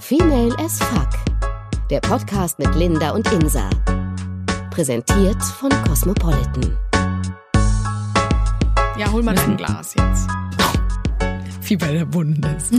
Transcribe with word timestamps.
Female 0.00 0.54
as 0.58 0.78
Fuck. 0.78 1.08
Der 1.90 2.00
Podcast 2.00 2.58
mit 2.58 2.74
Linda 2.74 3.10
und 3.10 3.30
Insa. 3.32 3.68
Präsentiert 4.70 5.42
von 5.42 5.70
Cosmopolitan. 5.84 6.78
Ja, 8.98 9.10
hol 9.10 9.22
mal 9.22 9.34
dein 9.34 9.56
Glas 9.56 9.94
jetzt. 9.94 10.28
Wie 11.62 11.76
bei 11.76 11.92
der 11.92 12.04
Bundes. 12.04 12.70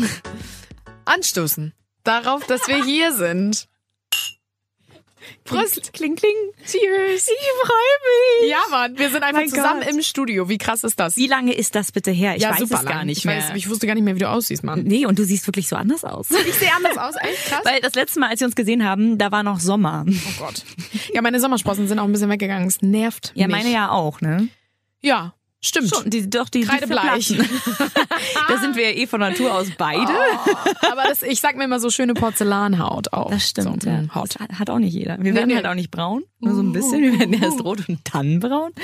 Anstoßen. 1.05 1.73
Darauf, 2.04 2.45
dass 2.45 2.68
wir 2.68 2.84
hier 2.84 3.14
sind. 3.14 3.68
Prost. 5.43 5.93
Kling, 5.93 6.15
kling. 6.15 6.31
Cheers. 6.65 7.27
Ich 7.27 7.47
freue 7.65 8.41
mich. 8.43 8.51
Ja, 8.51 8.59
Mann, 8.69 8.97
wir 8.97 9.09
sind 9.09 9.23
einfach 9.23 9.41
Mein 9.41 9.49
zusammen 9.49 9.81
Gott. 9.81 9.89
im 9.93 10.01
Studio. 10.01 10.49
Wie 10.49 10.57
krass 10.57 10.83
ist 10.83 10.99
das? 10.99 11.15
Wie 11.17 11.27
lange 11.27 11.53
ist 11.53 11.75
das 11.75 11.91
bitte 11.91 12.11
her? 12.11 12.35
Ich 12.35 12.43
ja, 12.43 12.51
weiß 12.51 12.59
super 12.59 12.75
es 12.79 12.85
gar 12.85 12.93
lang. 12.95 13.05
nicht 13.07 13.19
ich 13.19 13.25
mehr. 13.25 13.37
Weiß, 13.37 13.51
ich 13.55 13.69
wusste 13.69 13.87
gar 13.87 13.95
nicht 13.95 14.04
mehr, 14.04 14.15
wie 14.15 14.19
du 14.19 14.29
aussiehst, 14.29 14.63
Mann. 14.63 14.83
nee, 14.83 15.05
und 15.05 15.19
du 15.19 15.23
siehst 15.25 15.47
wirklich 15.47 15.67
so 15.67 15.75
anders 15.75 16.04
aus. 16.04 16.27
Ich 16.47 16.55
sehe 16.55 16.69
anders 16.75 16.97
aus, 16.97 17.15
echt 17.21 17.45
krass. 17.45 17.61
Weil 17.64 17.79
das 17.81 17.95
letzte 17.95 18.19
Mal, 18.19 18.29
als 18.29 18.39
wir 18.41 18.47
uns 18.47 18.55
gesehen 18.55 18.83
haben, 18.86 19.17
da 19.17 19.31
war 19.31 19.43
noch 19.43 19.59
Sommer. 19.59 20.05
oh 20.07 20.39
Gott. 20.39 20.64
Ja, 21.14 21.21
meine 21.21 21.39
Sommersprossen 21.39 21.87
sind 21.87 22.00
auch 22.00 22.03
ein 22.05 22.11
bisschen 22.11 22.29
weggegangen. 22.29 22.67
Es 22.67 22.81
nervt 22.81 23.31
Ja, 23.36 23.47
mich. 23.47 23.55
meine 23.57 23.71
ja 23.71 23.89
auch, 23.92 24.21
ne? 24.21 24.47
Ja, 25.01 25.33
stimmt. 25.63 25.89
Schon, 25.89 26.09
die, 26.09 26.29
doch, 26.29 26.49
die, 26.49 26.61
die 26.61 26.67
Kreidebleich. 26.67 27.27
da 28.47 28.57
sind 28.59 28.75
wir 28.75 28.91
ja 28.91 28.97
eh 28.97 29.07
von 29.07 29.19
Natur 29.19 29.53
aus 29.53 29.67
beide. 29.77 30.11
Aber 30.81 31.03
das, 31.07 31.23
ich 31.23 31.39
sag 31.41 31.55
mir 31.57 31.63
immer 31.63 31.79
so 31.79 31.89
schöne 31.89 32.13
Porzellanhaut 32.13 33.13
auch. 33.13 33.31
Das 33.31 33.49
stimmt, 33.49 33.83
so, 33.83 33.89
ja. 33.89 34.02
mm, 34.02 34.16
Hot. 34.16 34.36
Das 34.39 34.59
hat 34.59 34.69
auch 34.69 34.80
nicht 34.80 34.94
jeder. 34.94 35.17
Wir 35.19 35.33
werden 35.33 35.49
nee. 35.49 35.55
halt 35.55 35.66
auch 35.66 35.73
nicht 35.73 35.91
braun, 35.91 36.23
nur 36.39 36.55
so 36.55 36.61
ein 36.61 36.72
bisschen. 36.72 37.02
Wir 37.02 37.19
werden 37.19 37.41
erst 37.41 37.63
rot 37.63 37.88
und 37.88 37.99
dann 38.13 38.39
braun. 38.39 38.72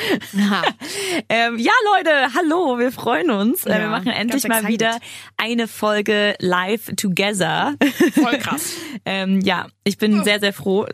Ähm, 1.28 1.58
ja, 1.58 1.72
Leute, 1.96 2.34
hallo, 2.34 2.80
wir 2.80 2.92
freuen 2.92 3.30
uns. 3.30 3.66
Äh, 3.66 3.72
Ja, 3.72 3.80
wir 3.80 3.88
machen 3.90 4.08
endlich 4.08 4.48
mal 4.48 4.56
excited. 4.60 4.74
wieder 4.74 5.00
eine 5.38 5.68
Folge 5.68 6.36
live 6.40 6.92
together. 6.96 7.76
Voll 8.14 8.38
krass. 8.38 8.74
ähm, 9.06 9.42
ja, 9.42 9.68
ich 9.84 9.98
bin 9.98 10.24
sehr, 10.24 10.40
sehr 10.40 10.54
froh. 10.54 10.86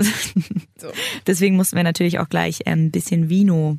So. 0.77 0.88
Deswegen 1.27 1.55
mussten 1.55 1.75
wir 1.77 1.83
natürlich 1.83 2.20
auch 2.20 2.30
gleich 2.30 2.61
ähm, 2.66 2.86
ein 2.86 2.92
bisschen 2.92 3.30
Vino 3.30 3.77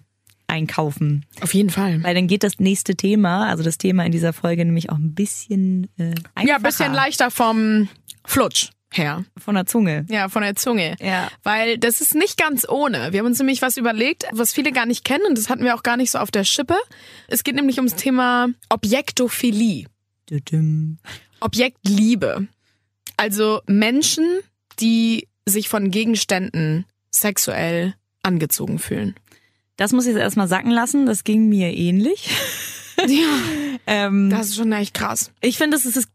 einkaufen. 0.49 1.27
Auf 1.41 1.55
jeden 1.55 1.71
Fall. 1.71 2.03
Weil 2.03 2.15
dann 2.15 2.27
geht 2.27 2.43
das 2.43 2.59
nächste 2.59 2.95
Thema, 2.95 3.49
also 3.49 3.63
das 3.63 3.79
Thema 3.79 4.05
in 4.05 4.13
dieser 4.13 4.33
Folge 4.33 4.65
nämlich 4.65 4.91
auch 4.91 4.97
ein 4.97 5.15
bisschen 5.15 5.89
äh, 5.99 6.15
einfacher. 6.35 6.47
Ja, 6.47 6.57
ein 6.57 6.63
bisschen 6.63 6.93
leichter 6.93 7.31
vom 7.31 7.89
Flutsch 8.25 8.71
her. 8.93 9.25
Von 9.37 9.55
der 9.55 9.67
Zunge. 9.67 10.07
Ja, 10.09 10.29
von 10.29 10.43
der 10.43 10.57
Zunge. 10.57 10.97
Ja. 11.01 11.29
Weil 11.43 11.79
das 11.79 12.01
ist 12.01 12.15
nicht 12.15 12.39
ganz 12.39 12.69
ohne. 12.69 13.13
Wir 13.13 13.21
haben 13.21 13.27
uns 13.27 13.39
nämlich 13.39 13.63
was 13.63 13.77
überlegt, 13.77 14.25
was 14.33 14.53
viele 14.53 14.73
gar 14.73 14.87
nicht 14.87 15.05
kennen 15.05 15.25
und 15.29 15.37
das 15.37 15.49
hatten 15.49 15.65
wir 15.65 15.75
auch 15.75 15.83
gar 15.83 15.97
nicht 15.97 16.11
so 16.11 16.19
auf 16.19 16.31
der 16.31 16.45
Schippe. 16.45 16.77
Es 17.29 17.45
geht 17.45 17.55
nämlich 17.55 17.79
ums 17.79 17.95
Thema 17.95 18.49
Objektophilie. 18.69 19.87
Objektliebe. 21.41 22.49
Also 23.17 23.61
Menschen, 23.67 24.41
die 24.81 25.29
sich 25.47 25.69
von 25.69 25.91
Gegenständen 25.91 26.85
sexuell 27.11 27.95
angezogen 28.23 28.79
fühlen. 28.79 29.15
Das 29.77 29.93
muss 29.93 30.07
ich 30.07 30.15
jetzt 30.15 30.23
erstmal 30.23 30.49
sacken 30.49 30.71
lassen, 30.71 31.07
das 31.07 31.25
ging 31.25 31.49
mir 31.49 31.73
ähnlich. 31.73 32.31
Ja, 33.07 33.29
Ähm, 33.87 34.31
das 34.31 34.49
ist 34.49 34.57
schon 34.57 34.73
echt 34.73 34.95
krass. 34.95 35.31
Ich 35.41 35.59
finde, 35.59 35.77
das 35.77 35.87
ist 35.87 35.97
das, 35.97 36.09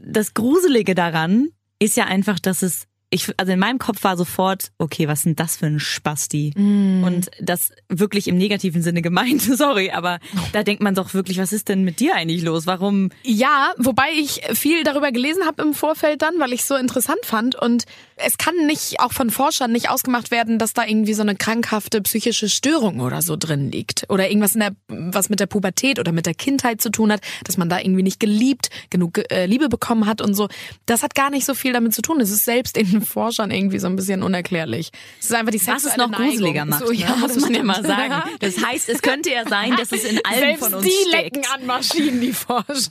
das 0.00 0.34
Gruselige 0.34 0.94
daran 0.94 1.48
ist 1.78 1.96
ja 1.96 2.04
einfach, 2.04 2.38
dass 2.38 2.62
es 2.62 2.86
ich, 3.10 3.32
also 3.38 3.52
in 3.52 3.58
meinem 3.58 3.78
Kopf 3.78 4.04
war 4.04 4.16
sofort, 4.16 4.70
okay, 4.76 5.08
was 5.08 5.22
sind 5.22 5.40
das 5.40 5.56
für 5.56 5.66
ein 5.66 5.80
Spasti? 5.80 6.52
Und 7.04 7.30
das 7.40 7.72
wirklich 7.88 8.28
im 8.28 8.36
negativen 8.36 8.82
Sinne 8.82 9.00
gemeint, 9.00 9.40
sorry, 9.56 9.90
aber 9.90 10.18
da 10.52 10.62
denkt 10.62 10.82
man 10.82 10.94
doch 10.94 11.14
wirklich, 11.14 11.38
was 11.38 11.52
ist 11.52 11.68
denn 11.68 11.84
mit 11.84 12.00
dir 12.00 12.14
eigentlich 12.14 12.42
los? 12.42 12.66
Warum? 12.66 13.10
Ja, 13.22 13.72
wobei 13.78 14.08
ich 14.14 14.42
viel 14.52 14.84
darüber 14.84 15.10
gelesen 15.10 15.44
habe 15.46 15.62
im 15.62 15.72
Vorfeld 15.72 16.20
dann, 16.20 16.38
weil 16.38 16.52
ich 16.52 16.60
es 16.60 16.68
so 16.68 16.76
interessant 16.76 17.24
fand. 17.24 17.54
Und 17.54 17.84
es 18.16 18.36
kann 18.36 18.54
nicht, 18.66 19.00
auch 19.00 19.12
von 19.12 19.30
Forschern 19.30 19.72
nicht 19.72 19.88
ausgemacht 19.88 20.30
werden, 20.30 20.58
dass 20.58 20.74
da 20.74 20.84
irgendwie 20.84 21.14
so 21.14 21.22
eine 21.22 21.36
krankhafte 21.36 22.02
psychische 22.02 22.50
Störung 22.50 23.00
oder 23.00 23.22
so 23.22 23.36
drin 23.36 23.72
liegt. 23.72 24.04
Oder 24.10 24.28
irgendwas 24.28 24.54
in 24.54 24.60
der, 24.60 24.72
was 24.88 25.30
mit 25.30 25.40
der 25.40 25.46
Pubertät 25.46 25.98
oder 25.98 26.12
mit 26.12 26.26
der 26.26 26.34
Kindheit 26.34 26.82
zu 26.82 26.90
tun 26.90 27.10
hat, 27.10 27.20
dass 27.44 27.56
man 27.56 27.70
da 27.70 27.78
irgendwie 27.78 28.02
nicht 28.02 28.20
geliebt, 28.20 28.68
genug 28.90 29.18
äh, 29.32 29.46
Liebe 29.46 29.70
bekommen 29.70 30.06
hat 30.06 30.20
und 30.20 30.34
so. 30.34 30.48
Das 30.84 31.02
hat 31.02 31.14
gar 31.14 31.30
nicht 31.30 31.46
so 31.46 31.54
viel 31.54 31.72
damit 31.72 31.94
zu 31.94 32.02
tun. 32.02 32.20
Es 32.20 32.30
ist 32.30 32.44
selbst 32.44 32.76
den 33.00 33.06
Forschern 33.06 33.50
irgendwie 33.50 33.78
so 33.78 33.86
ein 33.86 33.96
bisschen 33.96 34.22
unerklärlich. 34.22 34.90
Es 35.20 35.26
ist 35.26 35.34
einfach 35.34 35.52
die 35.52 35.66
Was 35.66 35.84
es 35.84 35.96
noch 35.96 36.08
Neigung. 36.10 36.26
gruseliger 36.30 36.64
macht, 36.64 36.86
So, 36.86 36.92
ne? 36.92 36.98
ja, 36.98 37.16
muss 37.16 37.38
man 37.40 37.54
ja 37.54 37.62
mal 37.62 37.84
sagen. 37.84 38.22
Das 38.40 38.64
heißt, 38.64 38.88
es 38.88 39.02
könnte 39.02 39.30
ja 39.30 39.46
sein, 39.48 39.76
dass 39.76 39.92
es 39.92 40.04
in 40.04 40.20
allen 40.24 40.38
Selbst 40.38 40.64
von 40.64 40.74
uns 40.74 40.84
die 40.84 41.08
steckt. 41.08 41.36
lecken 41.36 41.50
an 41.54 41.66
Maschinen, 41.66 42.20
die 42.20 42.32
Forscher. 42.32 42.90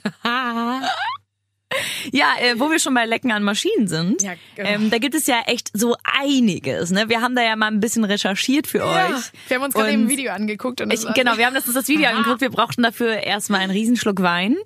Ja, 2.12 2.28
äh, 2.40 2.58
wo 2.58 2.70
wir 2.70 2.78
schon 2.78 2.94
bei 2.94 3.04
Lecken 3.04 3.30
an 3.30 3.42
Maschinen 3.42 3.88
sind, 3.88 4.22
Ja, 4.22 4.32
genau. 4.56 4.68
ähm, 4.70 4.90
da 4.90 4.96
gibt 4.96 5.14
es 5.14 5.26
ja 5.26 5.42
echt 5.46 5.68
so 5.74 5.96
einiges. 6.02 6.90
Ne? 6.90 7.10
Wir 7.10 7.20
haben 7.20 7.36
da 7.36 7.42
ja 7.42 7.56
mal 7.56 7.66
ein 7.66 7.78
bisschen 7.80 8.04
recherchiert 8.04 8.66
für 8.66 8.78
Ja, 8.78 9.08
euch. 9.08 9.22
wir 9.48 9.56
haben 9.58 9.64
uns 9.64 9.74
gerade 9.74 9.92
eben 9.92 10.04
ein 10.04 10.08
Video 10.08 10.32
angeguckt. 10.32 10.80
Und 10.80 10.90
Ich, 10.92 11.04
genau, 11.14 11.36
wir 11.36 11.44
haben 11.44 11.52
das, 11.54 11.66
das 11.70 11.86
Video 11.88 12.08
angeguckt. 12.08 12.40
Wir 12.40 12.48
brauchten 12.50 12.82
dafür 12.82 13.18
erstmal 13.22 13.60
einen 13.60 13.70
Riesenschluck 13.70 14.22
Wein, 14.22 14.56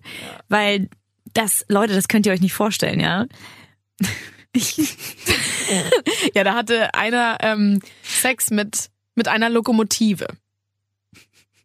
weil 0.48 0.88
das, 1.34 1.64
Leute, 1.68 1.92
das 1.94 2.06
könnt 2.06 2.24
ihr 2.26 2.32
euch 2.32 2.40
nicht 2.40 2.54
vorstellen, 2.54 3.00
ja. 3.00 3.26
Ja, 6.34 6.44
da 6.44 6.54
hatte 6.54 6.94
einer 6.94 7.38
ähm, 7.40 7.80
Sex 8.02 8.50
mit, 8.50 8.90
mit 9.14 9.28
einer 9.28 9.48
Lokomotive. 9.48 10.26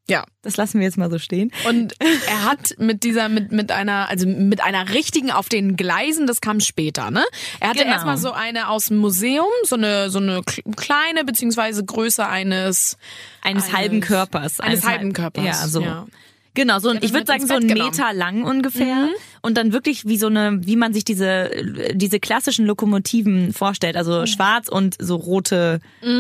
Ja. 0.10 0.24
Das 0.42 0.56
lassen 0.56 0.80
wir 0.80 0.86
jetzt 0.86 0.98
mal 0.98 1.10
so 1.12 1.20
stehen. 1.20 1.52
Und 1.68 1.94
er 2.00 2.46
hat 2.46 2.76
mit 2.78 3.04
dieser, 3.04 3.28
mit, 3.28 3.52
mit 3.52 3.74
einer, 3.74 4.08
also 4.08 4.26
mit 4.26 4.64
einer 4.64 4.94
richtigen 4.94 5.32
auf 5.32 5.50
den 5.50 5.76
Gleisen, 5.76 6.28
das 6.28 6.40
kam 6.40 6.62
später, 6.62 7.12
ne? 7.12 7.26
Er 7.60 7.70
hatte 7.70 7.80
Genau. 7.80 7.92
erstmal 7.92 8.18
so 8.18 8.32
eine 8.32 8.70
aus 8.70 8.86
dem 8.86 8.98
Museum, 8.98 9.48
so 9.64 9.76
eine, 9.76 10.10
so 10.10 10.20
eine 10.20 10.40
kl- 10.40 10.64
kleine, 10.78 11.26
beziehungsweise 11.26 11.84
Größe 11.84 12.26
eines, 12.26 12.98
Eines, 13.42 13.66
Eines- 13.66 13.76
halben 13.78 14.00
Körpers. 14.00 14.62
eines 14.62 14.86
halben 14.86 15.08
halb- 15.08 15.14
Körpers. 15.16 15.44
Ja, 15.46 15.68
so. 15.68 15.82
Ja. 15.82 16.06
Genau, 16.54 16.80
so 16.80 16.90
ein, 16.90 17.00
ich 17.02 17.12
würde 17.14 17.26
sagen 17.28 17.46
so 17.46 17.54
einen. 17.56 17.68
Meter 17.68 18.14
lang 18.14 18.44
ungefähr 18.44 19.10
und 19.48 19.58
dann 19.58 19.72
wirklich 19.72 20.06
wie 20.06 20.18
so 20.18 20.28
eine, 20.28 20.60
wie 20.68 20.76
man 20.76 20.94
sich 20.94 21.06
diese 21.06 21.50
diese 21.94 22.20
klassischen 22.20 22.66
Lokomotiven 22.66 23.54
vorstellt, 23.54 23.96
also 23.96 24.26
schwarz 24.26 24.68
und 24.68 24.96
so 25.00 25.16
rote 25.16 25.80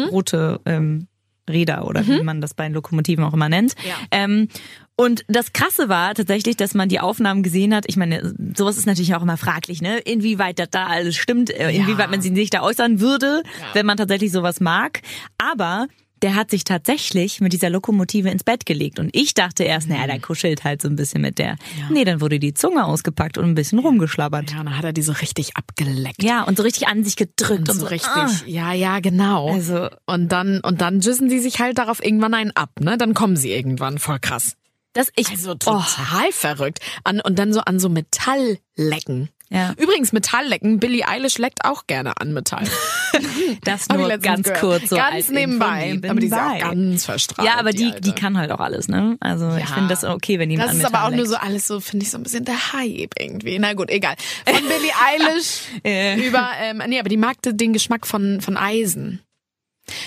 rote 0.09 0.61
ähm, 0.65 1.07
Räder 1.49 1.85
oder 1.88 2.05
wie 2.07 2.23
man 2.23 2.41
das 2.41 2.53
bei 2.53 2.63
den 2.63 2.73
Lokomotiven 2.73 3.23
auch 3.23 3.33
immer 3.33 3.49
nennt. 3.49 3.75
Ja. 3.88 3.95
Ähm, 4.11 4.47
und 4.95 5.23
das 5.27 5.53
Krasse 5.53 5.89
war 5.89 6.15
tatsächlich, 6.15 6.57
dass 6.57 6.73
man 6.73 6.89
die 6.89 6.99
Aufnahmen 6.99 7.43
gesehen 7.43 7.75
hat. 7.75 7.85
Ich 7.88 7.97
meine, 7.97 8.33
sowas 8.55 8.77
ist 8.77 8.88
natürlich 8.88 9.13
auch 9.13 9.21
immer 9.21 9.38
fraglich, 9.38 9.81
ne? 9.81 9.99
Inwieweit 9.99 10.57
das 10.57 10.69
da 10.71 10.88
alles 10.88 11.15
stimmt, 11.15 11.51
äh, 11.51 11.69
inwieweit 11.71 12.09
man 12.09 12.21
sich 12.21 12.49
da 12.49 12.61
äußern 12.63 12.99
würde, 12.99 13.44
wenn 13.73 13.85
man 13.85 13.97
tatsächlich 13.97 14.31
sowas 14.31 14.59
mag. 14.59 15.01
Aber 15.38 15.88
der 16.22 16.35
hat 16.35 16.51
sich 16.51 16.63
tatsächlich 16.63 17.41
mit 17.41 17.53
dieser 17.53 17.69
Lokomotive 17.69 18.29
ins 18.29 18.44
Bett 18.44 18.66
gelegt. 18.66 19.00
Und 19.00 19.09
ich 19.16 19.33
dachte 19.33 19.63
erst, 19.63 19.88
naja, 19.89 20.07
der 20.07 20.19
kuschelt 20.19 20.63
halt 20.63 20.81
so 20.81 20.88
ein 20.88 20.95
bisschen 20.95 21.22
mit 21.22 21.38
der. 21.39 21.57
Nee, 21.89 22.03
dann 22.03 22.22
wurde 22.22 22.39
die 22.39 22.53
Zunge 22.53 22.85
ausgepackt 22.85 23.38
und 23.38 23.45
ein 23.45 23.55
bisschen 23.55 23.79
rumgeschlabbert. 23.79 24.51
Ja, 24.51 24.59
und 24.59 24.66
dann 24.66 24.77
hat 24.77 24.83
er 24.85 24.94
die 24.94 25.01
so 25.01 25.11
richtig 25.13 25.56
abgeleckt. 25.56 26.23
Ja, 26.23 26.44
und 26.44 26.57
so 26.57 26.63
richtig 26.63 26.88
an 26.88 27.03
sich 27.03 27.16
gedrückt 27.16 27.61
und, 27.61 27.69
Und 27.69 27.75
so 27.75 27.81
so 27.81 27.85
richtig. 27.88 28.09
Ah. 28.11 28.31
Ja, 28.45 28.73
ja, 28.73 29.00
genau. 29.00 29.50
Also- 29.50 29.89
und 30.06 30.31
dann, 30.31 30.59
und 30.61 30.81
dann 30.81 31.00
jissen 31.00 31.29
sie 31.29 31.39
sich 31.39 31.59
halt 31.59 31.77
darauf 31.77 32.03
irgendwann 32.03 32.33
einen 32.33 32.51
ab, 32.51 32.72
ne? 32.79 32.97
Dann 32.97 33.13
kommen 33.13 33.35
sie 33.35 33.51
irgendwann. 33.51 33.97
Voll 33.97 34.19
krass. 34.19 34.56
Das 34.94 35.09
ich 35.16 35.29
Also 35.29 35.51
oh, 35.51 35.56
total 35.56 36.31
verrückt. 36.31 36.79
An, 37.03 37.22
und 37.22 37.38
dann 37.38 37.53
so 37.53 37.59
an 37.61 37.79
so 37.79 37.88
Metall 37.89 38.57
lecken. 38.75 39.29
Ja. 39.49 39.73
Übrigens, 39.77 40.11
Metall 40.11 40.45
lecken. 40.47 40.79
Billie 40.79 41.07
Eilish 41.07 41.37
leckt 41.37 41.63
auch 41.63 41.87
gerne 41.87 42.13
an 42.19 42.33
Metall. 42.33 42.65
das 43.63 43.83
ich 43.89 43.95
nur 43.97 44.09
ganz 44.17 44.43
gehört. 44.43 44.59
kurz 44.59 44.89
so 44.89 44.95
Ganz 44.97 45.29
nebenbei. 45.29 45.89
Info 45.91 46.09
Aber 46.09 46.19
die 46.19 46.27
ist 46.27 46.33
auch 46.33 46.59
ganz 46.59 47.05
verstrahlt. 47.05 47.47
Ja, 47.47 47.55
aber 47.57 47.71
die, 47.71 47.85
Alte. 47.85 48.01
die 48.01 48.11
kann 48.11 48.37
halt 48.37 48.51
auch 48.51 48.59
alles, 48.59 48.87
ne? 48.89 49.15
Also 49.21 49.49
ich 49.55 49.61
Ja. 49.69 49.73
finde 49.75 49.89
das 49.89 50.03
okay, 50.03 50.37
wenn 50.39 50.51
jemand 50.51 50.69
Das 50.69 50.75
ist 50.77 50.83
Metall 50.83 50.95
aber 50.95 51.05
auch 51.05 51.11
nur 51.11 51.19
leckt. 51.25 51.29
so 51.29 51.35
alles 51.37 51.67
so, 51.67 51.79
finde 51.79 52.03
ich, 52.05 52.11
so 52.11 52.17
ein 52.17 52.23
bisschen 52.23 52.43
der 52.45 52.73
Hype 52.73 53.13
irgendwie. 53.19 53.57
Na 53.59 53.73
gut, 53.73 53.89
egal. 53.89 54.15
Von 54.45 54.55
Billie 54.67 54.91
Eilish 55.07 55.61
Äh. 55.85 56.27
über, 56.27 56.50
ähm, 56.61 56.81
nee, 56.88 57.00
aber 57.00 57.09
die 57.09 57.17
mag 57.17 57.38
den 57.43 57.71
Geschmack 57.73 58.05
von, 58.05 58.41
von 58.41 58.57
Eisen. 58.57 59.21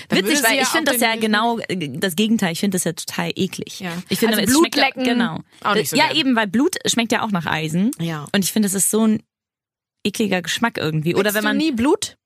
Dann 0.09 0.19
Witzig, 0.19 0.43
weil 0.43 0.57
ja 0.57 0.61
ich 0.61 0.67
finde 0.67 0.91
das 0.91 1.01
ja 1.01 1.15
genau 1.15 1.57
äh, 1.67 1.89
das 1.97 2.15
Gegenteil. 2.15 2.51
Ich 2.51 2.59
finde 2.59 2.75
das 2.75 2.83
ja 2.83 2.93
total 2.93 3.31
eklig. 3.35 3.79
Ja. 3.79 3.89
Ich 4.09 4.19
finde, 4.19 4.37
Also 4.37 4.51
es 4.51 4.55
schmeckt 4.55 4.75
ja- 4.75 4.83
Blutlecken 4.91 5.03
genau. 5.03 5.39
auch 5.63 5.73
nicht 5.73 5.89
so 5.89 5.95
ja, 5.95 6.07
gern. 6.09 6.17
eben, 6.17 6.35
weil 6.35 6.45
Blut 6.45 6.75
schmeckt 6.85 7.11
ja 7.11 7.23
auch 7.23 7.31
nach 7.31 7.47
Eisen. 7.47 7.89
Ja. 7.99 8.27
Und 8.31 8.43
ich 8.45 8.51
finde, 8.51 8.67
das 8.67 8.75
ist 8.75 8.91
so 8.91 9.07
ein 9.07 9.23
ekliger 10.03 10.41
Geschmack 10.41 10.77
irgendwie. 10.77 11.15
Oder 11.15 11.33
wenn 11.33 11.43
man 11.43 11.57
du 11.57 11.65
nie 11.65 11.71
Blut? 11.71 12.17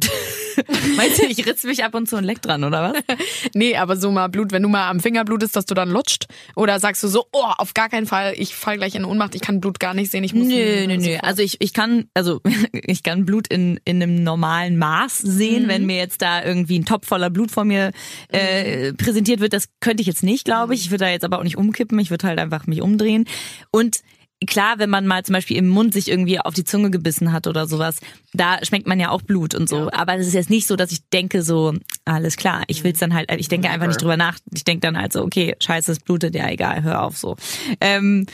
meinst 0.96 1.20
du, 1.20 1.26
ich 1.26 1.46
ritz 1.46 1.64
mich 1.64 1.84
ab 1.84 1.94
und 1.94 2.08
zu 2.08 2.16
und 2.16 2.24
leck 2.24 2.42
dran 2.42 2.64
oder 2.64 2.92
was? 2.92 3.18
Nee, 3.54 3.76
aber 3.76 3.96
so 3.96 4.10
mal 4.10 4.28
Blut, 4.28 4.52
wenn 4.52 4.62
du 4.62 4.68
mal 4.68 4.88
am 4.88 5.00
Finger 5.00 5.24
blutest, 5.24 5.56
dass 5.56 5.66
du 5.66 5.74
dann 5.74 5.90
lutscht? 5.90 6.26
Oder 6.56 6.78
sagst 6.78 7.02
du 7.02 7.08
so, 7.08 7.26
oh, 7.32 7.44
auf 7.58 7.74
gar 7.74 7.88
keinen 7.88 8.06
Fall, 8.06 8.34
ich 8.36 8.54
fall 8.54 8.76
gleich 8.76 8.94
in 8.94 9.04
Ohnmacht, 9.04 9.34
ich 9.34 9.40
kann 9.40 9.60
Blut 9.60 9.80
gar 9.80 9.94
nicht 9.94 10.10
sehen, 10.10 10.24
ich 10.24 10.34
muss... 10.34 10.46
Nö, 10.46 10.86
nö, 10.86 10.96
nö. 10.96 11.16
Also 11.22 11.42
ich, 11.42 11.60
ich 11.60 11.72
kann, 11.72 12.08
also 12.14 12.40
ich 12.72 13.02
kann 13.02 13.24
Blut 13.24 13.48
in, 13.48 13.80
in 13.84 14.02
einem 14.02 14.22
normalen 14.22 14.78
Maß 14.78 15.18
sehen, 15.18 15.68
wenn 15.68 15.86
mir 15.86 15.96
jetzt 15.96 16.22
da 16.22 16.44
irgendwie 16.44 16.78
ein 16.78 16.84
Topf 16.84 17.06
voller 17.06 17.30
Blut 17.30 17.50
vor 17.50 17.64
mir 17.64 17.92
äh, 18.28 18.92
präsentiert 18.94 19.40
wird. 19.40 19.52
Das 19.52 19.68
könnte 19.80 20.00
ich 20.00 20.06
jetzt 20.06 20.22
nicht, 20.22 20.44
glaube 20.44 20.74
ich. 20.74 20.82
Ich 20.82 20.90
würde 20.90 21.04
da 21.04 21.10
jetzt 21.10 21.24
aber 21.24 21.38
auch 21.38 21.44
nicht 21.44 21.56
umkippen. 21.56 21.98
Ich 21.98 22.10
würde 22.10 22.26
halt 22.26 22.38
einfach 22.38 22.66
mich 22.66 22.82
umdrehen. 22.82 23.26
Und 23.70 24.00
klar, 24.46 24.78
wenn 24.78 24.90
man 24.90 25.06
mal 25.06 25.24
zum 25.24 25.34
Beispiel 25.34 25.56
im 25.56 25.68
Mund 25.68 25.92
sich 25.92 26.08
irgendwie 26.08 26.40
auf 26.40 26.54
die 26.54 26.64
Zunge 26.64 26.90
gebissen 26.90 27.32
hat 27.32 27.46
oder 27.46 27.66
sowas, 27.66 27.96
da 28.32 28.58
schmeckt 28.64 28.86
man 28.86 28.98
ja 29.00 29.10
auch 29.10 29.22
Blut 29.22 29.54
und 29.54 29.68
so. 29.68 29.90
Aber 29.92 30.14
es 30.16 30.26
ist 30.26 30.34
jetzt 30.34 30.50
nicht 30.50 30.66
so, 30.66 30.76
dass 30.76 30.92
ich 30.92 31.00
denke 31.10 31.42
so, 31.42 31.74
alles 32.04 32.36
klar, 32.36 32.62
ich 32.68 32.82
will's 32.84 32.98
dann 32.98 33.14
halt, 33.14 33.30
ich 33.36 33.48
denke 33.48 33.68
einfach 33.70 33.86
nicht 33.86 34.00
drüber 34.00 34.16
nach. 34.16 34.38
Ich 34.54 34.64
denke 34.64 34.80
dann 34.80 34.96
halt 34.98 35.12
so, 35.12 35.22
okay, 35.22 35.54
scheiße, 35.60 35.92
es 35.92 36.00
blutet, 36.00 36.34
ja 36.34 36.48
egal, 36.48 36.82
hör 36.82 37.02
auf 37.02 37.16
so. 37.16 37.36
Ähm, 37.80 38.26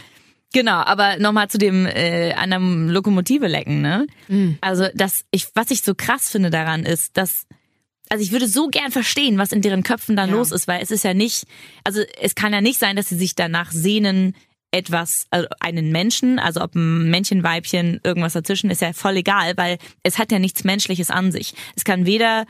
Genau, 0.53 0.77
aber 0.77 1.19
nochmal 1.19 1.49
zu 1.51 1.59
dem 1.59 1.85
äh, 1.87 2.33
an 2.33 2.51
der 2.51 2.61
Lokomotive 2.61 3.47
lecken, 3.49 3.83
ne? 3.83 4.07
Also 4.63 4.87
das, 4.95 5.25
ich, 5.31 5.49
was 5.55 5.71
ich 5.71 5.83
so 5.83 5.95
krass 5.95 6.31
finde 6.31 6.49
daran 6.51 6.85
ist, 6.87 7.17
dass 7.19 7.47
also 8.09 8.23
ich 8.23 8.31
würde 8.31 8.47
so 8.47 8.69
gern 8.69 8.93
verstehen, 8.93 9.37
was 9.37 9.51
in 9.53 9.61
deren 9.61 9.83
Köpfen 9.83 10.15
dann 10.17 10.31
Ja. 10.31 10.37
los 10.37 10.53
ist, 10.53 10.69
weil 10.69 10.81
es 10.81 10.93
ist 10.93 11.03
ja 11.03 11.13
nicht, 11.13 11.45
also 11.83 12.01
es 12.23 12.37
kann 12.37 12.53
ja 12.53 12.61
nicht 12.61 12.79
sein, 12.79 12.95
dass 12.97 13.09
sie 13.09 13.17
sich 13.19 13.35
danach 13.35 13.73
sehnen, 13.73 14.35
etwas, 14.77 15.27
also 15.31 15.49
einen 15.61 15.91
Menschen, 15.91 16.39
also 16.39 16.61
ob 16.61 16.75
ein 16.75 17.09
Männchen, 17.11 17.43
Weibchen, 17.43 18.01
irgendwas 18.05 18.35
dazwischen, 18.35 18.71
ist 18.71 18.83
ja 18.83 18.93
voll 18.93 19.17
egal, 19.17 19.55
weil 19.57 19.79
es 20.03 20.19
hat 20.19 20.31
ja 20.33 20.39
nichts 20.39 20.65
Menschliches 20.65 21.11
an 21.11 21.33
sich. 21.33 21.55
Es 21.77 21.85
kann 21.85 22.05
weder 22.07 22.45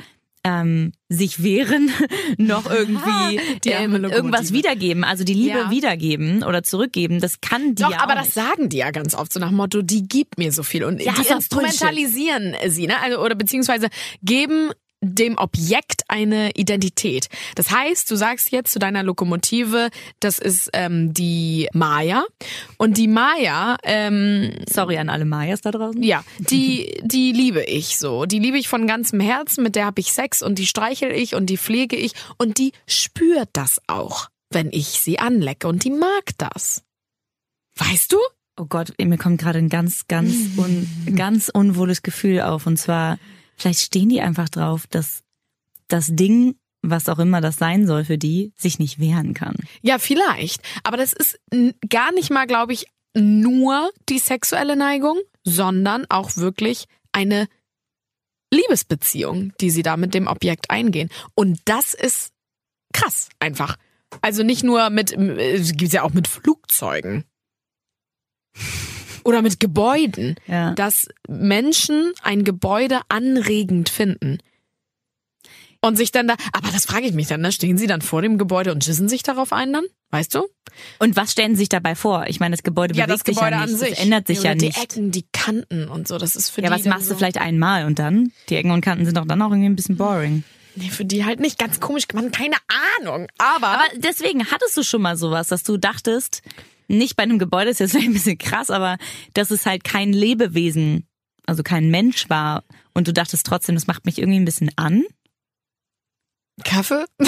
ähm, 0.44 0.93
sich 1.08 1.43
wehren 1.43 1.90
noch 2.38 2.70
irgendwie 2.70 3.40
ähm, 3.67 4.05
irgendwas 4.05 4.52
wiedergeben, 4.52 5.02
also 5.05 5.25
die 5.25 5.34
Liebe 5.34 5.58
Ja. 5.58 5.70
wiedergeben 5.70 6.44
oder 6.44 6.62
zurückgeben. 6.62 7.20
Das 7.20 7.40
kann 7.40 7.75
die 7.75 7.82
Doch, 7.82 7.90
ja 7.90 8.00
aber 8.00 8.14
das 8.14 8.26
nicht. 8.26 8.34
sagen 8.34 8.69
die 8.69 8.76
ja 8.79 8.90
ganz 8.93 9.14
oft 9.14 9.32
so 9.32 9.40
nach 9.40 9.50
Motto, 9.50 9.82
die 9.82 10.06
gibt 10.06 10.38
mir 10.38 10.52
so 10.52 10.62
viel 10.62 10.84
und 10.84 11.02
Ja, 11.02 11.12
die 11.14 11.26
instrumentalisieren 11.29 12.55
sie, 12.69 12.87
ne? 12.87 13.00
Also 13.02 13.19
oder 13.19 13.34
beziehungsweise 13.34 13.88
geben 14.22 14.70
dem 15.00 15.37
Objekt 15.38 16.02
eine 16.08 16.52
Identität. 16.52 17.28
Das 17.54 17.70
heißt, 17.70 18.10
du 18.10 18.16
sagst 18.16 18.50
jetzt 18.50 18.72
zu 18.72 18.78
deiner 18.78 19.02
Lokomotive, 19.02 19.90
das 20.20 20.38
ist 20.38 20.70
ähm, 20.72 21.12
die 21.12 21.69
Maya 21.72 22.25
und 22.78 22.96
die 22.96 23.08
Maya, 23.08 23.76
ähm, 23.82 24.52
Sorry 24.69 24.96
an 24.98 25.08
alle 25.08 25.25
Mayas 25.25 25.60
da 25.60 25.70
draußen. 25.70 26.02
ja, 26.02 26.25
die 26.38 27.00
die 27.02 27.32
liebe 27.32 27.62
ich 27.62 27.98
so, 27.98 28.25
die 28.25 28.38
liebe 28.38 28.58
ich 28.58 28.69
von 28.69 28.87
ganzem 28.87 29.20
Herzen, 29.20 29.62
mit 29.62 29.76
der 29.76 29.87
habe 29.87 30.00
ich 30.00 30.12
Sex 30.12 30.43
und 30.43 30.58
die 30.58 30.66
streichel 30.66 31.12
ich 31.12 31.34
und 31.34 31.46
die 31.46 31.58
pflege 31.58 31.96
ich 31.96 32.12
und 32.38 32.58
die 32.58 32.72
spürt 32.87 33.50
das 33.52 33.81
auch, 33.87 34.28
wenn 34.50 34.70
ich 34.72 34.87
sie 34.87 35.19
anlecke 35.19 35.69
und 35.69 35.84
die 35.84 35.90
mag 35.90 36.31
das. 36.38 36.82
Weißt 37.76 38.12
du? 38.12 38.19
Oh 38.58 38.64
Gott, 38.64 38.94
mir 38.98 39.19
kommt 39.19 39.38
gerade 39.38 39.58
ein 39.58 39.69
ganz, 39.69 40.08
ganz, 40.08 40.34
un, 40.56 40.88
ganz 41.14 41.50
unwohles 41.50 42.02
Gefühl 42.02 42.40
auf. 42.40 42.66
Und 42.66 42.78
zwar, 42.78 43.19
vielleicht 43.56 43.81
stehen 43.81 44.08
die 44.08 44.20
einfach 44.20 44.49
drauf, 44.49 44.87
dass 44.87 45.23
das 45.88 46.08
Ding, 46.11 46.56
was 46.82 47.08
auch 47.08 47.19
immer 47.19 47.41
das 47.41 47.56
sein 47.56 47.87
soll 47.87 48.05
für 48.05 48.19
die, 48.19 48.53
sich 48.56 48.79
nicht 48.79 48.99
wehren 48.99 49.35
kann. 49.35 49.56
Ja, 49.82 49.99
vielleicht. 49.99 50.62
Aber 50.85 50.97
das 50.97 51.12
ist 51.12 51.38
gar 51.88 52.12
nicht 52.12 52.31
mal, 52.31 52.47
glaube 52.47 52.73
ich, 52.73 52.87
nur 53.14 53.91
die 54.08 54.19
sexuelle 54.19 54.76
Neigung, 54.76 55.19
sondern 55.44 56.06
auch 56.08 56.37
wirklich 56.37 56.85
eine 57.12 57.49
Liebesbeziehung, 58.53 59.53
die 59.61 59.70
sie 59.70 59.82
da 59.82 59.97
mit 59.97 60.14
dem 60.14 60.26
Objekt 60.26 60.70
eingehen. 60.70 61.08
Und 61.35 61.61
das 61.64 61.94
ist 61.94 62.32
krass 62.93 63.29
einfach. 63.38 63.76
Also 64.20 64.43
nicht 64.43 64.62
nur 64.62 64.91
mit, 64.91 65.12
es 65.12 65.73
gibt 65.73 65.93
ja 65.93 66.03
auch 66.03 66.12
mit 66.12 66.29
Flugzeugen. 66.29 67.25
Oder 69.26 69.43
mit 69.43 69.58
Gebäuden, 69.61 70.37
Ja. 70.46 70.73
dass 70.75 71.08
Menschen 71.28 72.12
ein 72.23 72.44
Gebäude 72.44 73.00
anregend 73.08 73.88
finden. 73.88 74.38
Und 75.82 75.96
sich 75.96 76.11
dann 76.11 76.26
da, 76.26 76.34
aber 76.52 76.69
das 76.73 76.87
frage 76.87 77.06
ich 77.06 77.12
mich 77.12 77.26
dann, 77.28 77.43
ne? 77.43 77.52
Stehen 77.52 77.76
sie 77.78 77.87
dann 77.87 78.00
vor 78.02 78.23
dem 78.23 78.38
Gebäude 78.38 78.73
und 78.73 78.82
schissen 78.84 79.08
sich 79.08 79.23
darauf 79.23 79.52
ein 79.52 79.73
dann? 79.73 79.84
Weißt 80.11 80.34
du? 80.34 80.46
Und 80.99 81.17
was 81.17 81.32
stellen 81.32 81.52
sie 81.55 81.61
sich 81.61 81.69
dabei 81.69 81.94
vor? 81.94 82.25
Ich 82.28 82.40
meine, 82.40 82.55
das 82.56 82.62
Gebäude 82.62 82.94
bewegt 82.94 83.26
sich 83.26 83.37
ja 83.37 83.67
nicht. 83.67 83.82
Es 83.82 83.99
ändert 83.99 84.26
sich 84.26 84.40
Oder 84.40 84.49
ja 84.50 84.55
die 84.55 84.67
nicht. 84.67 84.82
Ecken, 84.82 85.11
die 85.11 85.26
Kanten 85.32 85.88
und 85.88 86.08
so, 86.08 86.19
das 86.19 86.34
ist 86.34 86.50
für 86.50 86.61
Ja, 86.62 86.69
die 86.69 86.75
was 86.75 86.82
dann 86.82 86.90
machst 86.90 87.06
so, 87.06 87.12
du 87.12 87.19
vielleicht 87.19 87.38
einmal 87.38 87.84
und 87.87 87.99
dann? 87.99 88.32
Die 88.49 88.56
Ecken 88.56 88.70
und 88.70 88.81
Kanten 88.81 89.05
sind 89.05 89.17
doch 89.17 89.26
dann 89.26 89.43
auch 89.43 89.50
irgendwie 89.50 89.69
ein 89.69 89.76
bisschen 89.76 89.96
boring. 89.96 90.44
Nee, 90.76 90.88
für 90.90 91.05
die 91.05 91.25
halt 91.25 91.40
nicht 91.40 91.58
ganz 91.58 91.79
komisch, 91.81 92.05
man 92.14 92.31
keine 92.32 92.56
Ahnung. 93.00 93.26
Aber, 93.38 93.67
Aber 93.69 93.84
deswegen 93.96 94.46
hattest 94.50 94.76
du 94.76 94.82
schon 94.82 95.02
mal 95.02 95.17
sowas, 95.17 95.49
dass 95.49 95.62
du 95.62 95.76
dachtest, 95.76 96.43
nicht 96.88 97.16
bei 97.16 97.22
einem 97.24 97.38
Gebäude 97.38 97.70
ist 97.70 97.80
jetzt 97.80 97.90
vielleicht 97.92 98.08
ein 98.08 98.14
bisschen 98.14 98.38
krass, 98.38 98.70
aber 98.70 98.96
dass 99.34 99.50
es 99.50 99.66
halt 99.66 99.84
kein 99.84 100.12
Lebewesen, 100.12 101.06
also 101.46 101.62
kein 101.62 101.90
Mensch 101.90 102.28
war 102.28 102.64
und 102.94 103.08
du 103.08 103.12
dachtest 103.12 103.46
trotzdem, 103.46 103.74
das 103.74 103.86
macht 103.86 104.06
mich 104.06 104.18
irgendwie 104.18 104.40
ein 104.40 104.44
bisschen 104.44 104.70
an. 104.76 105.04
Kaffee? 106.64 107.04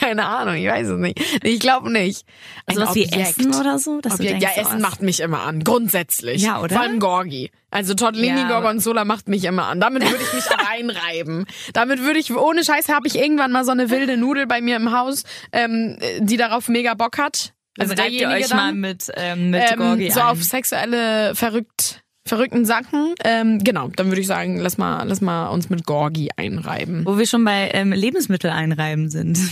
keine 0.00 0.26
Ahnung, 0.26 0.54
ich 0.56 0.66
weiß 0.68 0.88
es 0.88 0.98
nicht. 0.98 1.20
Ich 1.42 1.60
glaube 1.60 1.90
nicht. 1.90 2.24
Also 2.66 2.82
was 2.82 2.94
wie. 2.94 3.04
Essen 3.04 3.54
oder 3.54 3.78
so? 3.78 4.00
Dass 4.00 4.16
du 4.16 4.22
Objekt. 4.22 4.42
denkst, 4.42 4.56
ja, 4.56 4.62
oh, 4.62 4.66
Essen 4.66 4.76
es- 4.76 4.82
macht 4.82 5.02
mich 5.02 5.20
immer 5.20 5.42
an, 5.42 5.64
grundsätzlich. 5.64 6.42
Ja, 6.42 6.60
oder? 6.60 6.76
Vor 6.76 6.82
allem 6.84 7.00
Gorgi. 7.00 7.50
Also 7.70 7.94
Tortellini 7.94 8.40
Ja, 8.40 8.48
Gorgonzola 8.48 9.04
macht 9.04 9.28
mich 9.28 9.44
immer 9.44 9.66
an. 9.66 9.80
Damit 9.80 10.04
würde 10.04 10.22
ich 10.22 10.32
mich 10.32 10.44
reinreiben. 10.70 11.46
Damit 11.72 12.00
würde 12.00 12.18
ich, 12.18 12.32
ohne 12.34 12.64
Scheiß, 12.64 12.88
habe 12.88 13.06
ich 13.08 13.16
irgendwann 13.16 13.52
mal 13.52 13.64
so 13.64 13.72
eine 13.72 13.90
wilde 13.90 14.16
Nudel 14.16 14.46
bei 14.46 14.60
mir 14.60 14.76
im 14.76 14.92
Haus, 14.92 15.24
ähm, 15.52 15.98
die 16.20 16.36
darauf 16.36 16.68
mega 16.68 16.94
Bock 16.94 17.18
hat. 17.18 17.52
Also 17.78 17.92
Also 17.92 18.02
reibt 18.02 18.12
ihr 18.14 18.28
euch 18.28 18.50
mal 18.50 18.68
dann, 18.68 18.80
mit, 18.80 19.10
ähm, 19.14 19.50
mit 19.50 19.62
ähm, 19.70 19.78
Gorgi 19.78 20.10
so 20.10 20.20
ein. 20.20 20.26
auf 20.26 20.42
sexuelle 20.42 21.34
verrückt 21.34 22.02
verrückten 22.28 22.64
Sachen. 22.66 23.14
Ähm, 23.24 23.58
genau, 23.64 23.88
dann 23.96 24.08
würde 24.08 24.20
ich 24.20 24.26
sagen, 24.26 24.58
lass 24.58 24.76
mal, 24.78 25.02
lass 25.04 25.20
mal 25.20 25.48
uns 25.48 25.70
mit 25.70 25.86
Gorgi 25.86 26.28
einreiben. 26.36 27.06
Wo 27.06 27.18
wir 27.18 27.26
schon 27.26 27.42
bei 27.44 27.70
ähm, 27.72 27.90
Lebensmittel 27.92 28.50
einreiben 28.50 29.08
sind. 29.10 29.38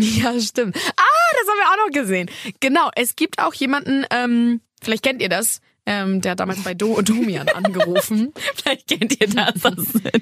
Ja, 0.00 0.38
stimmt. 0.40 0.76
Ah, 0.76 1.32
das 1.32 1.48
haben 1.48 1.58
wir 1.58 1.70
auch 1.72 1.86
noch 1.86 1.92
gesehen. 1.92 2.30
Genau, 2.60 2.90
es 2.94 3.16
gibt 3.16 3.40
auch 3.40 3.54
jemanden, 3.54 4.06
ähm, 4.10 4.60
vielleicht 4.82 5.02
kennt 5.02 5.22
ihr 5.22 5.28
das, 5.28 5.60
ähm, 5.86 6.20
der 6.20 6.32
hat 6.32 6.40
damals 6.40 6.62
bei 6.62 6.74
Do 6.74 7.00
Domian 7.02 7.48
angerufen. 7.54 8.32
Vielleicht 8.54 8.86
kennt 8.88 9.20
ihr 9.20 9.28
das, 9.28 9.54
das 9.60 9.74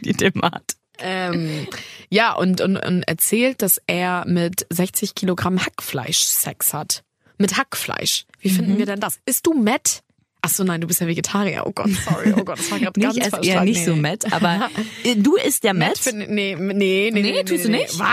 die 0.02 0.14
Thematik. 0.14 0.76
ähm, 0.98 1.66
ja, 2.10 2.32
und, 2.34 2.60
und, 2.60 2.76
und 2.76 3.02
erzählt, 3.04 3.62
dass 3.62 3.80
er 3.86 4.24
mit 4.26 4.66
60 4.70 5.14
Kilogramm 5.14 5.58
Hackfleisch 5.60 6.20
Sex 6.20 6.72
hat. 6.74 7.02
Mit 7.42 7.58
Hackfleisch. 7.58 8.24
Wie 8.40 8.48
Mhm. 8.50 8.54
finden 8.56 8.78
wir 8.78 8.86
denn 8.86 9.00
das? 9.00 9.18
Ist 9.26 9.46
du 9.46 9.52
Matt? 9.52 10.02
Ach 10.44 10.50
so, 10.50 10.64
nein, 10.64 10.80
du 10.80 10.88
bist 10.88 11.00
ja 11.00 11.06
Vegetarier. 11.06 11.62
Oh 11.66 11.70
Gott, 11.72 11.90
sorry. 12.04 12.32
Oh 12.36 12.42
Gott, 12.42 12.58
das 12.58 12.68
war 12.72 12.78
gerade 12.80 12.98
ganz 13.00 13.14
Nicht, 13.14 13.28
falsch. 13.28 13.46
eher 13.46 13.60
Nee. 13.62 13.70
nicht 13.70 13.84
so 13.84 13.94
Matt, 13.94 14.32
aber 14.32 14.70
du 15.16 15.36
isst 15.36 15.62
ja 15.62 15.72
Matt 15.72 16.00
Matt. 16.04 16.14
nee, 16.14 16.26
nee, 16.26 16.56
nee, 16.56 17.10
nee, 17.12 17.22
nee, 17.22 17.44
tust 17.44 17.64
du 17.66 17.70
nee. 17.70 17.82
nicht? 17.82 17.96
Was? 18.00 18.08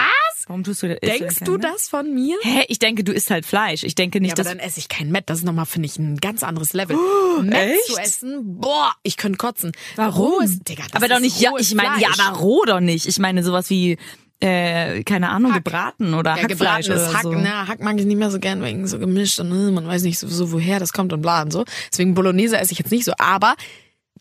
Warum 0.45 0.63
tust 0.63 0.81
du 0.83 0.89
das? 0.89 0.99
Denkst 0.99 1.37
du 1.45 1.57
das 1.57 1.89
von 1.89 2.13
mir? 2.13 2.37
Hä, 2.43 2.65
ich 2.67 2.77
denke, 2.79 3.03
du 3.03 3.11
isst 3.13 3.29
halt 3.31 3.45
Fleisch. 3.47 3.83
Ich 3.83 3.93
denke 3.95 4.17
Ja, 4.17 4.21
nicht, 4.21 4.31
aber 4.33 4.43
dass 4.43 4.51
dann 4.51 4.59
esse 4.59 4.79
ich 4.79 4.89
kein 4.89 5.11
Matt. 5.11 5.23
Das 5.29 5.39
ist 5.39 5.43
nochmal, 5.43 5.65
finde 5.65 5.87
ich, 5.87 5.97
ein 5.97 6.17
ganz 6.17 6.43
anderes 6.43 6.73
Level. 6.73 6.97
Matt 7.43 7.53
echt? 7.55 7.85
zu 7.87 7.97
essen, 7.97 8.59
boah, 8.59 8.93
ich 9.03 9.17
könnte 9.17 9.37
kotzen. 9.37 9.71
Warum? 9.95 10.33
Rohes, 10.33 10.59
Digga, 10.59 10.83
aber 10.93 11.07
doch 11.07 11.19
nicht, 11.19 11.39
ja, 11.39 11.51
ich 11.57 11.73
meine, 11.75 11.99
ja, 12.01 12.09
aber 12.17 12.37
roh 12.37 12.63
doch 12.65 12.79
nicht. 12.79 13.07
Ich 13.07 13.17
meine 13.19 13.43
sowas 13.43 13.69
wie, 13.71 13.97
äh, 14.41 15.03
keine 15.03 15.29
Ahnung, 15.29 15.53
Hack. 15.53 15.63
gebraten 15.65 16.13
oder 16.13 16.35
Ja, 16.37 16.43
Hackfleisch 16.43 16.87
gebratenes 16.87 17.09
oder 17.09 17.13
Hack, 17.13 17.23
so. 17.23 17.31
ne? 17.33 17.67
Hack 17.67 17.81
mag 17.81 17.99
ich 17.99 18.05
nicht 18.05 18.17
mehr 18.17 18.31
so 18.31 18.39
gern 18.39 18.61
wegen 18.63 18.87
so 18.87 18.99
gemischt 18.99 19.39
und 19.39 19.51
äh, 19.51 19.71
man 19.71 19.87
weiß 19.87 20.03
nicht 20.03 20.19
so, 20.19 20.51
woher 20.51 20.79
das 20.79 20.93
kommt 20.93 21.11
und 21.13 21.21
bla 21.21 21.41
und 21.41 21.51
so. 21.51 21.65
Deswegen 21.91 22.13
Bolognese 22.13 22.57
esse 22.57 22.71
ich 22.71 22.79
jetzt 22.79 22.91
nicht 22.91 23.05
so, 23.05 23.13
aber 23.17 23.55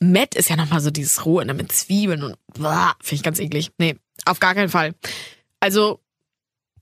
Matt 0.00 0.34
ist 0.34 0.48
ja 0.48 0.56
nochmal 0.56 0.80
so 0.80 0.90
dieses 0.90 1.24
rohe 1.24 1.44
ne, 1.44 1.54
mit 1.54 1.70
Zwiebeln 1.72 2.22
und 2.22 2.36
bla, 2.54 2.94
finde 3.00 3.16
ich 3.16 3.22
ganz 3.22 3.38
eklig. 3.38 3.70
Nee, 3.78 3.96
auf 4.24 4.40
gar 4.40 4.54
keinen 4.54 4.68
Fall. 4.70 4.94
Also, 5.60 6.00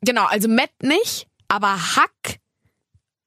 genau, 0.02 0.24
also 0.26 0.48
Matt 0.48 0.70
nicht, 0.82 1.26
aber 1.48 1.96
Hack, 1.96 2.38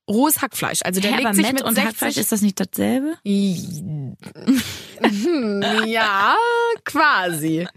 rohes 0.09 0.41
Hackfleisch. 0.41 0.79
Also 0.83 1.01
der 1.01 1.11
Hä, 1.11 1.15
legt 1.17 1.27
aber 1.27 1.35
sich 1.35 1.45
Matt 1.45 1.53
mit 1.53 1.63
und 1.63 1.75
60 1.75 1.87
Hackfleisch, 1.89 2.17
ist 2.17 2.31
das 2.31 2.41
nicht 2.41 2.59
dasselbe? 2.59 3.15
ja, 5.85 6.35
quasi. 6.83 7.67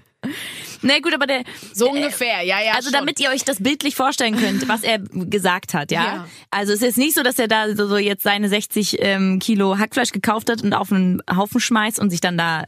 Nee, 0.83 1.01
gut, 1.01 1.15
aber 1.15 1.27
der, 1.27 1.43
So 1.73 1.91
ungefähr, 1.91 2.43
ja, 2.43 2.61
ja. 2.61 2.73
also 2.73 2.91
schon. 2.91 2.99
damit 2.99 3.21
ihr 3.21 3.31
euch 3.31 3.45
das 3.45 3.63
bildlich 3.63 3.95
vorstellen 3.95 4.37
könnt, 4.37 4.69
was 4.69 4.83
er 4.83 4.99
gesagt 4.99 5.75
hat, 5.75 5.91
ja? 5.91 6.05
Ja. 6.05 6.29
Also 6.51 6.73
es 6.73 6.83
ist 6.83 6.99
nicht 6.99 7.15
so, 7.15 7.23
dass 7.23 7.39
er 7.39 7.49
da 7.49 7.75
so, 7.75 7.97
jetzt 7.97 8.23
seine 8.23 8.49
60 8.49 8.97
ähm, 9.01 9.39
Kilo 9.39 9.79
Hackfleisch 9.79 10.13
gekauft 10.13 10.51
hat 10.51 10.63
und 10.63 10.75
auf 10.75 10.93
einen 10.93 11.23
Haufen 11.35 11.61
schmeißt 11.61 11.99
und 11.99 12.11
sich 12.11 12.21
dann 12.21 12.37
da 12.37 12.65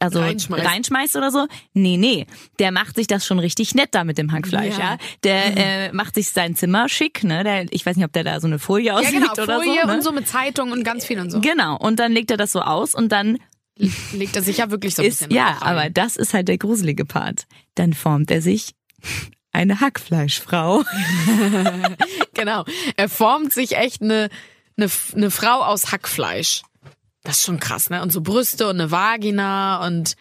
also 0.00 0.20
Reinschmeißt. 0.20 0.64
reinschmeißt 0.64 1.16
oder 1.16 1.30
so. 1.32 1.46
Nee, 1.72 1.96
nee. 1.96 2.26
Der 2.60 2.70
macht 2.70 2.94
sich 2.94 3.08
das 3.08 3.26
schon 3.26 3.38
richtig 3.40 3.74
nett 3.74 3.88
da 3.92 4.04
mit 4.04 4.16
dem 4.16 4.30
Hackfleisch, 4.30 4.78
ja. 4.78 4.92
Ja. 4.92 4.98
Der 5.24 5.56
äh, 5.56 5.92
macht 5.92 6.14
sich 6.14 6.30
sein 6.30 6.54
Zimmer 6.54 6.88
schick, 6.88 7.24
ne? 7.24 7.42
Der, 7.42 7.66
ich 7.72 7.84
weiß 7.84 7.96
nicht, 7.96 8.04
ob 8.04 8.12
der 8.12 8.22
da 8.24 8.40
so 8.40 8.46
eine 8.46 8.60
Folie 8.60 8.86
ja, 8.86 8.94
auslegt 8.94 9.14
genau, 9.14 9.32
oder 9.32 9.56
Folie 9.56 9.80
so. 9.82 9.86
Ne? 9.88 9.94
und 9.94 10.04
so 10.04 10.12
mit 10.12 10.28
Zeitung 10.28 10.70
und 10.70 10.84
ganz 10.84 11.04
viel 11.04 11.18
und 11.18 11.30
so. 11.30 11.40
Genau. 11.40 11.76
Und 11.76 11.98
dann 11.98 12.12
legt 12.12 12.30
er 12.30 12.36
das 12.36 12.52
so 12.52 12.60
aus 12.60 12.94
und 12.94 13.10
dann 13.10 13.38
Legt 14.12 14.36
er 14.36 14.42
sich 14.42 14.58
ja 14.58 14.70
wirklich 14.70 14.94
so 14.94 15.02
ein 15.02 15.08
ist, 15.08 15.20
bisschen 15.20 15.32
ja, 15.32 15.50
rein. 15.50 15.62
aber 15.62 15.90
das 15.90 16.16
ist 16.16 16.34
halt 16.34 16.48
der 16.48 16.58
gruselige 16.58 17.04
Part. 17.04 17.46
Dann 17.74 17.92
formt 17.92 18.30
er 18.30 18.42
sich 18.42 18.74
eine 19.52 19.80
Hackfleischfrau. 19.80 20.84
Genau. 22.34 22.64
Er 22.96 23.08
formt 23.08 23.52
sich 23.52 23.76
echt 23.76 24.00
eine, 24.00 24.28
eine, 24.76 24.88
eine 25.12 25.30
Frau 25.32 25.64
aus 25.64 25.90
Hackfleisch. 25.90 26.62
Das 27.24 27.38
ist 27.38 27.44
schon 27.46 27.58
krass, 27.58 27.90
ne? 27.90 28.00
Und 28.00 28.12
so 28.12 28.20
Brüste 28.20 28.68
und 28.68 28.80
eine 28.80 28.92
Vagina 28.92 29.84
und 29.84 30.14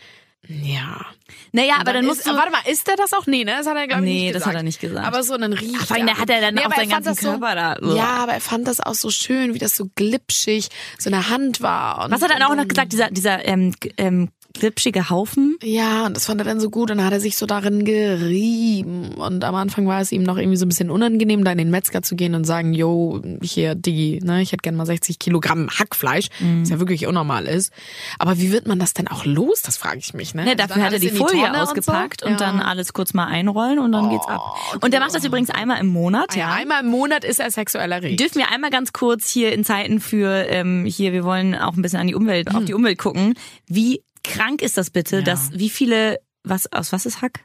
Ja. 0.50 1.06
Naja, 1.52 1.76
aber 1.80 1.94
dann, 1.94 2.04
ist, 2.04 2.08
musst 2.08 2.28
du... 2.28 2.32
Warte 2.32 2.52
mal, 2.52 2.62
ist 2.70 2.88
der 2.88 2.96
das 2.96 3.14
auch? 3.14 3.26
Nee, 3.28 3.44
ne? 3.44 3.56
Das 3.58 3.68
hat 3.68 3.76
er, 3.76 3.88
glaube 3.88 4.04
ich, 4.06 4.10
Nee, 4.14 4.22
nicht 4.22 4.36
das 4.36 4.44
gesagt. 4.44 4.48
hat 4.56 4.62
er 4.62 4.64
nicht 4.64 4.80
gesagt. 4.80 5.08
Aber 5.08 5.24
so 5.24 5.34
einen 5.34 5.54
Riech. 5.54 5.78
vor 5.78 5.98
allem, 5.98 6.18
hat 6.18 6.30
er 6.30 6.42
dann 6.42 6.58
auch 6.60 6.66
aber 6.66 6.76
seinen 6.76 6.90
ganzen 6.90 7.10
das 7.10 7.20
so, 7.20 7.30
Körper 7.32 7.56
da. 7.56 7.78
Uah. 7.82 7.96
Ja, 7.96 8.10
aber 8.24 8.34
er 8.34 8.42
fand 8.42 8.68
das 8.68 8.80
auch 8.80 8.94
so 8.96 9.10
schön, 9.10 9.54
wie 9.54 9.60
das 9.60 9.76
so 9.76 9.88
glitschig 9.96 10.70
so 10.98 11.10
eine 11.10 11.30
Hand 11.30 11.62
war. 11.62 12.06
Und 12.06 12.12
Was 12.12 12.22
hat 12.22 12.32
er 12.32 12.40
dann 12.40 12.50
auch 12.50 12.56
noch 12.56 12.68
gesagt? 12.68 12.94
Dieser, 12.94 13.10
dieser 13.10 13.46
ähm, 13.46 13.74
ähm, 13.98 14.30
glitschige 14.60 15.10
Haufen? 15.10 15.58
Ja, 15.64 16.06
und 16.06 16.16
das 16.16 16.26
fand 16.26 16.42
er 16.42 16.46
dann 16.46 16.60
so 16.60 16.70
gut 16.70 16.92
und 16.92 16.98
dann 16.98 17.06
hat 17.06 17.14
er 17.14 17.20
sich 17.20 17.38
so 17.38 17.46
darin 17.46 17.86
gerieben. 17.86 19.14
Und 19.16 19.44
am 19.44 19.56
Anfang 19.56 19.88
war 19.88 20.02
es 20.02 20.12
ihm 20.12 20.24
noch 20.24 20.38
irgendwie 20.38 20.58
so 20.58 20.66
ein 20.66 20.70
bisschen 20.70 20.90
unangenehm, 20.90 21.44
da 21.44 21.52
in 21.52 21.58
den 21.58 21.70
Metzger 21.72 22.02
zu 22.02 22.16
gehen 22.16 22.36
und 22.36 22.44
sagen, 22.46 22.74
yo, 22.74 23.22
hier, 23.42 23.76
Digi, 23.76 24.20
ne, 24.24 24.42
ich 24.42 24.52
hätte 24.52 24.62
gerne 24.62 24.78
mal 24.78 24.86
60 24.86 25.20
Kilogramm 25.20 25.70
Hackfleisch, 25.70 26.28
Mhm. 26.40 26.62
was 26.64 26.70
ja 26.70 26.80
wirklich 26.80 27.08
unnormal 27.08 27.46
ist. 27.46 27.72
Aber 28.20 28.38
wie 28.40 28.52
wird 28.52 28.68
man 28.68 28.80
das 28.80 28.94
denn 28.94 29.08
auch 29.08 29.26
los? 29.26 29.62
Das 29.62 29.78
frage 29.78 30.00
ich 30.00 30.14
mich, 30.14 30.34
ne? 30.34 30.44
Ja, 30.44 30.48
Also 30.52 30.58
dafür 30.58 30.76
dann 30.76 30.84
hat 30.86 30.94
er 30.94 31.00
die 31.00 31.08
in 31.08 31.16
Folie 31.16 31.46
Tonne 31.46 31.62
ausgepackt 31.64 32.24
und, 32.24 32.34
so? 32.34 32.38
dann 32.46 32.58
Ja. 32.60 32.66
alles 32.66 32.94
kurz 32.94 33.14
mal 33.14 33.26
einrollen 33.26 33.80
und 33.80 33.92
dann 33.92 34.10
geht's 34.10 34.28
ab. 34.28 34.42
Und 34.82 34.94
der 34.94 35.00
macht 35.00 35.16
das 35.16 35.24
übrigens 35.24 35.50
einmal 35.50 35.80
im 35.80 35.88
Monat, 35.88 36.36
Ja, 36.36 36.50
ja. 36.50 36.54
einmal 36.56 36.84
im 36.84 36.90
Monat 36.90 37.24
ist 37.24 37.40
er 37.40 37.50
sexuell 37.52 37.92
erregt. 37.92 38.20
Dürfen 38.20 38.40
wir 38.40 38.52
einmal 38.52 38.70
ganz 38.70 38.94
kurz 38.94 39.30
hier 39.30 39.52
in 39.54 39.64
Zeiten 39.64 40.00
für 40.00 40.46
ähm, 40.50 40.86
hier, 40.86 41.14
wir 41.14 41.24
wollen 41.24 41.56
auch 41.56 41.76
ein 41.76 41.82
bisschen 41.82 42.00
an 42.00 42.08
die 42.08 42.16
Umwelt, 42.16 42.54
auf 42.56 42.66
die 42.66 42.74
Umwelt 42.74 42.98
gucken. 42.98 43.34
Wie 43.68 44.02
krank 44.34 44.62
ist 44.62 44.78
das 44.78 44.90
bitte, 44.90 45.18
Ja. 45.18 45.22
dass 45.24 45.52
wie 45.54 45.70
viele, 45.70 46.20
was 46.44 46.72
aus 46.72 46.92
was 46.92 47.06
ist 47.06 47.22
Hack? 47.22 47.40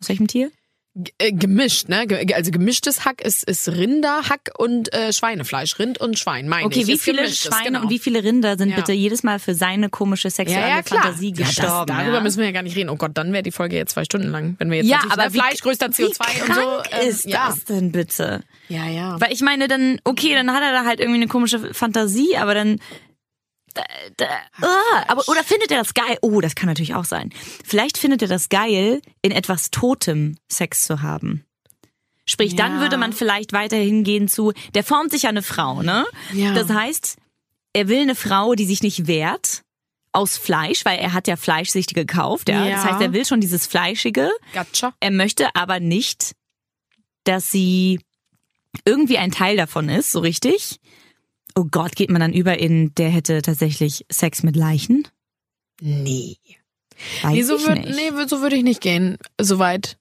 Aus 0.00 0.08
welchem 0.08 0.26
Tier? 0.26 0.50
Äh, 1.18 1.32
gemischt, 1.32 1.90
ne? 1.90 2.06
Also 2.34 2.50
gemischtes 2.50 3.04
Hack 3.04 3.20
ist, 3.20 3.44
ist 3.44 3.68
Rinderhack 3.68 4.52
und 4.56 4.94
äh, 4.94 5.12
Schweinefleisch. 5.12 5.78
Rind 5.78 5.98
und 6.00 6.18
Schwein, 6.18 6.48
meine 6.48 6.64
Okay, 6.64 6.80
ich. 6.80 6.86
wie 6.86 6.92
Ist 6.92 7.02
viele 7.04 7.28
Schweine 7.30 7.64
genau. 7.66 7.82
und 7.82 7.90
wie 7.90 7.98
viele 7.98 8.24
Rinder 8.24 8.56
sind 8.56 8.70
Ja. 8.70 8.76
bitte 8.76 8.92
jedes 8.94 9.22
Mal 9.22 9.38
für 9.38 9.54
seine 9.54 9.90
komische 9.90 10.30
sexuelle 10.30 10.62
ja, 10.62 10.76
ja, 10.76 10.82
klar. 10.82 11.02
Fantasie 11.02 11.32
gestorben? 11.32 11.86
das, 11.88 11.96
darüber 11.98 12.22
müssen 12.22 12.38
wir 12.38 12.46
ja 12.46 12.52
gar 12.52 12.62
nicht 12.62 12.76
reden. 12.76 12.88
Oh 12.88 12.96
Gott, 12.96 13.10
dann 13.12 13.34
wäre 13.34 13.42
die 13.42 13.50
Folge 13.52 13.76
jetzt 13.76 13.92
zwei 13.92 14.04
Stunden 14.04 14.28
lang, 14.28 14.56
wenn 14.58 14.70
wir 14.70 14.78
jetzt 14.78 14.88
ja, 14.88 15.02
aber 15.10 15.26
ne, 15.26 15.34
wie, 15.34 15.38
Fleisch, 15.38 15.60
größter 15.60 15.88
CO2 15.88 15.98
wie 15.98 16.40
und 16.48 16.54
so. 16.54 16.60
ähm, 16.90 17.08
ist 17.10 17.30
das 17.30 17.64
denn 17.64 17.92
bitte? 17.92 18.40
Ja, 18.70 18.86
ja. 18.88 19.20
Weil 19.20 19.34
ich 19.34 19.42
meine, 19.42 19.68
dann, 19.68 20.00
okay, 20.04 20.32
dann 20.32 20.50
hat 20.50 20.62
er 20.62 20.72
da 20.72 20.84
halt 20.86 21.00
irgendwie 21.00 21.18
eine 21.20 21.28
komische 21.28 21.74
Fantasie, 21.74 22.38
aber 22.38 22.54
dann. 22.54 22.80
Da, 24.16 24.26
ah, 24.62 25.04
aber 25.08 25.22
oder 25.28 25.44
findet 25.44 25.70
er 25.70 25.78
das 25.78 25.94
geil? 25.94 26.18
Oh, 26.22 26.40
das 26.40 26.54
kann 26.54 26.68
natürlich 26.68 26.94
auch 26.94 27.04
sein. 27.04 27.30
Vielleicht 27.64 27.98
findet 27.98 28.22
er 28.22 28.28
das 28.28 28.48
geil, 28.48 29.00
in 29.22 29.32
etwas 29.32 29.70
Totem 29.70 30.38
Sex 30.50 30.84
zu 30.84 31.02
haben. 31.02 31.44
Sprich, 32.24 32.52
Ja. 32.52 32.58
dann 32.58 32.80
würde 32.80 32.96
man 32.96 33.12
vielleicht 33.12 33.52
weiterhin 33.52 34.02
gehen 34.04 34.26
zu, 34.28 34.52
der 34.74 34.82
formt 34.84 35.10
sich 35.12 35.22
ja 35.22 35.28
eine 35.28 35.42
Frau, 35.42 35.82
ne? 35.82 36.06
Ja. 36.32 36.52
Das 36.54 36.70
heißt, 36.70 37.16
er 37.72 37.88
will 37.88 38.00
eine 38.00 38.14
Frau, 38.16 38.54
die 38.54 38.64
sich 38.66 38.82
nicht 38.82 39.06
wehrt, 39.06 39.62
aus 40.12 40.36
Fleisch, 40.38 40.84
weil 40.84 40.98
er 40.98 41.12
hat 41.12 41.28
ja 41.28 41.36
Fleisch 41.36 41.68
sich 41.70 41.86
gekauft, 41.88 42.48
ja. 42.48 42.64
Ja. 42.64 42.76
Das 42.76 42.84
heißt, 42.84 43.00
er 43.02 43.12
will 43.12 43.26
schon 43.26 43.40
dieses 43.40 43.66
Fleischige. 43.66 44.30
Gatscha. 44.54 44.94
Er 44.98 45.10
möchte 45.10 45.54
aber 45.54 45.78
nicht, 45.78 46.32
dass 47.24 47.50
sie 47.50 48.00
irgendwie 48.84 49.18
ein 49.18 49.30
Teil 49.30 49.56
davon 49.56 49.88
ist, 49.88 50.10
so 50.12 50.20
richtig. 50.20 50.80
Oh 51.58 51.64
Gott, 51.70 51.96
geht 51.96 52.10
man 52.10 52.20
dann 52.20 52.32
über 52.34 52.58
in, 52.58 52.94
der 52.96 53.08
hätte 53.08 53.40
tatsächlich 53.42 54.04
Sex 54.12 54.42
mit 54.42 54.56
Leichen? 54.56 55.08
Nee. 55.80 56.36
Weiß 57.22 57.32
Nee, 57.32 57.42
so 57.42 57.58
würd, 57.66 57.78
nicht. 57.84 57.96
nee, 57.96 58.10
würd- 58.10 58.28
so 58.28 58.40
würde 58.40 58.56
ich 58.56 58.62
nicht 58.62 58.80
gehen, 58.80 59.16
soweit. 59.40 59.96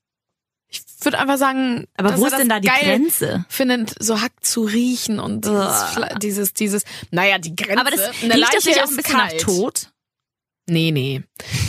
Ich 0.69 0.81
würde 1.01 1.19
einfach 1.19 1.37
sagen, 1.37 1.85
aber 1.95 2.09
dass 2.11 2.19
wo 2.19 2.23
er 2.23 2.27
ist 2.27 2.31
das 2.33 2.39
denn 2.39 2.49
da 2.49 2.59
die 2.59 2.67
Grenze? 2.67 3.45
Findet, 3.49 3.95
so 4.03 4.19
Hack 4.21 4.33
zu 4.41 4.63
riechen 4.63 5.19
und 5.19 5.45
dieses, 5.45 5.95
dieses, 6.21 6.53
dieses, 6.53 6.83
naja, 7.11 7.37
die 7.37 7.55
Grenze. 7.55 7.79
Aber 7.79 7.91
das 7.91 8.01
eine 8.21 8.33
riecht 8.33 8.37
Leiche 8.37 8.55
das 8.55 8.65
nicht 8.65 8.79
auch 8.79 8.83
ist 8.85 8.89
ein 8.91 8.95
bisschen 8.97 9.15
kalt. 9.17 9.33
nach 9.35 9.41
Tod? 9.45 9.91
Nee, 10.67 10.91
nee. 10.91 11.23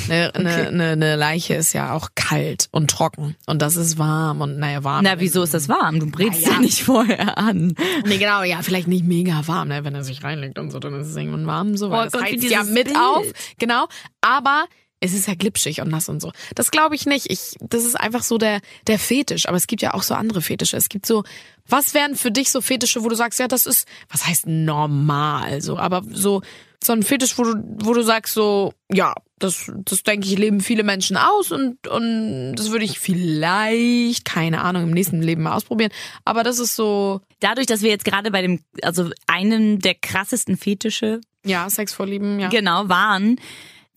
Eine, 0.09 0.29
Okay. 0.29 0.39
eine, 0.39 0.67
eine, 0.69 0.85
eine 0.93 1.17
Leiche 1.17 1.55
ist 1.55 1.73
ja 1.73 1.93
auch 1.93 2.11
kalt 2.15 2.69
und 2.73 2.91
trocken. 2.91 3.37
Und 3.47 3.63
das 3.63 3.77
ist 3.77 3.99
warm 3.99 4.41
und 4.41 4.59
naja, 4.59 4.85
warm. 4.85 5.05
Na, 5.05 5.19
wieso 5.21 5.43
ist 5.43 5.55
das 5.55 5.69
warm? 5.69 6.01
Du 6.01 6.11
brätst 6.11 6.41
Na 6.43 6.49
ja. 6.49 6.55
ja 6.55 6.61
nicht 6.61 6.83
vorher 6.83 7.39
an. 7.39 7.75
Nee, 8.07 8.19
genau, 8.19 8.43
ja, 8.43 8.63
vielleicht 8.63 8.89
nicht 8.89 9.05
mega 9.05 9.47
warm, 9.47 9.69
ne? 9.69 9.85
Wenn 9.85 9.95
er 9.95 10.05
sich 10.05 10.23
reinlegt 10.25 10.59
und 10.59 10.71
so, 10.71 10.79
dann 10.79 11.01
ist 11.01 11.09
es 11.09 11.17
irgendwann 11.17 11.47
warm, 11.47 11.77
so, 11.77 11.91
weil 11.91 12.01
Oh 12.01 12.05
das 12.05 12.13
Gott, 12.13 12.23
heizt 12.23 12.45
ja 12.45 12.63
mit 12.65 12.85
Bild. 12.87 12.97
auf. 12.97 13.27
Genau. 13.59 13.87
Aber 14.21 14.65
es 15.01 15.13
ist 15.13 15.29
ja 15.29 15.35
glitschig 15.35 15.83
und 15.83 15.89
nass 15.91 16.09
und 16.09 16.21
so. 16.23 16.33
Das 16.55 16.71
glaube 16.71 16.95
ich 16.95 17.05
nicht. 17.05 17.31
Ich, 17.31 17.57
das 17.61 17.85
ist 17.85 17.95
einfach 18.01 18.23
so 18.23 18.39
der, 18.39 18.61
der 18.87 18.99
Fetisch. 18.99 19.47
Aber 19.47 19.57
es 19.59 19.67
gibt 19.67 19.83
ja 19.83 19.93
auch 19.93 20.03
so 20.03 20.15
andere 20.15 20.41
Fetische. 20.41 20.77
Es 20.77 20.89
gibt 20.89 21.05
so, 21.05 21.23
was 21.69 21.93
wären 21.93 22.17
für 22.17 22.31
dich 22.31 22.51
so 22.51 22.63
Fetische, 22.63 23.05
wo 23.05 23.09
du 23.11 23.15
sagst, 23.15 23.39
ja, 23.39 23.47
das 23.47 23.67
ist, 23.67 23.87
was 24.09 24.27
heißt 24.27 24.47
normal, 24.47 25.61
so, 25.61 25.79
aber 25.79 26.03
so, 26.11 26.41
so 26.83 26.93
ein 26.93 27.03
Fetisch, 27.03 27.39
wo 27.39 27.45
du, 27.45 27.55
wo 27.83 27.93
du 27.93 28.03
sagst 28.03 28.35
so, 28.35 28.73
ja, 28.93 29.15
das, 29.39 29.71
das 29.85 30.03
denke 30.03 30.27
ich, 30.27 30.39
leben 30.39 30.61
viele 30.61 30.83
Menschen 30.83 31.17
aus 31.17 31.53
und, 31.53 31.87
und 31.89 32.55
das 32.55 32.71
würde 32.71 32.85
ich 32.85 32.99
vielleicht, 32.99 34.25
keine 34.25 34.63
Ahnung, 34.63 34.85
im 34.85 34.93
nächsten 34.93 35.21
Leben 35.21 35.43
mal 35.43 35.55
ausprobieren. 35.55 35.91
Aber 36.25 36.43
das 36.43 36.59
ist 36.59 36.75
so, 36.75 37.21
Dadurch, 37.41 37.67
dass 37.67 37.83
wir 37.83 37.91
jetzt 37.91 38.05
gerade 38.05 38.31
bei 38.31 38.41
dem, 38.41 38.61
also 38.83 39.11
einem 39.27 39.79
der 39.79 39.95
krassesten 39.95 40.57
Fetische 40.57 41.21
ja, 41.45 41.69
Sexvorlieben, 41.69 42.41
ja. 42.41 42.49
genau 42.49 42.89
waren, 42.89 43.37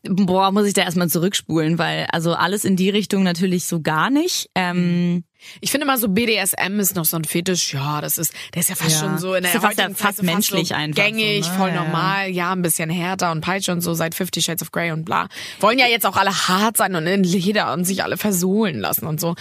boah, 0.03 0.51
muss 0.51 0.67
ich 0.67 0.73
da 0.73 0.81
erstmal 0.83 1.09
zurückspulen, 1.09 1.77
weil 1.77 2.05
also 2.11 2.33
alles 2.33 2.65
in 2.65 2.75
die 2.75 2.89
Richtung 2.89 3.23
natürlich 3.23 3.65
so 3.65 3.81
gar 3.81 4.09
nicht. 4.09 4.49
Ähm, 4.55 5.23
Ich 5.61 5.71
finde 5.71 5.85
mal 5.85 5.97
so 5.97 6.09
BDSM 6.09 6.79
ist 6.79 6.95
noch 6.95 7.05
so 7.05 7.17
ein 7.17 7.23
Fetisch, 7.23 7.73
ja, 7.73 8.01
das 8.01 8.17
ist, 8.17 8.33
der 8.53 8.61
ist 8.61 8.69
ja 8.69 8.75
fast 8.75 8.91
Ja. 8.91 8.99
schon 8.99 9.17
so 9.17 9.33
in 9.35 9.43
der 9.43 9.51
Ist 9.51 9.55
ja 9.55 9.61
fast- 9.61 9.77
heutigen 9.79 9.95
fast 9.95 10.17
so 10.17 10.23
menschlich 10.23 10.69
so 10.69 10.75
einfach 10.75 11.03
gängig, 11.03 11.45
so, 11.45 11.51
ne? 11.51 11.57
voll 11.57 11.69
Ja. 11.69 11.83
normal, 11.83 12.29
ja, 12.29 12.51
ein 12.51 12.61
bisschen 12.61 12.89
härter 12.89 13.31
und 13.31 13.41
Peitsche 13.41 13.71
und 13.71 13.81
so 13.81 13.93
seit 13.93 14.15
Fifty 14.15 14.41
Shades 14.41 14.61
of 14.61 14.71
Grey 14.71 14.91
und 14.91 15.05
bla. 15.05 15.27
Wollen 15.59 15.79
ja 15.79 15.87
jetzt 15.87 16.05
auch 16.05 16.17
alle 16.17 16.31
hart 16.47 16.77
sein 16.77 16.95
und 16.95 17.07
in 17.07 17.23
Leder 17.23 17.73
und 17.73 17.85
sich 17.85 18.03
alle 18.03 18.17
versohlen 18.17 18.79
lassen 18.79 19.05
und 19.07 19.19
so. 19.19 19.35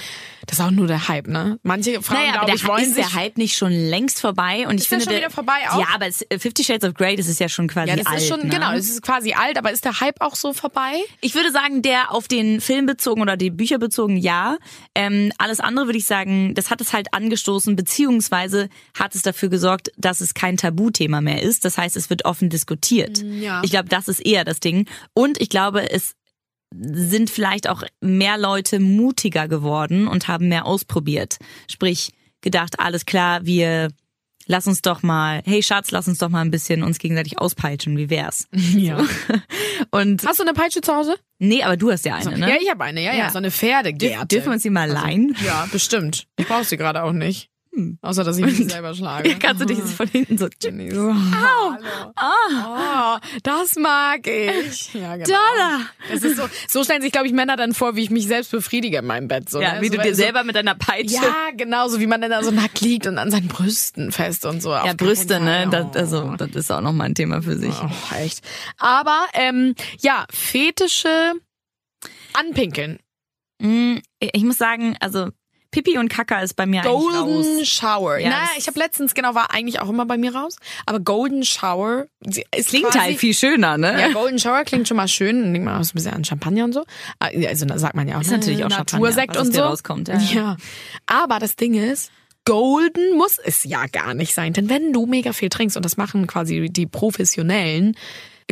Das 0.46 0.58
ist 0.58 0.64
auch 0.64 0.70
nur 0.70 0.86
der 0.86 1.08
Hype, 1.08 1.26
ne? 1.26 1.58
Manche 1.62 2.00
Frauen, 2.00 2.20
naja, 2.20 2.32
glaube 2.44 2.54
ich, 2.54 2.66
wollen 2.66 2.84
ist 2.84 2.94
sich 2.94 3.04
der 3.04 3.14
Hype 3.14 3.36
nicht 3.36 3.56
schon 3.56 3.70
längst 3.72 4.20
vorbei? 4.20 4.66
Und 4.66 4.76
ich 4.76 4.82
Ist 4.82 4.86
finde, 4.86 5.04
schon 5.04 5.12
der, 5.12 5.20
wieder 5.22 5.30
vorbei 5.30 5.58
auch? 5.68 5.78
Ja, 5.78 5.88
aber 5.94 6.06
es, 6.06 6.24
Fifty 6.38 6.64
Shades 6.64 6.88
of 6.88 6.94
Grey, 6.94 7.16
das 7.16 7.26
ist 7.26 7.38
ja 7.38 7.50
schon 7.50 7.68
quasi 7.68 7.90
ja, 7.90 7.96
das 7.96 8.06
alt. 8.06 8.18
ist 8.22 8.28
schon, 8.28 8.40
ne? 8.40 8.48
genau, 8.48 8.72
das 8.72 8.86
ist 8.88 9.02
quasi 9.02 9.34
alt, 9.34 9.58
aber 9.58 9.72
ist 9.72 9.84
der 9.84 10.00
Hype 10.00 10.20
auch 10.22 10.34
so 10.36 10.54
vorbei? 10.54 10.94
Ich 11.20 11.34
würde 11.34 11.52
sagen, 11.52 11.82
der 11.82 12.12
auf 12.12 12.28
den 12.28 12.62
Film 12.62 12.86
bezogen 12.86 13.20
oder 13.20 13.36
die 13.36 13.50
Bücher 13.50 13.78
bezogen, 13.78 14.16
ja. 14.16 14.56
Ähm, 14.94 15.32
alles 15.36 15.60
andere 15.60 15.87
würde 15.88 15.98
ich 15.98 16.06
sagen, 16.06 16.54
das 16.54 16.70
hat 16.70 16.80
es 16.80 16.92
halt 16.92 17.12
angestoßen, 17.12 17.74
beziehungsweise 17.74 18.68
hat 18.96 19.14
es 19.14 19.22
dafür 19.22 19.48
gesorgt, 19.48 19.90
dass 19.96 20.20
es 20.20 20.34
kein 20.34 20.56
Tabuthema 20.56 21.20
mehr 21.20 21.42
ist. 21.42 21.64
Das 21.64 21.76
heißt, 21.76 21.96
es 21.96 22.10
wird 22.10 22.24
offen 22.24 22.50
diskutiert. 22.50 23.18
Ja. 23.22 23.62
Ich 23.64 23.70
glaube, 23.70 23.88
das 23.88 24.06
ist 24.06 24.20
eher 24.20 24.44
das 24.44 24.60
Ding. 24.60 24.88
Und 25.14 25.40
ich 25.40 25.48
glaube, 25.48 25.90
es 25.90 26.14
sind 26.74 27.30
vielleicht 27.30 27.68
auch 27.68 27.82
mehr 28.00 28.38
Leute 28.38 28.78
mutiger 28.78 29.48
geworden 29.48 30.06
und 30.06 30.28
haben 30.28 30.48
mehr 30.48 30.66
ausprobiert. 30.66 31.38
Sprich, 31.68 32.12
gedacht, 32.40 32.78
alles 32.78 33.06
klar, 33.06 33.44
wir 33.46 33.88
lass 34.48 34.66
uns 34.66 34.82
doch 34.82 35.04
mal, 35.04 35.42
hey 35.46 35.62
Schatz, 35.62 35.92
lass 35.92 36.08
uns 36.08 36.18
doch 36.18 36.28
mal 36.28 36.40
ein 36.40 36.50
bisschen 36.50 36.82
uns 36.82 36.98
gegenseitig 36.98 37.38
auspeitschen, 37.38 37.96
wie 37.96 38.10
wär's? 38.10 38.48
Ja. 38.74 38.98
Und 39.92 40.26
Hast 40.26 40.40
du 40.40 40.42
eine 40.42 40.54
Peitsche 40.54 40.80
zu 40.80 40.92
Hause? 40.94 41.14
nee, 41.38 41.62
aber 41.62 41.76
du 41.76 41.92
hast 41.92 42.04
ja 42.04 42.16
eine, 42.16 42.36
ne? 42.36 42.48
Ja, 42.50 42.56
ich 42.60 42.68
habe 42.68 42.82
eine, 42.84 43.00
ja, 43.02 43.12
ja, 43.12 43.18
Ja. 43.26 43.30
so 43.30 43.38
eine 43.38 43.52
Pferdegerte. 43.52 44.26
Dürfen 44.26 44.46
wir 44.46 44.52
uns 44.54 44.62
die 44.62 44.70
mal 44.70 44.88
leihen? 44.90 45.36
Ja, 45.46 45.68
bestimmt. 45.70 46.26
Ich 46.36 46.48
brauche 46.48 46.64
sie 46.64 46.76
gerade 46.76 47.04
auch 47.04 47.12
nicht. 47.12 47.48
Außer, 48.02 48.24
dass 48.24 48.38
ich 48.38 48.44
mich 48.44 48.68
selber 48.70 48.94
schlage. 48.94 49.36
Kannst 49.40 49.62
du 49.62 49.66
dich 49.66 49.78
von 49.78 50.06
hinten 50.08 50.38
so. 50.38 50.48
Nee, 50.70 50.90
so, 50.90 51.12
hallo. 51.14 52.12
Oh, 52.20 53.18
das 53.42 53.76
mag 53.76 54.26
ich. 54.26 54.92
Ja, 54.98 55.16
genau. 55.16 55.26
Dollar! 55.28 55.80
Das 56.10 56.22
ist 56.22 56.36
so, 56.36 56.48
so 56.68 56.84
stellen 56.84 57.02
sich, 57.02 57.12
glaube 57.12 57.26
ich, 57.26 57.32
Männer 57.32 57.56
dann 57.56 57.72
vor, 57.74 57.94
wie 57.96 58.02
ich 58.02 58.10
mich 58.10 58.26
selbst 58.26 58.50
befriedige 58.50 58.98
in 58.98 59.06
meinem 59.06 59.28
Bett. 59.28 59.48
So, 59.48 59.60
Ja, 59.60 59.74
ne? 59.74 59.80
wie 59.82 59.88
so, 59.88 59.96
du 59.96 60.02
dir 60.02 60.14
so, 60.14 60.22
selber 60.22 60.44
mit 60.44 60.56
deiner 60.56 60.74
Peitsche. 60.74 61.14
Ja, 61.16 61.50
genau, 61.56 61.88
so 61.88 62.00
wie 62.00 62.06
man 62.06 62.20
dann 62.20 62.30
da 62.30 62.42
so 62.42 62.50
nackt 62.50 62.80
liegt 62.80 63.06
und 63.06 63.18
an 63.18 63.30
seinen 63.30 63.48
Brüsten 63.48 64.12
fest 64.12 64.44
und 64.44 64.60
so. 64.62 64.70
Ja, 64.70 64.92
Brüste, 64.94 65.40
ne? 65.40 65.68
Das, 65.70 65.94
also, 65.96 66.34
das 66.36 66.50
ist 66.50 66.70
auch 66.70 66.80
nochmal 66.80 67.08
ein 67.08 67.14
Thema 67.14 67.42
für 67.42 67.56
sich. 67.56 67.74
Oh, 67.82 68.14
echt. 68.16 68.40
Aber, 68.78 69.26
ähm, 69.34 69.74
ja, 70.00 70.26
fetische 70.32 71.32
Anpinkeln. 72.32 72.98
Mm, 73.60 73.96
Ich 74.20 74.44
muss 74.44 74.58
sagen, 74.58 74.96
also 75.00 75.30
Pipi 75.70 75.98
und 75.98 76.08
Kaka 76.08 76.40
ist 76.40 76.56
bei 76.56 76.64
mir 76.64 76.82
Golden 76.82 77.14
eigentlich 77.14 77.60
raus. 77.60 77.68
Shower. 77.68 78.18
Ja, 78.18 78.30
naja, 78.30 78.48
ich 78.56 78.66
habe 78.66 78.78
letztens, 78.78 79.14
genau, 79.14 79.34
war 79.34 79.52
eigentlich 79.52 79.80
auch 79.80 79.88
immer 79.88 80.06
bei 80.06 80.16
mir 80.16 80.34
raus. 80.34 80.56
Aber 80.86 80.98
Golden 80.98 81.44
Shower 81.44 82.06
ist 82.20 82.68
Klingt 82.68 82.86
quasi, 82.86 82.98
halt 82.98 83.18
viel 83.18 83.34
schöner, 83.34 83.76
ne? 83.76 84.00
Ja, 84.00 84.08
Golden 84.12 84.38
Shower 84.38 84.64
klingt 84.64 84.88
schon 84.88 84.96
mal 84.96 85.08
schön. 85.08 85.52
Denkt 85.52 85.66
man 85.66 85.78
auch 85.78 85.84
so 85.84 85.90
ein 85.90 85.94
bisschen 85.96 86.14
an 86.14 86.24
Champagner 86.24 86.64
und 86.64 86.72
so. 86.72 86.84
Ah, 87.18 87.28
Also 87.48 87.66
da 87.66 87.78
sagt 87.78 87.94
man 87.96 88.08
ja 88.08 88.16
auch. 88.16 88.22
Ist 88.22 88.30
ne, 88.30 88.38
natürlich 88.38 88.64
auch 88.64 88.70
Champagner, 88.70 89.00
Natursekt 89.00 89.36
und 89.36 89.54
so. 89.54 89.60
rauskommt, 89.60 90.08
ja. 90.08 90.18
ja. 90.18 90.56
Aber 91.06 91.38
das 91.38 91.56
Ding 91.56 91.74
ist, 91.74 92.10
Golden 92.46 93.18
muss 93.18 93.36
es 93.38 93.64
ja 93.64 93.84
gar 93.86 94.14
nicht 94.14 94.32
sein. 94.32 94.54
Denn 94.54 94.70
wenn 94.70 94.94
du 94.94 95.04
mega 95.04 95.34
viel 95.34 95.50
trinkst, 95.50 95.76
und 95.76 95.84
das 95.84 95.98
machen 95.98 96.26
quasi 96.26 96.68
die 96.70 96.86
professionellen 96.86 97.94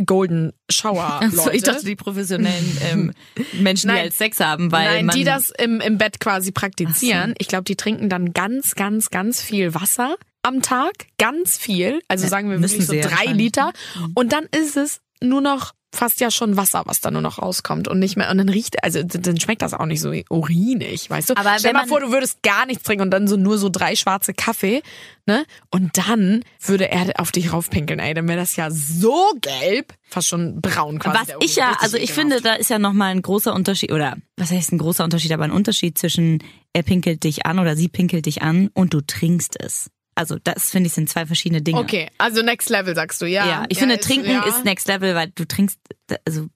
Golden 0.05 0.53
Shower 0.69 1.19
Leute. 1.21 1.37
Achso, 1.37 1.51
ich 1.51 1.63
dachte, 1.63 1.85
die 1.85 1.95
professionellen 1.95 2.77
ähm, 2.91 3.13
Menschen, 3.53 3.89
die 3.89 3.93
Nein. 3.93 4.03
halt 4.03 4.13
Sex 4.13 4.39
haben, 4.39 4.71
weil 4.71 5.03
Nein, 5.03 5.15
die 5.15 5.23
das 5.23 5.49
im, 5.49 5.81
im 5.81 5.97
Bett 5.97 6.19
quasi 6.19 6.51
praktizieren. 6.51 7.33
Ich 7.39 7.47
glaube, 7.47 7.63
die 7.63 7.75
trinken 7.75 8.09
dann 8.09 8.33
ganz, 8.33 8.75
ganz, 8.75 9.09
ganz 9.09 9.41
viel 9.41 9.73
Wasser 9.73 10.15
am 10.43 10.61
Tag. 10.61 10.93
Ganz 11.17 11.57
viel. 11.57 12.01
Also 12.07 12.27
sagen 12.27 12.49
wir 12.49 12.59
müssen 12.59 12.87
wirklich 12.87 13.03
so 13.03 13.09
drei 13.09 13.25
Liter. 13.31 13.73
Und 14.13 14.31
dann 14.33 14.45
ist 14.45 14.77
es 14.77 15.01
nur 15.21 15.41
noch 15.41 15.73
fast 15.97 16.19
ja 16.19 16.31
schon 16.31 16.57
Wasser, 16.57 16.83
was 16.85 17.01
da 17.01 17.11
nur 17.11 17.21
noch 17.21 17.41
rauskommt 17.41 17.87
und 17.87 17.99
nicht 17.99 18.15
mehr 18.15 18.29
und 18.31 18.37
dann 18.37 18.49
riecht 18.49 18.83
also 18.83 19.03
dann 19.03 19.39
schmeckt 19.39 19.61
das 19.61 19.73
auch 19.73 19.85
nicht 19.85 20.01
so 20.01 20.13
urinig, 20.29 21.09
weißt 21.09 21.29
du? 21.29 21.37
Aber 21.37 21.57
Stell 21.57 21.69
wenn 21.69 21.81
mal 21.81 21.87
vor, 21.87 21.99
du 21.99 22.11
würdest 22.11 22.43
gar 22.43 22.65
nichts 22.65 22.83
trinken 22.83 23.03
und 23.03 23.11
dann 23.11 23.27
so 23.27 23.35
nur 23.35 23.57
so 23.57 23.69
drei 23.69 23.95
schwarze 23.95 24.33
Kaffee, 24.33 24.81
ne? 25.25 25.45
Und 25.71 25.97
dann 25.97 26.43
würde 26.61 26.89
er 26.89 27.19
auf 27.19 27.31
dich 27.31 27.51
raufpinkeln, 27.51 27.99
ey, 27.99 28.13
dann 28.13 28.27
wäre 28.27 28.39
das 28.39 28.55
ja 28.55 28.69
so 28.71 29.33
gelb, 29.41 29.93
fast 30.09 30.27
schon 30.27 30.61
braun 30.61 30.99
quasi. 30.99 31.17
Was 31.17 31.35
ich 31.41 31.55
ja, 31.55 31.75
also 31.79 31.97
ich 31.97 32.13
finde, 32.13 32.41
da 32.41 32.53
ist 32.53 32.69
ja 32.69 32.79
nochmal 32.79 33.11
ein 33.11 33.21
großer 33.21 33.53
Unterschied, 33.53 33.91
oder 33.91 34.15
was 34.37 34.51
heißt 34.51 34.71
ein 34.71 34.77
großer 34.77 35.03
Unterschied, 35.03 35.31
aber 35.31 35.43
ein 35.43 35.51
Unterschied 35.51 35.97
zwischen 35.97 36.43
er 36.73 36.83
pinkelt 36.83 37.23
dich 37.23 37.45
an 37.45 37.59
oder 37.59 37.75
sie 37.75 37.87
pinkelt 37.87 38.27
dich 38.27 38.43
an 38.43 38.69
und 38.73 38.93
du 38.93 39.01
trinkst 39.01 39.59
es. 39.59 39.89
Also 40.17 40.37
das 40.43 40.71
finde 40.71 40.87
ich 40.87 40.93
sind 40.93 41.09
zwei 41.09 41.27
verschiedene 41.27 41.61
Dinge. 41.61 41.79
Okay, 41.79 42.09
also 42.17 42.41
next 42.41 42.69
level 42.69 42.95
sagst 42.95 43.21
du, 43.21 43.25
ja. 43.27 43.45
Ja, 43.45 43.65
ich 43.69 43.77
finde 43.77 43.95
ist- 43.95 44.03
trinken 44.03 44.31
ja. 44.31 44.43
ist 44.45 44.65
next 44.65 44.87
level, 44.87 45.13
weil 45.13 45.31
du 45.35 45.45
trinkst, 45.45 45.79
also 46.25 46.47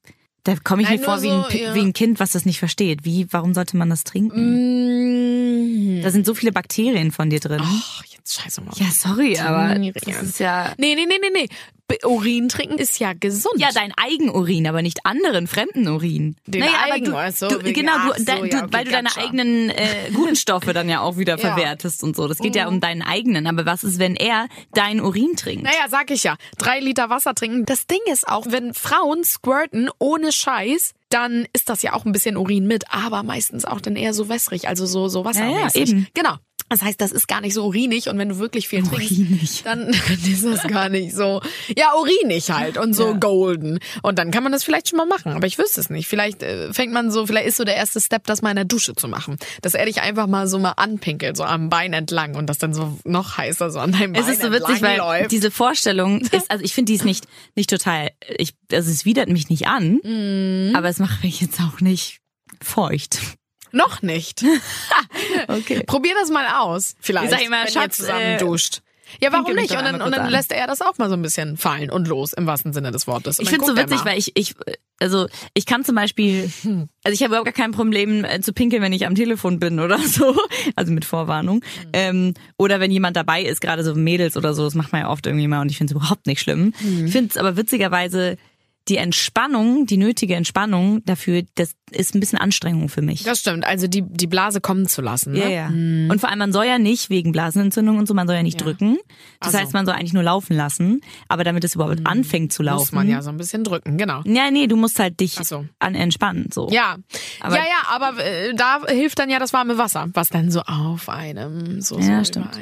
da 0.43 0.55
komme 0.55 0.81
ich 0.81 0.89
Nein, 0.89 0.97
mir 0.99 1.05
vor 1.05 1.17
nur 1.17 1.23
wie 1.23 1.29
ein, 1.29 1.43
so, 1.51 1.57
ja. 1.57 1.75
wie 1.75 1.81
ein 1.81 1.93
Kind, 1.93 2.19
was 2.19 2.31
das 2.31 2.45
nicht 2.45 2.57
versteht. 2.57 3.05
Wie, 3.05 3.27
warum 3.31 3.53
sollte 3.53 3.77
man 3.77 3.91
das 3.91 4.03
trinken? 4.03 5.99
Mm. 5.99 6.01
Da 6.01 6.09
sind 6.09 6.25
so 6.25 6.33
viele 6.33 6.51
Bakterien 6.51 7.11
von 7.11 7.29
dir 7.29 7.39
drin. 7.39 7.61
Ach, 7.63 8.03
jetzt 8.21 8.41
scheiße 8.41 8.61
mal. 8.61 8.71
Ja, 8.75 8.87
sorry, 8.91 9.37
aber 9.37 9.75
das 10.05 10.21
ist 10.21 10.39
ja 10.39 10.73
Nee, 10.77 10.95
nee, 10.95 11.05
nee, 11.05 11.17
nee, 11.21 11.29
nee. 11.33 11.47
Urin 12.05 12.47
trinken 12.47 12.77
ist 12.77 12.99
ja 12.99 13.11
gesund. 13.11 13.55
ja 13.57 13.69
dein 13.73 13.91
Eigenurin, 13.97 14.65
aber 14.65 14.81
nicht 14.81 15.05
anderen 15.05 15.45
fremden 15.47 15.89
Urin. 15.89 16.37
Den 16.45 16.61
naja, 16.61 16.71
eigenen, 16.89 17.13
aber 17.13 17.25
ach 17.25 17.33
so, 17.33 17.49
du, 17.49 17.59
du 17.59 17.73
genau, 17.73 17.97
du, 17.97 18.17
so, 18.17 18.23
dein, 18.23 18.45
ja, 18.45 18.49
du 18.49 18.57
okay, 18.59 18.67
weil 18.71 18.85
du 18.85 18.91
deine 18.91 19.17
eigenen 19.17 19.69
äh, 19.69 20.09
guten 20.13 20.37
Stoffe 20.37 20.71
dann 20.71 20.87
ja 20.87 21.01
auch 21.01 21.17
wieder 21.17 21.37
Ja. 21.37 21.51
Mhm. 21.51 21.53
verwertest 21.55 22.03
und 22.03 22.15
so. 22.15 22.29
Das 22.29 22.37
geht 22.37 22.55
ja 22.55 22.69
um 22.69 22.79
deinen 22.79 23.01
eigenen. 23.01 23.45
Aber 23.45 23.65
was 23.65 23.83
ist, 23.83 23.99
wenn 23.99 24.15
er 24.15 24.47
dein 24.73 25.01
Urin 25.01 25.35
trinkt? 25.35 25.63
Naja, 25.63 25.87
sag 25.89 26.11
ich 26.11 26.23
ja. 26.23 26.37
Drei 26.57 26.79
Liter 26.79 27.09
Wasser 27.09 27.35
trinken. 27.35 27.65
Das 27.65 27.87
Ding 27.87 27.99
ist 28.11 28.25
auch, 28.25 28.45
wenn 28.49 28.73
Frauen 28.73 29.25
squirten 29.25 29.89
ohne 29.99 30.31
Scheiß, 30.31 30.93
dann 31.09 31.45
ist 31.51 31.67
das 31.67 31.81
ja 31.81 31.91
auch 31.93 32.05
ein 32.05 32.13
bisschen 32.13 32.37
Urin 32.37 32.67
mit, 32.67 32.85
aber 32.89 33.23
meistens 33.23 33.65
auch 33.65 33.81
dann 33.81 33.97
eher 33.97 34.13
so 34.13 34.29
wässrig, 34.29 34.69
also 34.69 34.85
so, 34.85 35.09
so 35.09 35.25
wassermäßig. 35.25 35.89
eben. 35.89 36.07
Genau. 36.13 36.37
Das 36.71 36.81
heißt, 36.81 36.99
das 37.01 37.11
ist 37.11 37.27
gar 37.27 37.41
nicht 37.41 37.53
so 37.53 37.65
urinig 37.65 38.07
und 38.07 38.17
wenn 38.17 38.29
du 38.29 38.39
wirklich 38.39 38.67
viel 38.69 38.81
trinkst, 38.81 39.11
Urinig. 39.11 39.61
dann 39.63 39.89
ist 40.09 40.45
das 40.45 40.63
gar 40.63 40.87
nicht 40.87 41.13
so, 41.13 41.41
ja, 41.77 41.93
urinig 41.99 42.49
halt 42.49 42.77
und 42.77 42.93
so 42.93 43.13
golden. 43.15 43.79
Und 44.01 44.17
dann 44.17 44.31
kann 44.31 44.41
man 44.41 44.53
das 44.53 44.63
vielleicht 44.63 44.87
schon 44.89 44.97
mal 44.97 45.05
machen, 45.05 45.33
aber 45.33 45.45
ich 45.47 45.57
wüsste 45.57 45.81
es 45.81 45.89
nicht. 45.89 46.07
Vielleicht 46.07 46.41
äh, 46.43 46.71
fängt 46.73 46.93
man 46.93 47.11
so, 47.11 47.27
vielleicht 47.27 47.47
ist 47.47 47.57
so 47.57 47.65
der 47.65 47.75
erste 47.75 47.99
Step, 47.99 48.25
das 48.25 48.41
mal 48.41 48.51
in 48.51 48.55
der 48.55 48.63
Dusche 48.65 48.95
zu 48.95 49.07
machen. 49.09 49.37
Dass 49.61 49.73
er 49.73 49.85
dich 49.85 50.01
einfach 50.01 50.27
mal 50.27 50.47
so 50.47 50.59
mal 50.59 50.71
anpinkelt, 50.77 51.35
so 51.35 51.43
am 51.43 51.69
Bein 51.69 51.91
entlang 51.93 52.35
und 52.35 52.47
das 52.47 52.57
dann 52.57 52.73
so 52.73 52.97
noch 53.03 53.37
heißer 53.37 53.69
so 53.69 53.79
an 53.79 53.91
deinem 53.91 54.13
Bein 54.13 54.23
Es 54.23 54.29
ist 54.29 54.41
so 54.41 54.51
witzig, 54.51 54.81
weil 54.81 54.97
läuft. 54.97 55.31
diese 55.31 55.51
Vorstellung 55.51 56.21
ist, 56.31 56.49
also 56.49 56.63
ich 56.63 56.73
finde 56.73 56.91
die 56.91 56.95
ist 56.95 57.03
nicht, 57.05 57.25
nicht 57.55 57.69
total, 57.69 58.11
ich, 58.37 58.53
also 58.71 58.89
es 58.89 59.03
widert 59.03 59.27
mich 59.27 59.49
nicht 59.49 59.67
an, 59.67 59.99
Mhm. 60.03 60.73
aber 60.75 60.87
es 60.87 60.99
macht 60.99 61.21
mich 61.23 61.41
jetzt 61.41 61.59
auch 61.59 61.81
nicht 61.81 62.19
feucht. 62.61 63.19
Noch 63.71 64.01
nicht. 64.01 64.43
Okay. 65.47 65.83
Probier 65.85 66.13
das 66.19 66.29
mal 66.29 66.45
aus. 66.59 66.95
Vielleicht. 66.99 67.25
Ich 67.25 67.31
sag 67.31 67.45
immer, 67.45 67.63
wenn 67.63 67.71
Schatz, 67.71 67.99
ihr 67.99 68.05
zusammen 68.05 68.21
äh, 68.21 68.37
duscht. 68.37 68.81
Ja, 69.19 69.31
warum 69.31 69.55
nicht? 69.55 69.71
Und 69.71 69.83
dann, 69.83 70.01
und 70.01 70.11
dann 70.11 70.25
an. 70.25 70.31
lässt 70.31 70.51
er 70.51 70.67
das 70.67 70.81
auch 70.81 70.97
mal 70.97 71.09
so 71.09 71.15
ein 71.15 71.21
bisschen 71.21 71.57
fallen 71.57 71.89
und 71.89 72.07
los, 72.07 72.33
im 72.33 72.45
wahrsten 72.45 72.73
Sinne 72.73 72.91
des 72.91 73.07
Wortes. 73.07 73.39
Und 73.39 73.43
Ich 73.43 73.49
finde 73.49 73.65
es 73.65 73.71
so 73.71 73.77
witzig, 73.77 74.05
weil 74.05 74.17
ich, 74.17 74.31
ich, 74.35 74.55
also 74.99 75.27
ich 75.53 75.65
kann 75.65 75.83
zum 75.83 75.95
Beispiel, 75.95 76.49
also 77.03 77.13
ich 77.13 77.21
habe 77.21 77.31
überhaupt 77.33 77.45
gar 77.45 77.53
kein 77.53 77.71
Problem 77.71 78.23
äh, 78.23 78.39
zu 78.41 78.53
pinkeln, 78.53 78.81
wenn 78.81 78.93
ich 78.93 79.05
am 79.05 79.15
Telefon 79.15 79.59
bin 79.59 79.79
oder 79.79 79.97
so, 80.05 80.35
also 80.75 80.91
mit 80.91 81.05
Vorwarnung. 81.05 81.57
Mhm. 81.57 81.89
Ähm, 81.93 82.33
oder 82.57 82.79
wenn 82.79 82.91
jemand 82.91 83.17
dabei 83.17 83.41
ist, 83.43 83.61
gerade 83.61 83.83
so 83.83 83.95
Mädels 83.95 84.37
oder 84.37 84.53
so, 84.53 84.63
das 84.63 84.75
macht 84.75 84.91
man 84.91 85.01
ja 85.01 85.09
oft 85.09 85.25
irgendwie 85.25 85.47
mal 85.47 85.61
und 85.61 85.69
ich 85.69 85.77
finde 85.77 85.93
es 85.93 85.97
überhaupt 85.99 86.27
nicht 86.27 86.39
schlimm. 86.39 86.73
Mhm. 86.79 87.05
Ich 87.07 87.11
finde 87.11 87.29
es 87.31 87.37
aber 87.37 87.57
witzigerweise 87.57 88.37
die 88.87 88.97
Entspannung, 88.97 89.85
die 89.85 89.97
nötige 89.97 90.35
Entspannung 90.35 91.03
dafür, 91.05 91.43
das 91.55 91.73
ist 91.91 92.15
ein 92.15 92.19
bisschen 92.19 92.39
Anstrengung 92.39 92.89
für 92.89 93.01
mich. 93.03 93.21
Das 93.23 93.39
stimmt, 93.39 93.63
also 93.65 93.87
die, 93.87 94.01
die 94.01 94.25
Blase 94.25 94.59
kommen 94.59 94.87
zu 94.87 95.01
lassen. 95.01 95.33
Ne? 95.33 95.39
Ja, 95.39 95.49
ja. 95.49 95.67
Und 95.67 96.19
vor 96.19 96.29
allem, 96.29 96.39
man 96.39 96.51
soll 96.51 96.65
ja 96.65 96.79
nicht 96.79 97.09
wegen 97.11 97.31
Blasenentzündung 97.31 97.99
und 97.99 98.07
so, 98.07 98.13
man 98.15 98.25
soll 98.27 98.37
ja 98.37 98.43
nicht 98.43 98.59
drücken. 98.59 98.97
Das 99.39 99.49
Ach 99.49 99.51
so. 99.51 99.57
heißt, 99.59 99.73
man 99.73 99.85
soll 99.85 99.93
eigentlich 99.95 100.13
nur 100.13 100.23
laufen 100.23 100.55
lassen. 100.57 101.01
Aber 101.27 101.43
damit 101.43 101.63
es 101.63 101.75
überhaupt 101.75 102.05
anfängt 102.07 102.53
zu 102.53 102.63
laufen. 102.63 102.79
Muss 102.81 102.91
man 102.91 103.07
ja 103.07 103.21
so 103.21 103.29
ein 103.29 103.37
bisschen 103.37 103.63
drücken, 103.63 103.97
genau. 103.97 104.21
Ja, 104.25 104.49
nee, 104.49 104.65
du 104.65 104.75
musst 104.77 104.97
halt 104.99 105.19
dich 105.19 105.33
so. 105.35 105.65
an 105.77 105.93
entspannen, 105.93 106.47
so. 106.51 106.67
Ja, 106.71 106.97
Aber- 107.39 107.57
ja, 107.57 107.63
ja, 107.63 107.87
aber 107.95 108.17
äh, 108.25 108.55
da 108.55 108.81
hilft 108.87 109.19
dann 109.19 109.29
ja 109.29 109.37
das 109.37 109.53
warme 109.53 109.77
Wasser, 109.77 110.09
was 110.13 110.29
dann 110.29 110.49
so 110.49 110.61
auf 110.61 111.07
einem 111.07 111.81
so, 111.81 111.99
Ja, 111.99 112.19
so 112.19 112.25
stimmt. 112.25 112.57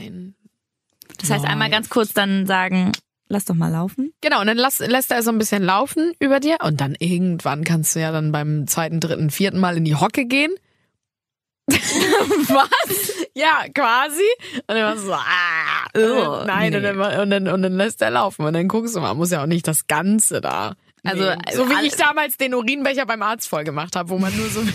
Das 1.17 1.29
heißt, 1.29 1.45
einmal 1.45 1.69
ganz 1.69 1.89
kurz 1.89 2.13
dann 2.13 2.45
sagen, 2.45 2.91
lass 3.29 3.45
doch 3.45 3.55
mal 3.55 3.71
laufen. 3.71 4.11
Genau, 4.21 4.41
und 4.41 4.47
dann 4.47 4.57
lass, 4.57 4.79
lässt 4.79 5.11
er 5.11 5.23
so 5.23 5.31
ein 5.31 5.37
bisschen 5.37 5.63
laufen 5.63 6.11
über 6.19 6.39
dir 6.39 6.57
und 6.63 6.81
dann 6.81 6.95
irgendwann 6.99 7.63
kannst 7.63 7.95
du 7.95 7.99
ja 8.01 8.11
dann 8.11 8.31
beim 8.31 8.67
zweiten, 8.67 8.99
dritten, 8.99 9.29
vierten 9.29 9.59
Mal 9.59 9.77
in 9.77 9.85
die 9.85 9.95
Hocke 9.95 10.25
gehen. 10.25 10.51
Was? 11.69 13.13
Ja, 13.35 13.65
quasi. 13.73 14.23
Und 14.67 14.75
dann 14.75 14.83
war 14.83 14.97
so, 14.97 15.13
ah, 15.13 15.85
Oh, 15.95 16.43
nein, 16.45 16.71
nee. 16.71 16.77
und, 16.77 16.83
dann, 16.83 17.19
und, 17.21 17.29
dann, 17.29 17.47
und 17.47 17.61
dann 17.61 17.73
lässt 17.77 18.01
er 18.01 18.11
laufen 18.11 18.45
und 18.45 18.53
dann 18.53 18.67
guckst 18.67 18.95
du 18.95 18.99
mal, 18.99 19.13
muss 19.13 19.31
ja 19.31 19.41
auch 19.41 19.47
nicht 19.47 19.67
das 19.67 19.87
Ganze 19.87 20.41
da. 20.41 20.73
Also, 21.03 21.23
nehmen. 21.23 21.41
so 21.53 21.69
wie 21.69 21.87
ich 21.87 21.95
damals 21.95 22.37
den 22.37 22.53
Urinbecher 22.53 23.05
beim 23.05 23.21
Arzt 23.21 23.47
voll 23.47 23.63
gemacht 23.63 23.95
habe, 23.95 24.09
wo 24.09 24.17
man 24.17 24.35
nur 24.35 24.47
so, 24.49 24.61
so, 24.61 24.65
ein 24.65 24.67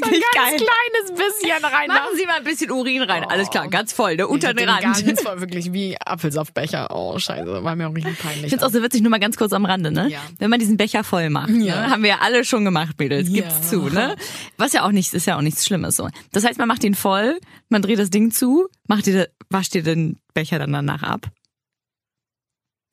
ganz 0.00 0.12
geil. 0.34 0.56
kleines 0.56 1.10
bisschen 1.10 1.64
rein 1.64 1.90
Sie 2.16 2.26
mal 2.26 2.36
ein 2.38 2.44
bisschen 2.44 2.70
Urin 2.70 3.02
rein. 3.02 3.24
Alles 3.24 3.50
klar, 3.50 3.68
ganz 3.68 3.92
voll, 3.92 4.16
ne? 4.16 4.26
unter 4.26 4.52
den 4.54 4.66
Ganz 4.66 5.02
voll, 5.22 5.40
wirklich 5.40 5.72
wie 5.72 5.96
Apfelsaftbecher. 6.00 6.88
Oh, 6.90 7.18
scheiße, 7.18 7.64
war 7.64 7.76
mir 7.76 7.88
auch 7.88 7.94
richtig 7.94 8.18
peinlich. 8.18 8.44
Ich 8.44 8.50
finde 8.50 8.64
es 8.66 8.70
auch 8.70 8.74
so 8.74 8.82
witzig, 8.82 9.02
nur 9.02 9.10
mal 9.10 9.20
ganz 9.20 9.36
kurz 9.36 9.52
am 9.52 9.64
Rande, 9.64 9.90
ne? 9.90 10.08
Ja. 10.08 10.20
Wenn 10.38 10.50
man 10.50 10.58
diesen 10.58 10.76
Becher 10.76 11.04
voll 11.04 11.30
macht, 11.30 11.50
Ja. 11.50 11.82
ne? 11.86 11.90
haben 11.90 12.02
wir 12.02 12.10
ja 12.10 12.18
alle 12.20 12.44
schon 12.44 12.64
gemacht, 12.64 12.96
Mädels, 12.98 13.28
Ja. 13.28 13.42
gibt's 13.42 13.68
zu, 13.70 13.88
ne? 13.88 14.16
Was 14.58 14.72
ja 14.72 14.84
auch 14.84 14.92
nichts, 14.92 15.14
ist 15.14 15.26
ja 15.26 15.36
auch 15.36 15.42
nichts 15.42 15.66
Schlimmes 15.66 15.96
so. 15.96 16.08
Das 16.32 16.44
heißt, 16.44 16.58
man 16.58 16.68
macht 16.68 16.84
ihn 16.84 16.94
voll, 16.94 17.38
man 17.68 17.82
dreht 17.82 17.98
das 17.98 18.10
Ding 18.10 18.30
zu, 18.30 18.68
macht 18.86 19.06
ihr, 19.06 19.28
wascht 19.50 19.74
ihr 19.74 19.82
den 19.82 20.18
Becher 20.34 20.58
dann 20.58 20.72
danach 20.72 21.02
ab? 21.02 21.26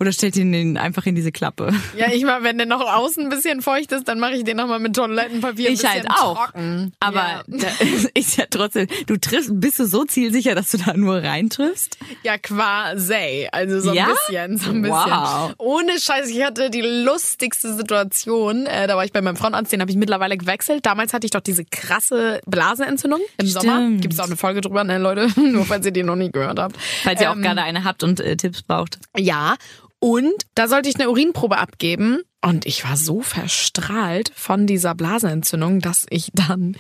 Oder 0.02 0.14
stellt 0.14 0.38
ihr 0.38 0.46
den 0.46 0.78
einfach 0.78 1.06
in 1.06 1.16
diese 1.16 1.32
Klappe? 1.34 1.74
Ja, 1.98 2.08
ich 2.12 2.24
mal, 2.24 2.42
wenn 2.44 2.58
der 2.58 2.66
noch 2.68 2.80
außen 2.82 3.24
ein 3.24 3.30
bisschen 3.30 3.62
feucht 3.62 3.92
ist, 3.92 4.08
dann 4.08 4.18
mache 4.20 4.34
ich 4.36 4.44
den 4.46 4.56
nochmal 4.56 4.80
mit 4.80 4.96
Toilettenpapier 4.96 5.70
Ich 5.72 5.84
halt 5.86 6.10
auch. 6.10 6.46
trocken. 6.46 6.94
Aber 7.02 7.44
ja. 7.48 7.68
ist 8.14 8.38
ja 8.38 8.46
trotzdem, 8.50 8.88
du 9.08 9.18
triffst, 9.18 9.50
bist 9.60 9.78
du 9.80 9.86
so 9.86 10.06
zielsicher, 10.06 10.56
dass 10.56 10.72
du 10.72 10.78
da 10.78 10.94
nur 10.96 11.22
reintriffst? 11.22 11.98
ja, 12.24 12.38
quasi. 12.38 13.48
Also 13.52 13.80
so 13.82 13.90
ein 13.90 13.96
Ja? 13.96 14.08
bisschen, 14.08 14.58
so 14.58 14.70
ein 14.72 14.82
bisschen. 14.82 14.96
Wow. 15.12 15.54
Ohne 15.58 16.00
Scheiß, 16.00 16.30
ich 16.30 16.44
hatte 16.44 16.70
die 16.70 16.82
lustigste 16.82 17.74
Situation. 17.74 18.66
Äh, 18.68 18.88
da 18.88 18.96
war 18.96 19.04
ich 19.04 19.12
bei 19.12 19.22
meinem 19.22 19.36
Frauenarzt, 19.36 19.72
den 19.74 19.82
habe 19.82 19.92
ich 19.92 19.98
mittlerweile 19.98 20.38
gewechselt. 20.38 20.86
Damals 20.86 21.14
hatte 21.14 21.26
ich 21.26 21.32
doch 21.32 21.42
diese 21.42 21.66
krasse 21.66 22.40
Blasenentzündung 22.46 23.20
im 23.38 23.48
Sommer. 23.48 23.78
Stimmt. 23.82 24.02
Gibt 24.02 24.14
es 24.14 24.20
auch 24.22 24.28
eine 24.28 24.38
Folge 24.38 24.62
drüber, 24.62 24.84
ne, 24.86 24.98
Leute? 24.98 25.28
Nur 25.40 25.66
falls 25.66 25.86
ihr 25.86 25.92
die 25.92 26.04
noch 26.04 26.16
nie 26.16 26.32
gehört 26.32 26.58
habt. 26.60 26.78
Falls 27.04 27.20
ihr 27.20 27.30
auch 27.32 27.36
Ähm, 27.36 27.42
gerade 27.42 27.62
eine 27.64 27.84
habt 27.84 28.04
und 28.04 28.20
äh, 28.22 28.38
Tipps 28.38 28.62
braucht. 28.62 29.00
Ja, 29.18 29.56
und 30.00 30.34
da 30.56 30.68
sollte 30.68 30.90
ich 30.90 30.96
eine 30.96 31.10
Urinprobe 31.10 31.58
abgeben. 31.58 32.22
Und 32.42 32.66
ich 32.66 32.86
war 32.86 32.96
so 32.96 33.22
verstrahlt 33.22 34.32
von 34.34 34.66
dieser 34.66 34.96
Blasenentzündung, 34.96 35.82
dass 35.82 36.06
ich 36.10 36.30
dann 36.34 36.78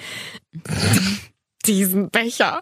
diesen 1.65 2.10
Becher 2.10 2.62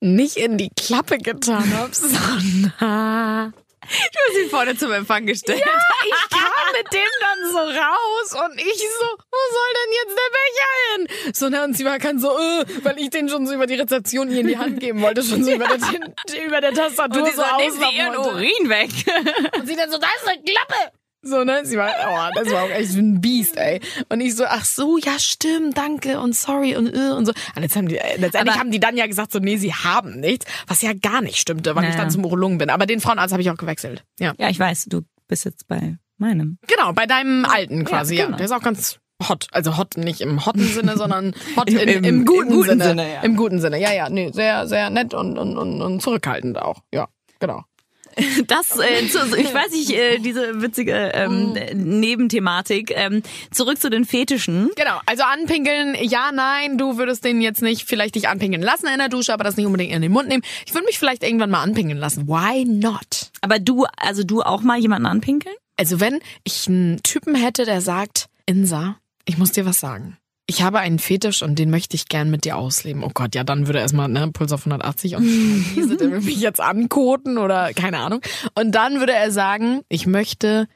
nicht 0.00 0.36
in 0.36 0.58
die 0.58 0.70
Klappe 0.76 1.18
getan 1.18 1.72
habe, 1.72 1.94
sondern 1.94 3.54
Du 3.82 4.18
hast 4.28 4.38
ihn 4.38 4.50
vorne 4.50 4.76
zum 4.76 4.92
Empfang 4.92 5.26
gestellt. 5.26 5.62
ich 6.04 6.30
kam 6.30 6.72
mit 6.72 6.92
dem 6.92 7.00
dann 7.20 7.50
so 7.50 7.58
raus 7.58 8.46
und 8.46 8.58
ich 8.60 8.78
so, 8.78 9.06
wo 9.06 9.38
soll 9.52 9.72
denn 9.74 9.92
jetzt 9.92 10.16
der 10.18 10.30
Becher 10.38 11.24
hin? 11.26 11.34
So, 11.34 11.48
ne, 11.48 11.64
und 11.64 11.76
sie 11.76 11.84
war 11.84 11.98
kann 11.98 12.18
so, 12.18 12.30
äh, 12.38 12.64
weil 12.84 12.98
ich 13.00 13.10
den 13.10 13.28
schon 13.28 13.46
so 13.46 13.54
über 13.54 13.66
die 13.66 13.74
Rezeption 13.74 14.30
ihr 14.30 14.40
in 14.40 14.46
die 14.46 14.58
Hand 14.58 14.80
geben 14.80 15.02
wollte, 15.02 15.22
schon 15.22 15.44
so 15.44 15.50
über, 15.54 15.66
der, 15.66 16.44
über 16.46 16.60
der 16.60 16.72
Tastatur 16.72 17.22
Und 17.22 17.28
sie 17.28 17.34
so 17.36 17.42
so, 17.42 17.56
nehmen 17.56 17.72
Sie 17.72 17.96
Ihren 17.96 18.16
wollte. 18.16 18.30
Urin 18.30 18.68
weg. 18.68 18.90
Und 19.58 19.66
sie 19.66 19.76
dann 19.76 19.90
so, 19.90 19.98
da 19.98 20.08
ist 20.16 20.28
eine 20.28 20.42
Klappe. 20.42 20.92
So, 21.24 21.44
ne? 21.44 21.60
Sie 21.64 21.76
war, 21.76 21.88
oh, 22.08 22.30
das 22.34 22.50
war 22.52 22.64
auch 22.64 22.70
echt 22.70 22.96
ein 22.96 23.20
Biest, 23.20 23.56
ey. 23.56 23.80
Und 24.08 24.20
ich 24.20 24.34
so, 24.34 24.44
ach 24.44 24.64
so, 24.64 24.98
ja, 24.98 25.18
stimmt, 25.18 25.78
danke 25.78 26.18
und 26.18 26.34
sorry 26.34 26.74
und 26.76 26.88
äh, 26.92 27.10
und 27.12 27.26
so. 27.26 27.32
Und 27.54 27.62
jetzt 27.62 27.76
haben 27.76 27.86
die, 27.88 27.96
äh, 27.96 28.16
letztendlich 28.18 28.52
Aber- 28.54 28.60
haben 28.60 28.72
die 28.72 28.80
dann 28.80 28.96
ja 28.96 29.06
gesagt, 29.06 29.30
so, 29.30 29.38
nee, 29.38 29.56
sie 29.56 29.72
haben 29.72 30.18
nichts, 30.18 30.46
was 30.66 30.82
ja 30.82 30.92
gar 30.94 31.20
nicht 31.22 31.38
stimmte, 31.38 31.76
weil 31.76 31.88
ich 31.88 31.94
dann 31.94 32.10
zum 32.10 32.24
Urologen 32.24 32.58
bin. 32.58 32.70
Aber 32.70 32.86
den 32.86 33.00
Frauenarzt 33.00 33.32
habe 33.32 33.40
ich 33.42 33.50
auch 33.50 33.56
gewechselt. 33.56 34.04
Ja. 34.18 34.34
Ja, 34.38 34.48
ich 34.48 34.58
weiß, 34.58 34.86
du 34.86 35.02
bist 35.28 35.44
jetzt 35.44 35.68
bei 35.68 35.96
meinem. 36.18 36.58
Genau, 36.66 36.92
bei 36.92 37.06
deinem 37.06 37.44
alten 37.44 37.84
quasi, 37.84 38.16
ja. 38.16 38.24
genau. 38.26 38.36
Der 38.36 38.46
ist 38.46 38.52
auch 38.52 38.60
ganz 38.62 38.98
hot. 39.28 39.46
Also 39.52 39.76
hot 39.76 39.96
nicht 39.96 40.20
im 40.22 40.44
hotten 40.44 40.64
Sinne, 40.64 40.96
sondern 40.96 41.34
hot 41.56 41.70
in, 41.70 41.78
Im- 41.78 42.02
im, 42.04 42.24
guten, 42.26 42.48
im 42.48 42.54
guten 42.56 42.68
Sinne. 42.70 42.84
Sinne, 42.84 43.12
ja. 43.14 43.20
Im 43.22 43.36
guten 43.36 43.60
Sinne, 43.60 43.80
ja, 43.80 43.92
ja. 43.92 44.08
Nee, 44.10 44.30
sehr, 44.34 44.66
sehr 44.66 44.90
nett 44.90 45.14
und, 45.14 45.38
und, 45.38 45.56
und, 45.56 45.80
und 45.82 46.02
zurückhaltend 46.02 46.58
auch. 46.58 46.82
Ja, 46.92 47.06
genau. 47.38 47.62
Das, 48.46 48.78
äh, 48.78 49.08
zu, 49.08 49.18
ich 49.36 49.54
weiß 49.54 49.72
nicht, 49.72 49.90
äh, 49.90 50.18
diese 50.18 50.60
witzige 50.60 51.12
ähm, 51.14 51.54
Nebenthematik. 51.74 52.92
Ähm, 52.94 53.22
zurück 53.50 53.80
zu 53.80 53.90
den 53.90 54.04
Fetischen. 54.04 54.70
Genau, 54.76 55.00
also 55.06 55.22
anpinkeln, 55.22 55.96
ja, 56.00 56.30
nein, 56.32 56.78
du 56.78 56.98
würdest 56.98 57.24
den 57.24 57.40
jetzt 57.40 57.62
nicht 57.62 57.88
vielleicht 57.88 58.14
dich 58.14 58.28
anpinkeln 58.28 58.62
lassen 58.62 58.88
in 58.88 58.98
der 58.98 59.08
Dusche, 59.08 59.32
aber 59.32 59.44
das 59.44 59.56
nicht 59.56 59.66
unbedingt 59.66 59.92
in 59.92 60.02
den 60.02 60.12
Mund 60.12 60.28
nehmen. 60.28 60.42
Ich 60.66 60.74
würde 60.74 60.86
mich 60.86 60.98
vielleicht 60.98 61.22
irgendwann 61.22 61.50
mal 61.50 61.62
anpinkeln 61.62 61.98
lassen. 61.98 62.26
Why 62.28 62.64
not? 62.64 63.30
Aber 63.40 63.58
du, 63.58 63.86
also 63.96 64.24
du 64.24 64.42
auch 64.42 64.62
mal 64.62 64.78
jemanden 64.78 65.06
anpinkeln? 65.06 65.54
Also 65.76 66.00
wenn 66.00 66.20
ich 66.44 66.68
einen 66.68 67.02
Typen 67.02 67.34
hätte, 67.34 67.64
der 67.64 67.80
sagt, 67.80 68.26
Insa, 68.46 68.96
ich 69.24 69.38
muss 69.38 69.52
dir 69.52 69.66
was 69.66 69.80
sagen. 69.80 70.18
Ich 70.54 70.60
habe 70.60 70.80
einen 70.80 70.98
Fetisch 70.98 71.42
und 71.42 71.58
den 71.58 71.70
möchte 71.70 71.96
ich 71.96 72.08
gern 72.08 72.30
mit 72.30 72.44
dir 72.44 72.58
ausleben. 72.58 73.02
Oh 73.04 73.10
Gott, 73.14 73.34
ja, 73.34 73.42
dann 73.42 73.66
würde 73.68 73.78
er 73.78 73.84
erstmal, 73.84 74.08
ne, 74.08 74.30
Puls 74.32 74.52
auf 74.52 74.66
180 74.66 75.16
und 75.16 75.24
diese, 75.24 75.96
der 75.96 76.10
will 76.10 76.20
mich 76.20 76.40
jetzt 76.42 76.60
ankoten 76.60 77.38
oder 77.38 77.72
keine 77.72 78.00
Ahnung. 78.00 78.20
Und 78.54 78.72
dann 78.72 79.00
würde 79.00 79.14
er 79.14 79.30
sagen, 79.30 79.80
ich 79.88 80.06
möchte 80.06 80.68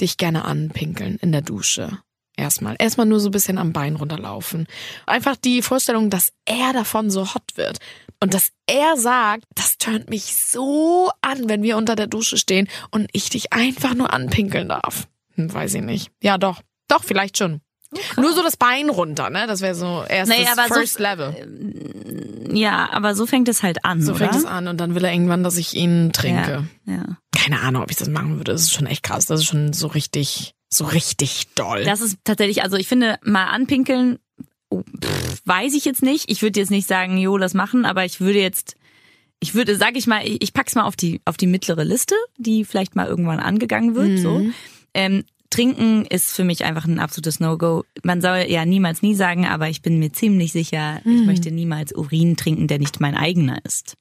dich 0.00 0.16
gerne 0.16 0.46
anpinkeln 0.46 1.18
in 1.20 1.30
der 1.30 1.42
Dusche. 1.42 1.98
Erstmal. 2.38 2.74
Erstmal 2.78 3.04
nur 3.04 3.20
so 3.20 3.28
ein 3.28 3.32
bisschen 3.32 3.58
am 3.58 3.74
Bein 3.74 3.96
runterlaufen. 3.96 4.66
Einfach 5.04 5.36
die 5.36 5.60
Vorstellung, 5.60 6.08
dass 6.08 6.32
er 6.46 6.72
davon 6.72 7.10
so 7.10 7.34
hot 7.34 7.56
wird. 7.56 7.80
Und 8.20 8.32
dass 8.32 8.52
er 8.66 8.96
sagt, 8.96 9.44
das 9.54 9.76
tönt 9.76 10.08
mich 10.08 10.34
so 10.36 11.10
an, 11.20 11.50
wenn 11.50 11.62
wir 11.62 11.76
unter 11.76 11.96
der 11.96 12.06
Dusche 12.06 12.38
stehen 12.38 12.66
und 12.90 13.10
ich 13.12 13.28
dich 13.28 13.52
einfach 13.52 13.92
nur 13.92 14.14
anpinkeln 14.14 14.70
darf. 14.70 15.06
Hm, 15.34 15.52
weiß 15.52 15.74
ich 15.74 15.82
nicht. 15.82 16.10
Ja, 16.22 16.38
doch. 16.38 16.62
Doch, 16.88 17.04
vielleicht 17.04 17.36
schon. 17.36 17.60
Nur 18.16 18.32
so 18.32 18.42
das 18.42 18.56
Bein 18.56 18.88
runter, 18.90 19.30
ne? 19.30 19.46
Das 19.46 19.60
wäre 19.60 19.74
so 19.74 20.04
erstes 20.08 20.36
Naja, 20.38 20.52
aber 20.52 20.68
so- 20.68 20.74
First 20.80 20.98
Level. 21.00 22.48
Ja, 22.52 22.88
aber 22.92 23.14
so 23.14 23.26
fängt 23.26 23.48
es 23.48 23.62
halt 23.62 23.84
an, 23.84 24.02
So 24.02 24.12
oder? 24.12 24.18
fängt 24.30 24.34
es 24.36 24.44
an 24.44 24.68
und 24.68 24.78
dann 24.78 24.94
will 24.94 25.04
er 25.04 25.12
irgendwann, 25.12 25.42
dass 25.42 25.56
ich 25.56 25.74
ihn 25.74 26.12
trinke. 26.12 26.68
Ja, 26.86 26.92
ja. 26.94 27.04
Keine 27.36 27.60
Ahnung, 27.60 27.82
ob 27.82 27.90
ich 27.90 27.96
das 27.96 28.08
machen 28.08 28.36
würde. 28.38 28.52
Das 28.52 28.62
ist 28.62 28.72
schon 28.72 28.86
echt 28.86 29.02
krass. 29.02 29.26
Das 29.26 29.40
ist 29.40 29.46
schon 29.46 29.72
so 29.72 29.88
richtig, 29.88 30.54
so 30.72 30.84
richtig 30.84 31.48
doll. 31.54 31.84
Das 31.84 32.00
ist 32.00 32.18
tatsächlich, 32.24 32.62
also 32.62 32.76
ich 32.76 32.88
finde, 32.88 33.18
mal 33.22 33.44
anpinkeln, 33.46 34.18
oh, 34.70 34.82
pff, 35.02 35.42
weiß 35.44 35.74
ich 35.74 35.84
jetzt 35.84 36.02
nicht. 36.02 36.30
Ich 36.30 36.42
würde 36.42 36.58
jetzt 36.60 36.70
nicht 36.70 36.88
sagen, 36.88 37.18
jo, 37.18 37.36
das 37.38 37.54
machen, 37.54 37.84
aber 37.84 38.04
ich 38.04 38.20
würde 38.20 38.40
jetzt, 38.40 38.74
ich 39.40 39.54
würde, 39.54 39.76
sag 39.76 39.96
ich 39.96 40.06
mal, 40.06 40.26
ich, 40.26 40.42
ich 40.42 40.52
pack's 40.54 40.74
mal 40.74 40.84
auf 40.84 40.96
die, 40.96 41.20
auf 41.24 41.36
die 41.36 41.46
mittlere 41.46 41.84
Liste, 41.84 42.14
die 42.38 42.64
vielleicht 42.64 42.96
mal 42.96 43.06
irgendwann 43.06 43.40
angegangen 43.40 43.94
wird, 43.94 44.18
so. 44.18 44.46
Ähm, 44.94 45.24
Trinken 45.50 46.04
ist 46.06 46.34
für 46.34 46.44
mich 46.44 46.64
einfach 46.64 46.84
ein 46.86 46.98
absolutes 46.98 47.40
No-Go. 47.40 47.84
Man 48.02 48.20
soll 48.20 48.46
ja 48.48 48.64
niemals 48.64 49.02
nie 49.02 49.14
sagen, 49.14 49.46
aber 49.46 49.68
ich 49.68 49.82
bin 49.82 49.98
mir 49.98 50.12
ziemlich 50.12 50.52
sicher, 50.52 51.00
ich 51.04 51.24
möchte 51.24 51.50
niemals 51.50 51.92
Urin 51.94 52.36
trinken, 52.36 52.66
der 52.68 52.78
nicht 52.78 53.00
mein 53.00 53.14
eigener 53.16 53.58
ist. 53.64 53.94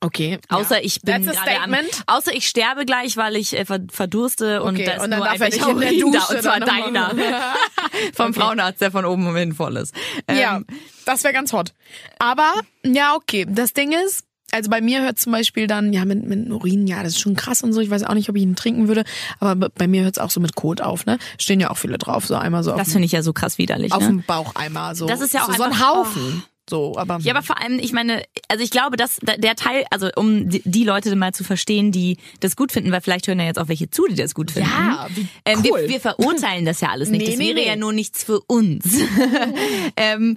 okay. 0.00 0.38
Außer 0.48 0.78
ja. 0.78 0.84
ich 0.84 1.00
bin 1.02 1.22
gerade 1.24 1.38
am, 1.38 1.44
statement. 1.74 2.02
außer 2.06 2.32
ich 2.34 2.46
sterbe 2.48 2.84
gleich, 2.84 3.16
weil 3.16 3.36
ich 3.36 3.56
äh, 3.58 3.64
ver- 3.64 3.86
verdurste 3.90 4.62
und 4.62 4.74
Okay, 4.74 4.84
da 4.84 4.92
ist 4.92 5.02
und 5.04 5.10
dann 5.10 5.20
nur 5.20 5.28
darf 5.28 5.40
er 5.40 5.46
nicht 5.48 5.58
in 5.58 5.64
der 5.66 5.74
Urin 5.92 6.12
da, 6.12 6.18
Dusche 6.18 6.34
und 6.36 6.42
zwar 6.42 6.60
deiner. 6.60 7.14
Vom 8.14 8.34
Frauenarzt, 8.34 8.80
der 8.80 8.90
von 8.90 9.04
oben 9.04 9.34
hin 9.36 9.54
voll 9.54 9.76
ist. 9.76 9.94
Ähm, 10.28 10.38
Ja, 10.38 10.60
das 11.04 11.24
wäre 11.24 11.32
ganz 11.34 11.52
hot. 11.52 11.72
Aber, 12.18 12.52
ja, 12.84 13.14
okay. 13.16 13.46
Das 13.48 13.72
Ding 13.72 13.92
ist, 13.92 14.24
also 14.52 14.70
bei 14.70 14.80
mir 14.80 15.02
hört 15.02 15.18
zum 15.18 15.32
Beispiel 15.32 15.66
dann, 15.66 15.92
ja, 15.92 16.04
mit, 16.04 16.24
mit 16.26 16.50
Urin, 16.50 16.86
ja, 16.86 17.02
das 17.02 17.12
ist 17.14 17.20
schon 17.20 17.34
krass 17.36 17.62
und 17.62 17.72
so. 17.72 17.80
Ich 17.80 17.90
weiß 17.90 18.04
auch 18.04 18.14
nicht, 18.14 18.28
ob 18.30 18.36
ich 18.36 18.42
ihn 18.42 18.56
trinken 18.56 18.88
würde. 18.88 19.04
Aber 19.40 19.68
bei 19.68 19.86
mir 19.86 20.02
hört 20.04 20.16
es 20.16 20.22
auch 20.22 20.30
so 20.30 20.40
mit 20.40 20.54
Kot 20.54 20.80
auf, 20.80 21.06
ne? 21.06 21.18
Stehen 21.38 21.60
ja 21.60 21.70
auch 21.70 21.76
viele 21.78 21.98
drauf, 21.98 22.26
so 22.26 22.34
einmal 22.36 22.62
so 22.64 22.72
auf, 22.72 22.78
Das 22.78 22.92
finde 22.92 23.06
ich 23.06 23.12
ja 23.12 23.22
so 23.22 23.32
krass 23.32 23.58
widerlich. 23.58 23.92
auf 23.92 24.00
Ne? 24.02 24.08
dem 24.08 24.22
Baucheimer. 24.24 24.94
So, 24.94 25.06
Das 25.06 25.20
ist 25.20 25.34
ja 25.34 25.42
auch 25.42 25.48
so, 25.48 25.54
so 25.54 25.62
ein 25.64 25.72
einfach- 25.72 26.06
oh. 26.16 26.32
So, 26.68 26.96
aber. 26.96 27.18
Ja, 27.20 27.34
aber 27.34 27.42
vor 27.42 27.60
allem, 27.60 27.78
ich 27.78 27.92
meine, 27.92 28.22
also 28.48 28.62
ich 28.62 28.70
glaube, 28.70 28.96
dass 28.96 29.16
da- 29.22 29.36
der 29.36 29.56
Teil, 29.56 29.84
also 29.90 30.08
um 30.16 30.48
die- 30.48 30.84
Leute 30.84 31.14
mal 31.16 31.32
zu 31.34 31.44
verstehen, 31.44 31.92
die 31.92 32.16
das 32.40 32.56
gut 32.56 32.72
finden, 32.72 32.90
weil 32.92 33.00
vielleicht 33.00 33.26
hören 33.26 33.38
ja 33.40 33.46
jetzt 33.46 33.58
auch 33.58 33.68
welche 33.68 33.90
zu, 33.90 34.06
die 34.06 34.14
das 34.14 34.34
gut 34.34 34.50
finden. 34.50 34.70
Ja, 34.70 35.06
wie 35.14 35.26
ähm, 35.44 35.58
cool. 35.64 35.82
wir, 35.82 35.88
wir 35.90 36.00
verurteilen 36.00 36.64
das 36.64 36.80
ja 36.80 36.88
alles 36.88 37.10
nicht. 37.10 37.20
Nee, 37.20 37.30
das 37.32 37.38
wäre 37.38 37.54
nee. 37.54 37.66
ja 37.66 37.76
nur 37.76 37.92
nichts 37.92 38.24
für 38.24 38.40
uns. 38.40 38.84
ähm, 39.96 40.36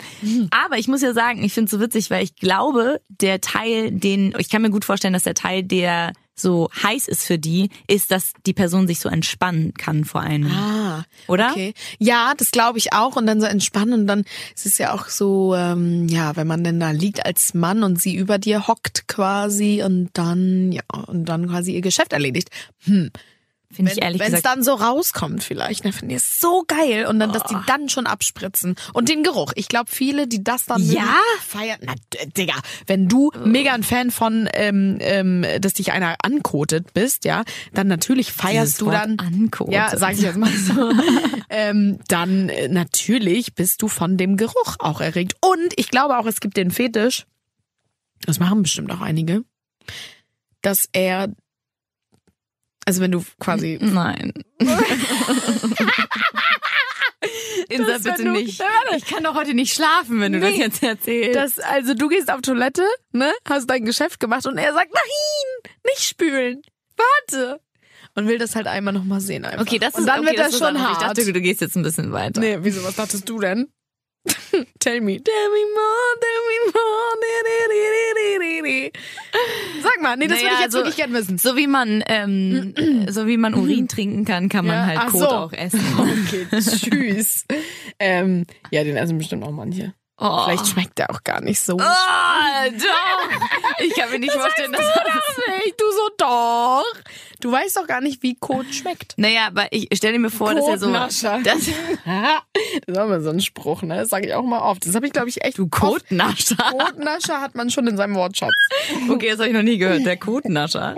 aber 0.51 0.77
ich 0.77 0.87
muss 0.87 1.01
ja 1.01 1.13
sagen, 1.13 1.43
ich 1.43 1.53
finde 1.53 1.65
es 1.65 1.71
so 1.71 1.79
witzig, 1.79 2.09
weil 2.09 2.23
ich 2.23 2.35
glaube, 2.35 3.01
der 3.07 3.41
Teil, 3.41 3.91
den, 3.91 4.33
ich 4.37 4.49
kann 4.49 4.61
mir 4.61 4.69
gut 4.71 4.85
vorstellen, 4.85 5.13
dass 5.13 5.23
der 5.23 5.35
Teil, 5.35 5.63
der 5.63 6.13
so 6.41 6.69
heiß 6.83 7.07
ist 7.07 7.23
für 7.23 7.37
die, 7.37 7.69
ist, 7.87 8.11
dass 8.11 8.33
die 8.45 8.53
Person 8.53 8.87
sich 8.87 8.99
so 8.99 9.09
entspannen 9.09 9.73
kann 9.73 10.05
vor 10.05 10.21
einem. 10.21 10.51
Ah, 10.51 11.05
Oder? 11.27 11.51
Okay. 11.51 11.73
Ja, 11.99 12.33
das 12.37 12.51
glaube 12.51 12.77
ich 12.77 12.93
auch. 12.93 13.15
Und 13.15 13.27
dann 13.27 13.39
so 13.39 13.47
entspannen. 13.47 14.01
Und 14.01 14.07
dann 14.07 14.25
ist 14.55 14.65
es 14.65 14.77
ja 14.77 14.93
auch 14.93 15.07
so, 15.07 15.55
ähm, 15.55 16.07
ja, 16.07 16.35
wenn 16.35 16.47
man 16.47 16.63
denn 16.63 16.79
da 16.79 16.91
liegt 16.91 17.25
als 17.25 17.53
Mann 17.53 17.83
und 17.83 18.01
sie 18.01 18.15
über 18.15 18.37
dir 18.37 18.67
hockt 18.67 19.07
quasi 19.07 19.83
und 19.83 20.09
dann, 20.13 20.71
ja, 20.71 20.83
und 21.07 21.25
dann 21.25 21.47
quasi 21.47 21.73
ihr 21.73 21.81
Geschäft 21.81 22.13
erledigt. 22.13 22.49
Hm. 22.83 23.11
Finde 23.73 23.91
ich 23.91 24.01
ehrlich 24.01 24.19
Wenn 24.21 24.33
es 24.33 24.41
dann 24.41 24.63
so 24.63 24.73
rauskommt 24.73 25.43
vielleicht, 25.43 25.85
dann 25.85 25.93
finde 25.93 26.15
ich 26.15 26.21
es 26.21 26.39
so 26.39 26.63
geil. 26.67 27.05
Und 27.05 27.19
dann, 27.19 27.31
dass 27.31 27.43
die 27.43 27.55
dann 27.67 27.89
schon 27.89 28.05
abspritzen. 28.07 28.75
Und 28.93 29.09
den 29.09 29.23
Geruch. 29.23 29.53
Ich 29.55 29.67
glaube, 29.67 29.89
viele, 29.89 30.27
die 30.27 30.43
das 30.43 30.65
dann 30.65 30.81
Ja? 30.83 31.15
feiern. 31.41 31.79
Na, 31.81 31.93
Digga, 32.37 32.55
wenn 32.87 33.07
du 33.07 33.31
mega 33.45 33.73
ein 33.73 33.83
Fan 33.83 34.11
von, 34.11 34.49
ähm, 34.53 34.97
ähm, 34.99 35.45
dass 35.59 35.73
dich 35.73 35.91
einer 35.91 36.15
ankotet 36.23 36.93
bist, 36.93 37.25
ja, 37.25 37.43
dann 37.73 37.87
natürlich 37.87 38.31
feierst 38.31 38.53
Dieses 38.73 38.77
du 38.77 38.85
Wort 38.87 38.95
dann. 38.95 39.19
ankotet. 39.19 39.73
Ja, 39.73 39.97
sag 39.97 40.13
ich 40.13 40.21
jetzt 40.21 40.37
mal 40.37 40.51
so. 40.51 40.91
ähm, 41.49 41.99
dann 42.07 42.49
äh, 42.49 42.67
natürlich 42.67 43.55
bist 43.55 43.81
du 43.81 43.87
von 43.87 44.17
dem 44.17 44.37
Geruch 44.37 44.75
auch 44.79 45.01
erregt. 45.01 45.35
Und 45.41 45.73
ich 45.77 45.89
glaube 45.89 46.17
auch, 46.17 46.25
es 46.25 46.39
gibt 46.39 46.57
den 46.57 46.71
Fetisch, 46.71 47.25
das 48.25 48.39
machen 48.39 48.61
bestimmt 48.63 48.91
auch 48.91 49.01
einige, 49.01 49.43
dass 50.61 50.85
er, 50.91 51.29
also 52.91 53.01
wenn 53.01 53.11
du 53.11 53.23
quasi 53.39 53.79
Nein. 53.81 54.33
Insa, 57.69 57.85
Das, 57.93 58.03
bitte 58.03 58.23
du- 58.25 58.31
nicht. 58.31 58.61
Ich 58.97 59.05
kann 59.05 59.23
doch 59.23 59.35
heute 59.35 59.53
nicht 59.53 59.73
schlafen, 59.73 60.19
wenn 60.19 60.33
du 60.33 60.39
das 60.41 60.51
Nee. 60.51 60.59
jetzt 60.59 60.83
erzählst. 60.83 61.35
Das, 61.35 61.59
also 61.59 61.93
du 61.93 62.09
gehst 62.09 62.29
auf 62.31 62.41
Toilette, 62.41 62.83
ne, 63.13 63.31
hast 63.47 63.69
dein 63.69 63.85
Geschäft 63.85 64.19
gemacht 64.19 64.45
und 64.45 64.57
er 64.57 64.73
sagt, 64.73 64.91
nein, 64.93 65.71
nicht 65.87 66.03
spülen, 66.03 66.61
warte. 66.97 67.61
Und 68.15 68.27
will 68.27 68.37
das 68.37 68.55
halt 68.57 68.67
einmal 68.67 68.93
nochmal 68.93 69.21
sehen 69.21 69.45
einfach. 69.45 69.61
okay, 69.61 69.79
das 69.79 69.93
und 69.93 70.01
ist 70.01 70.07
dann 70.07 70.19
okay, 70.19 70.29
wird 70.31 70.39
das, 70.39 70.53
ist 70.53 70.59
schon 70.59 70.81
hart. 70.81 70.97
Ich 71.01 71.07
dachte, 71.07 71.31
du 71.31 71.39
gehst 71.41 71.61
jetzt 71.61 71.77
ein 71.77 71.83
bisschen 71.83 72.11
weiter. 72.11 72.41
nee, 72.41 72.57
wieso, 72.61 72.83
was 72.83 72.95
dachtest 72.97 73.29
du 73.29 73.39
denn? 73.39 73.71
Tell 74.79 75.01
me, 75.01 75.19
tell 75.19 75.49
me 75.49 75.63
more, 75.73 76.15
tell 76.19 76.41
me 76.47 76.71
more. 76.73 77.01
Sag 79.81 80.01
mal, 80.01 80.15
nee, 80.17 80.27
das 80.27 80.37
Naja, 80.37 80.43
würde 80.43 80.55
ich 80.55 80.59
jetzt 80.61 80.75
also- 80.75 80.77
wirklich 80.79 80.95
gern 80.97 81.13
wissen. 81.13 81.37
So 81.37 81.55
wie 81.57 81.67
man, 81.67 82.03
ähm, 82.07 82.73
so 83.09 83.27
wie 83.27 83.37
man 83.37 83.53
Urin 83.55 83.87
trinken 83.87 84.25
kann, 84.25 84.49
kann 84.49 84.65
man 84.65 84.75
Ja, 84.75 84.85
halt 84.85 85.11
Kot 85.11 85.19
so. 85.21 85.27
auch 85.27 85.53
essen. 85.53 85.81
Okay, 86.31 86.47
tschüss. 86.51 87.45
ähm, 87.99 88.45
ja, 88.71 88.83
den 88.83 88.95
essen 88.95 89.17
bestimmt 89.17 89.43
auch 89.43 89.51
manche. 89.51 89.93
Oh. 90.23 90.43
Vielleicht 90.45 90.67
schmeckt 90.67 90.99
der 90.99 91.09
auch 91.09 91.23
gar 91.23 91.41
nicht 91.41 91.59
so. 91.59 91.73
Oh, 91.73 91.77
doch. 91.79 93.79
Ich 93.79 93.95
kann 93.95 94.11
mir 94.11 94.19
nicht 94.19 94.33
vorstellen, 94.33 94.71
dass 94.71 94.81
du 94.81 94.99
das 95.03 95.65
nicht, 95.65 95.81
du 95.81 95.85
so 95.91 96.09
doch. 96.15 96.85
Du 97.39 97.51
weißt 97.51 97.77
doch 97.77 97.87
gar 97.87 98.01
nicht, 98.01 98.21
wie 98.21 98.35
Kot 98.35 98.71
schmeckt. 98.71 99.15
Naja, 99.17 99.47
aber 99.47 99.65
ich 99.71 99.87
stelle 99.95 100.19
mir 100.19 100.29
vor, 100.29 100.53
dass 100.53 100.67
er 100.67 100.77
so. 100.77 100.93
Das, 100.93 101.21
das 101.43 101.67
ist 101.67 102.99
auch 102.99 103.07
mal 103.07 103.21
so 103.21 103.31
ein 103.31 103.41
Spruch, 103.41 103.81
ne? 103.81 103.95
Das 103.95 104.09
sage 104.09 104.27
ich 104.27 104.35
auch 104.35 104.43
mal 104.43 104.59
oft. 104.59 104.85
Das 104.85 104.93
habe 104.93 105.07
ich, 105.07 105.11
glaube 105.11 105.29
ich, 105.29 105.43
echt. 105.43 105.57
Du 105.57 105.67
Kotnascher. 105.67 106.55
Kotnascher 106.55 107.41
hat 107.41 107.55
man 107.55 107.71
schon 107.71 107.87
in 107.87 107.97
seinem 107.97 108.13
Wortschatz. 108.13 108.53
Okay, 109.09 109.31
das 109.31 109.39
habe 109.39 109.47
ich 109.47 109.55
noch 109.55 109.63
nie 109.63 109.79
gehört. 109.79 110.05
Der 110.05 110.17
Kotnascher. 110.17 110.93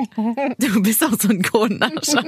Du 0.59 0.81
bist 0.81 1.01
auch 1.01 1.17
so 1.17 1.29
ein 1.29 1.41
Kotnascher. 1.41 2.25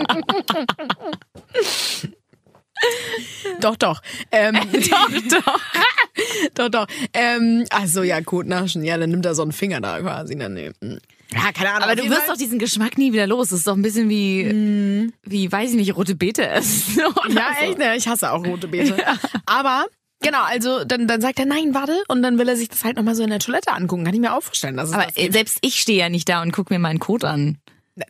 Doch, 3.60 3.76
doch. 3.76 4.02
Ähm, 4.32 4.56
doch, 4.72 5.10
doch. 5.30 5.60
doch, 6.56 6.70
doch. 6.70 6.88
Ähm, 7.14 7.66
also 7.70 8.04
ja, 8.04 8.22
Kotnaschen. 8.22 8.84
Ja, 8.84 8.98
dann 8.98 9.12
nimmt 9.12 9.26
er 9.26 9.36
so 9.36 9.42
einen 9.42 9.52
Finger 9.52 9.82
da 9.82 10.00
quasi. 10.00 10.38
Dann, 10.38 10.54
nee. 10.54 10.72
hm. 10.82 11.00
Ja, 11.32 11.52
keine 11.52 11.72
Ahnung. 11.72 11.84
Aber 11.84 11.96
du 11.96 12.10
wirst 12.10 12.30
doch 12.30 12.38
diesen 12.38 12.60
Geschmack 12.60 12.98
nie 12.98 13.12
wieder 13.12 13.28
los. 13.28 13.50
Das 13.50 13.60
ist 13.60 13.68
doch 13.68 13.76
ein 13.76 13.82
bisschen 13.82 14.10
wie, 14.10 15.12
wie, 15.24 15.52
weiß 15.52 15.72
ich 15.72 15.76
nicht, 15.76 15.96
rote 15.96 16.16
Beete 16.16 16.48
essen. 16.48 17.02
Ja, 17.30 17.50
so. 17.60 17.66
echt, 17.66 17.78
ne? 17.78 17.96
Ich 17.98 18.08
hasse 18.08 18.32
auch 18.32 18.46
rote 18.46 18.68
Beete. 18.68 18.96
Aber, 19.46 19.86
genau, 20.22 20.44
also 20.44 20.86
dann, 20.86 21.08
dann 21.08 21.22
sagt 21.22 21.40
er, 21.40 21.46
nein, 21.46 21.74
warte. 21.74 22.04
Und 22.08 22.22
dann 22.22 22.38
will 22.38 22.48
er 22.48 22.56
sich 22.56 22.70
das 22.70 22.84
halt 22.84 22.96
nochmal 22.98 23.16
so 23.16 23.24
in 23.24 23.30
der 23.30 23.40
Toilette 23.40 23.72
angucken. 23.72 24.06
Kann 24.06 24.14
ich 24.14 24.20
mir 24.20 24.36
auch 24.36 24.44
vorstellen. 24.44 24.78
Dass 24.78 24.94
Aber 24.94 25.08
das 25.08 25.34
selbst 25.34 25.58
ich 25.62 25.80
stehe 25.80 26.00
ja 26.00 26.10
nicht 26.10 26.30
da 26.30 26.42
und 26.42 26.52
guck 26.52 26.70
mir 26.70 26.80
meinen 26.80 27.00
Kot 27.00 27.26
an. 27.26 27.58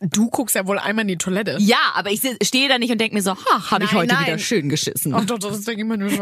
du 0.00 0.28
guckst 0.28 0.54
ja 0.54 0.66
wohl 0.66 0.78
einmal 0.78 1.02
in 1.02 1.08
die 1.08 1.18
Toilette. 1.18 1.56
Ja, 1.58 1.78
aber 1.94 2.10
ich 2.10 2.20
stehe 2.42 2.68
da 2.68 2.78
nicht 2.78 2.92
und 2.92 3.00
denke 3.00 3.14
mir 3.14 3.22
so, 3.22 3.32
ha, 3.32 3.70
habe 3.70 3.84
ich 3.84 3.92
heute 3.92 4.14
nein. 4.14 4.26
wieder 4.26 4.38
schön 4.38 4.68
geschissen. 4.68 5.14
Ach 5.14 5.24
doch, 5.24 5.38
das 5.38 5.62
denke 5.62 5.82
ich 5.82 5.88
mir 5.88 5.96
nur 5.96 6.10
schon. 6.10 6.20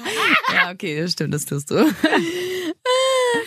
Ja, 0.54 0.70
okay, 0.70 1.00
das 1.00 1.12
stimmt, 1.12 1.34
das 1.34 1.44
tust 1.44 1.70
du. 1.70 1.84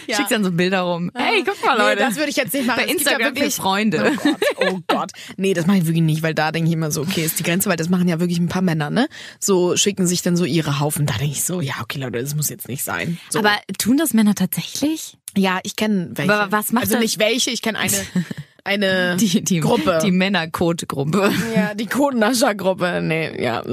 Schickst 0.07 0.31
dann 0.31 0.43
so 0.43 0.51
Bilder 0.51 0.81
rum. 0.81 1.11
Hey, 1.15 1.43
guck 1.45 1.63
mal, 1.63 1.77
Leute. 1.77 2.01
Nee, 2.01 2.07
das 2.09 2.15
würde 2.17 2.29
ich 2.29 2.35
jetzt 2.35 2.53
nicht 2.53 2.65
machen. 2.65 2.77
Bei 2.77 2.83
Es 2.85 2.89
gibt 2.89 3.01
ja 3.01 3.11
Instagram 3.11 3.35
wirklich 3.35 3.55
für 3.55 3.61
Freunde. 3.61 4.11
Oh 4.17 4.23
Gott, 4.23 4.37
oh 4.73 4.79
Gott. 4.87 5.11
Nee, 5.37 5.53
das 5.53 5.65
mache 5.67 5.77
ich 5.77 5.85
wirklich 5.85 6.03
nicht, 6.03 6.23
weil 6.23 6.33
da 6.33 6.51
denke 6.51 6.67
ich 6.67 6.73
immer 6.73 6.91
so, 6.91 7.01
okay, 7.01 7.23
ist 7.23 7.39
die 7.39 7.43
Grenze, 7.43 7.69
weil 7.69 7.77
das 7.77 7.89
machen 7.89 8.07
ja 8.07 8.19
wirklich 8.19 8.39
ein 8.39 8.47
paar 8.49 8.61
Männer, 8.61 8.89
ne? 8.89 9.07
So 9.39 9.77
schicken 9.77 10.07
sich 10.07 10.21
dann 10.21 10.35
so 10.35 10.45
ihre 10.45 10.79
Haufen. 10.79 11.05
Da 11.05 11.13
denke 11.15 11.33
ich 11.33 11.43
so, 11.43 11.61
ja, 11.61 11.75
okay, 11.81 11.99
Leute, 11.99 12.21
das 12.21 12.35
muss 12.35 12.49
jetzt 12.49 12.67
nicht 12.67 12.83
sein. 12.83 13.17
So. 13.29 13.39
Aber 13.39 13.51
tun 13.77 13.97
das 13.97 14.13
Männer 14.13 14.35
tatsächlich? 14.35 15.17
ja, 15.37 15.59
ich 15.63 15.75
kenne 15.75 16.09
welche. 16.15 16.33
Aber 16.33 16.51
was 16.51 16.71
macht 16.71 16.83
also 16.85 16.95
das- 16.95 17.03
nicht 17.03 17.19
welche, 17.19 17.51
ich 17.51 17.61
kenne 17.61 17.77
eine, 17.79 17.93
eine 18.63 19.15
Die, 19.17 19.43
die, 19.43 19.59
Gruppe. 19.59 19.99
Die 20.03 20.11
Männerkot-Gruppe. 20.11 21.31
Ja, 21.55 21.73
die 21.75 21.85
Kodennascher-Gruppe. 21.85 23.01
Nee, 23.03 23.41
ja. 23.41 23.63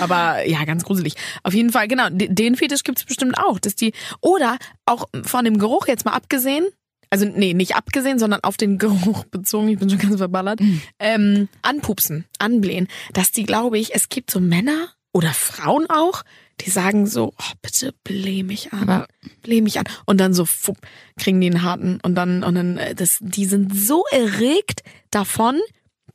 Aber 0.00 0.46
ja, 0.46 0.64
ganz 0.64 0.84
gruselig. 0.84 1.14
Auf 1.42 1.54
jeden 1.54 1.70
Fall, 1.70 1.88
genau, 1.88 2.08
de- 2.10 2.28
den 2.32 2.56
Fetisch 2.56 2.82
gibt's 2.82 3.04
bestimmt 3.04 3.38
auch. 3.38 3.58
Dass 3.58 3.74
die, 3.76 3.92
oder 4.20 4.58
auch 4.84 5.06
von 5.22 5.44
dem 5.44 5.58
Geruch 5.58 5.86
jetzt 5.88 6.04
mal 6.04 6.12
abgesehen, 6.12 6.66
also 7.10 7.24
nee, 7.24 7.54
nicht 7.54 7.76
abgesehen, 7.76 8.18
sondern 8.18 8.40
auf 8.42 8.56
den 8.56 8.78
Geruch 8.78 9.24
bezogen, 9.30 9.68
ich 9.68 9.78
bin 9.78 9.88
schon 9.88 9.98
ganz 10.00 10.16
verballert, 10.16 10.60
Mhm. 10.60 10.82
ähm, 10.98 11.48
anpupsen, 11.62 12.24
anblähen, 12.38 12.88
dass 13.12 13.30
die, 13.30 13.44
glaube 13.44 13.78
ich, 13.78 13.94
es 13.94 14.08
gibt 14.08 14.30
so 14.30 14.40
Männer 14.40 14.88
oder 15.12 15.32
Frauen 15.32 15.86
auch, 15.88 16.24
die 16.62 16.70
sagen 16.70 17.06
so, 17.06 17.32
oh, 17.38 17.52
bitte 17.62 17.94
bläh 18.02 18.42
mich 18.42 18.72
an, 18.72 18.88
Aber- 18.88 19.06
bläh 19.42 19.60
mich 19.60 19.78
an. 19.78 19.84
Und 20.04 20.18
dann 20.18 20.34
so, 20.34 20.44
fupp, 20.44 20.78
kriegen 21.18 21.40
die 21.40 21.46
einen 21.50 21.62
harten 21.62 22.00
und 22.02 22.14
dann, 22.16 22.42
und 22.42 22.54
dann, 22.56 22.76
äh, 22.78 22.94
das, 22.94 23.18
die 23.20 23.44
sind 23.46 23.74
so 23.78 24.04
erregt 24.10 24.82
davon, 25.10 25.60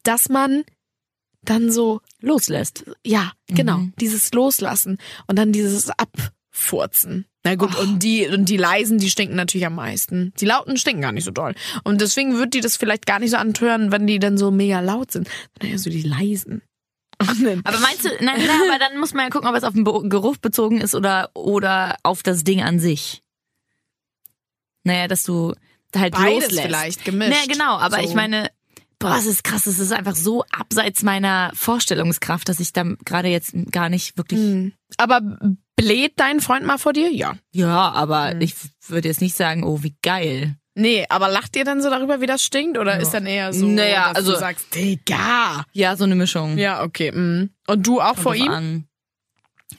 dass 0.04 0.30
man 0.30 0.64
dann 1.44 1.72
so 1.72 2.02
Loslässt. 2.20 2.86
ja, 3.06 3.32
genau. 3.48 3.78
Mhm. 3.78 3.94
Dieses 4.00 4.32
Loslassen 4.34 4.98
und 5.28 5.38
dann 5.40 5.52
dieses 5.52 5.90
Abfurzen. 5.90 7.26
Na 7.44 7.56
gut, 7.56 7.76
und 7.76 8.04
die, 8.04 8.28
und 8.28 8.46
die 8.50 8.58
leisen, 8.58 9.00
die 9.00 9.10
stinken 9.10 9.36
natürlich 9.36 9.66
am 9.66 9.74
meisten. 9.76 10.32
Die 10.40 10.46
lauten 10.46 10.78
stinken 10.78 11.02
gar 11.02 11.12
nicht 11.12 11.24
so 11.24 11.32
doll. 11.32 11.56
Und 11.84 12.00
deswegen 12.02 12.38
wird 12.38 12.54
die 12.54 12.62
das 12.62 12.78
vielleicht 12.78 13.08
gar 13.08 13.18
nicht 13.20 13.32
so 13.32 13.38
antören, 13.38 13.92
wenn 13.92 14.06
die 14.06 14.20
dann 14.20 14.38
so 14.38 14.52
mega 14.52 14.80
laut 14.80 15.12
sind. 15.12 15.28
Eher 15.60 15.80
so 15.80 15.90
die 15.90 16.04
leisen. 16.04 16.62
Aber 17.20 17.34
meinst 17.80 18.06
du, 18.06 18.10
nein, 18.20 18.40
nein, 18.46 18.62
aber 18.68 18.80
dann 18.80 19.00
muss 19.00 19.14
man 19.14 19.26
ja 19.26 19.30
gucken, 19.30 19.48
ob 19.48 19.56
es 19.56 19.64
auf 19.64 19.74
den 19.74 19.84
Geruch 19.84 20.38
bezogen 20.38 20.82
ist 20.82 20.96
oder, 20.96 21.30
oder 21.36 21.98
auf 22.02 22.24
das 22.24 22.44
Ding 22.44 22.64
an 22.64 22.80
sich. 22.80 23.22
Naja, 24.84 25.08
dass 25.08 25.22
du 25.24 25.54
halt 25.96 26.14
Beides 26.14 26.46
loslässt. 26.46 26.62
vielleicht 26.66 27.06
gemischt. 27.06 27.30
Naja, 27.32 27.46
genau, 27.48 27.78
aber 27.78 27.98
So. 27.98 28.04
ich 28.04 28.16
meine, 28.16 28.50
boah, 29.02 29.18
es 29.18 29.26
ist 29.26 29.44
krass, 29.44 29.66
es 29.68 29.80
ist 29.80 29.92
einfach 29.92 30.16
so 30.16 30.44
abseits 30.52 31.04
meiner 31.04 31.52
Vorstellungskraft, 31.54 32.48
dass 32.48 32.60
ich 32.60 32.72
da 32.74 32.84
gerade 33.06 33.28
jetzt 33.28 33.54
gar 33.72 33.90
nicht 33.90 34.18
wirklich. 34.18 34.40
Hm. 34.40 34.72
Aber 34.98 35.22
bläht 35.76 36.14
dein 36.18 36.40
Freund 36.40 36.66
mal 36.66 36.78
vor 36.78 36.94
dir? 36.94 37.12
Ja. 37.12 37.36
Ja, 37.52 37.92
aber 37.92 38.36
Mhm. 38.36 38.42
ich 38.42 38.56
würde 38.88 39.08
jetzt 39.08 39.22
nicht 39.22 39.36
sagen, 39.36 39.64
oh, 39.64 39.84
wie 39.84 39.96
geil. 40.02 40.56
Nee, 40.74 41.06
aber 41.10 41.28
lacht 41.28 41.56
ihr 41.58 41.66
dann 41.66 41.82
so 41.82 41.90
darüber, 41.90 42.22
wie 42.22 42.28
das 42.28 42.44
stinkt? 42.44 42.78
Oder 42.78 42.98
ist 43.00 43.12
dann 43.14 43.26
eher 43.26 43.52
so, 43.52 43.66
Naja, 43.66 44.08
dass 44.10 44.18
also- 44.18 44.32
du 44.34 44.40
sagst, 44.40 44.74
Digga. 44.74 45.66
Ja, 45.74 45.98
so 45.98 46.06
eine 46.06 46.16
Mischung. 46.16 46.58
Ja, 46.58 46.84
okay. 46.84 47.12
mm. 47.12 47.50
Und 47.68 47.86
du 47.88 48.00
auch 48.00 48.12
Kommt 48.14 48.20
vor 48.20 48.36
ihm? 48.36 48.50
An. 48.50 48.86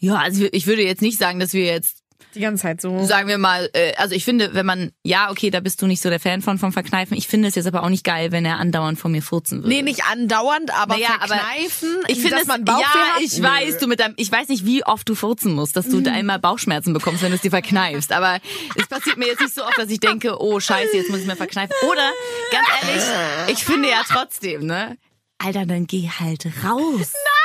Ja, 0.01 0.17
also 0.17 0.47
ich 0.53 0.67
würde 0.67 0.83
jetzt 0.83 1.01
nicht 1.01 1.19
sagen, 1.19 1.39
dass 1.41 1.53
wir 1.55 1.65
jetzt 1.65 2.02
Die 2.35 2.40
ganze 2.40 2.62
Zeit 2.62 2.81
so. 2.81 3.05
sagen 3.05 3.29
wir 3.29 3.38
mal, 3.38 3.68
äh, 3.73 3.95
also 3.97 4.14
ich 4.14 4.25
finde, 4.25 4.55
wenn 4.55 4.66
man, 4.66 4.92
ja, 5.05 5.31
okay, 5.31 5.51
da 5.51 5.61
bist 5.61 5.81
du 5.83 5.87
nicht 5.87 6.03
so 6.03 6.09
der 6.09 6.21
Fan 6.21 6.42
von 6.42 6.59
vom 6.59 6.73
Verkneifen. 6.73 7.16
Ich 7.16 7.29
finde 7.29 7.49
es 7.49 7.55
jetzt 7.55 7.66
aber 7.66 7.83
auch 7.83 7.88
nicht 7.88 8.05
geil, 8.05 8.33
wenn 8.33 8.45
er 8.45 8.59
andauernd 8.59 8.99
vor 8.99 9.11
mir 9.11 9.23
furzen 9.23 9.59
würde. 9.59 9.68
Nee, 9.68 9.83
nicht 9.83 10.05
andauernd, 10.11 10.73
aber 10.75 10.95
Naja, 10.95 11.16
aber 11.21 11.37
verkneifen, 11.37 11.88
ich 12.09 12.18
finde 12.18 12.31
dass 12.31 12.42
es, 12.42 12.49
man 12.49 12.64
Bauchweh 12.64 12.81
ja, 12.81 13.14
hat? 13.14 13.23
ich 13.23 13.38
Nö. 13.38 13.40
Mhm. 13.40 13.53
weiß, 13.53 13.79
du 13.79 13.87
mit 13.87 14.01
deinem, 14.01 14.14
ich 14.16 14.31
weiß 14.31 14.49
nicht, 14.49 14.64
wie 14.64 14.85
oft 14.85 15.09
du 15.09 15.14
furzen 15.14 15.53
musst, 15.55 15.77
dass 15.77 15.88
du 15.88 16.01
da 16.01 16.12
einmal 16.12 16.38
Bauchschmerzen 16.38 16.92
bekommst, 16.92 17.23
wenn 17.23 17.31
du 17.31 17.37
es 17.37 17.42
dir 17.42 17.51
verkneifst. 17.51 18.12
Aber 18.12 18.38
es 18.77 18.87
passiert 18.87 19.16
mir 19.18 19.27
jetzt 19.27 19.40
nicht 19.40 19.55
so 19.55 19.64
oft, 19.64 19.79
dass 19.79 19.90
ich 19.90 20.01
denke, 20.01 20.40
oh 20.40 20.61
Scheiße, 20.61 20.97
jetzt 20.97 21.11
muss 21.11 21.21
ich 21.21 21.27
mir 21.27 21.37
verkneifen. 21.37 21.75
Oder 21.90 22.11
ganz 22.51 22.66
ehrlich, 22.83 23.59
ich 23.59 23.64
finde 23.64 23.88
ja 23.88 24.03
trotzdem, 24.09 24.66
ne? 24.66 24.97
Alter, 25.38 25.66
dann 25.66 25.87
geh 25.87 26.09
halt 26.09 26.47
raus. 26.64 27.12
Nein! 27.12 27.42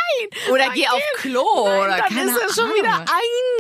Oder 0.52 0.70
geh 0.74 0.88
auf 0.88 1.02
Klo 1.18 1.42
oder 1.44 1.88
Dann 1.98 2.02
keine 2.16 2.32
ist 2.32 2.38
er 2.38 2.54
schon 2.54 2.74
wieder 2.74 3.06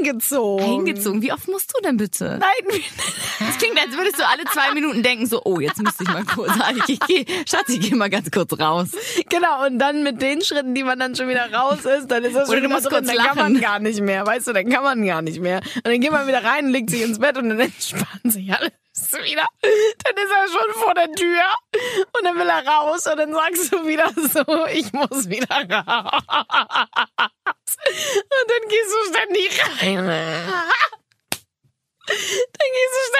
eingezogen. 0.01 0.65
eingezogen. 0.65 1.21
Wie 1.21 1.31
oft 1.31 1.47
musst 1.47 1.73
du 1.75 1.81
denn 1.81 1.97
bitte? 1.97 2.39
Nein, 2.39 2.81
Das 3.39 3.57
klingt, 3.57 3.79
als 3.79 3.95
würdest 3.95 4.19
du 4.19 4.27
alle 4.27 4.43
zwei 4.45 4.73
Minuten 4.73 5.03
denken, 5.03 5.25
so, 5.27 5.41
oh, 5.45 5.59
jetzt 5.59 5.81
müsste 5.81 6.03
ich 6.03 6.09
mal 6.09 6.23
kurz, 6.25 6.51
ich, 6.87 6.99
geh, 7.01 7.25
Schatz, 7.47 7.69
ich 7.69 7.79
geh 7.79 7.95
mal 7.95 8.09
ganz 8.09 8.31
kurz 8.31 8.57
raus. 8.59 8.89
genau. 9.29 9.65
Und 9.65 9.79
dann 9.79 10.03
mit 10.03 10.21
den 10.21 10.41
Schritten, 10.41 10.73
die 10.75 10.83
man 10.83 10.97
dann 10.99 11.15
schon 11.15 11.27
wieder 11.29 11.51
raus 11.53 11.85
ist, 11.85 12.07
dann 12.09 12.23
ist 12.23 12.35
das 12.35 12.49
Oder 12.49 12.61
schon 12.61 12.71
musst 12.71 12.85
drin. 12.85 12.93
kurz 12.93 13.07
Dann 13.07 13.17
kann 13.17 13.35
man 13.37 13.53
lachen. 13.53 13.61
gar 13.61 13.79
nicht 13.79 14.01
mehr, 14.01 14.25
weißt 14.25 14.47
du, 14.47 14.53
dann 14.53 14.69
kann 14.69 14.83
man 14.83 15.05
gar 15.05 15.21
nicht 15.21 15.39
mehr. 15.39 15.61
Und 15.75 15.85
dann 15.87 15.99
geht 15.99 16.11
man 16.11 16.27
wieder 16.27 16.43
rein, 16.43 16.69
legt 16.69 16.89
sich 16.89 17.01
ins 17.01 17.19
Bett 17.19 17.37
und 17.37 17.49
dann 17.49 17.59
entspannt 17.59 18.31
sich 18.31 18.51
wieder. 19.23 19.45
Dann 19.61 20.15
ist 20.15 20.31
er 20.31 20.47
schon 20.47 20.73
vor 20.81 20.93
der 20.93 21.11
Tür 21.11 21.43
und 22.17 22.23
dann 22.23 22.37
will 22.37 22.49
er 22.49 22.65
raus 22.67 23.05
und 23.07 23.17
dann 23.17 23.33
sagst 23.33 23.73
du 23.73 23.85
wieder 23.85 24.09
so, 24.15 24.65
ich 24.67 24.91
muss 24.93 25.29
wieder 25.29 25.55
raus. 25.69 26.23
Und 28.17 28.47
dann 28.47 28.69
gehst 28.69 28.91
du 28.91 29.13
ständig 29.13 29.61
rein. 29.81 30.07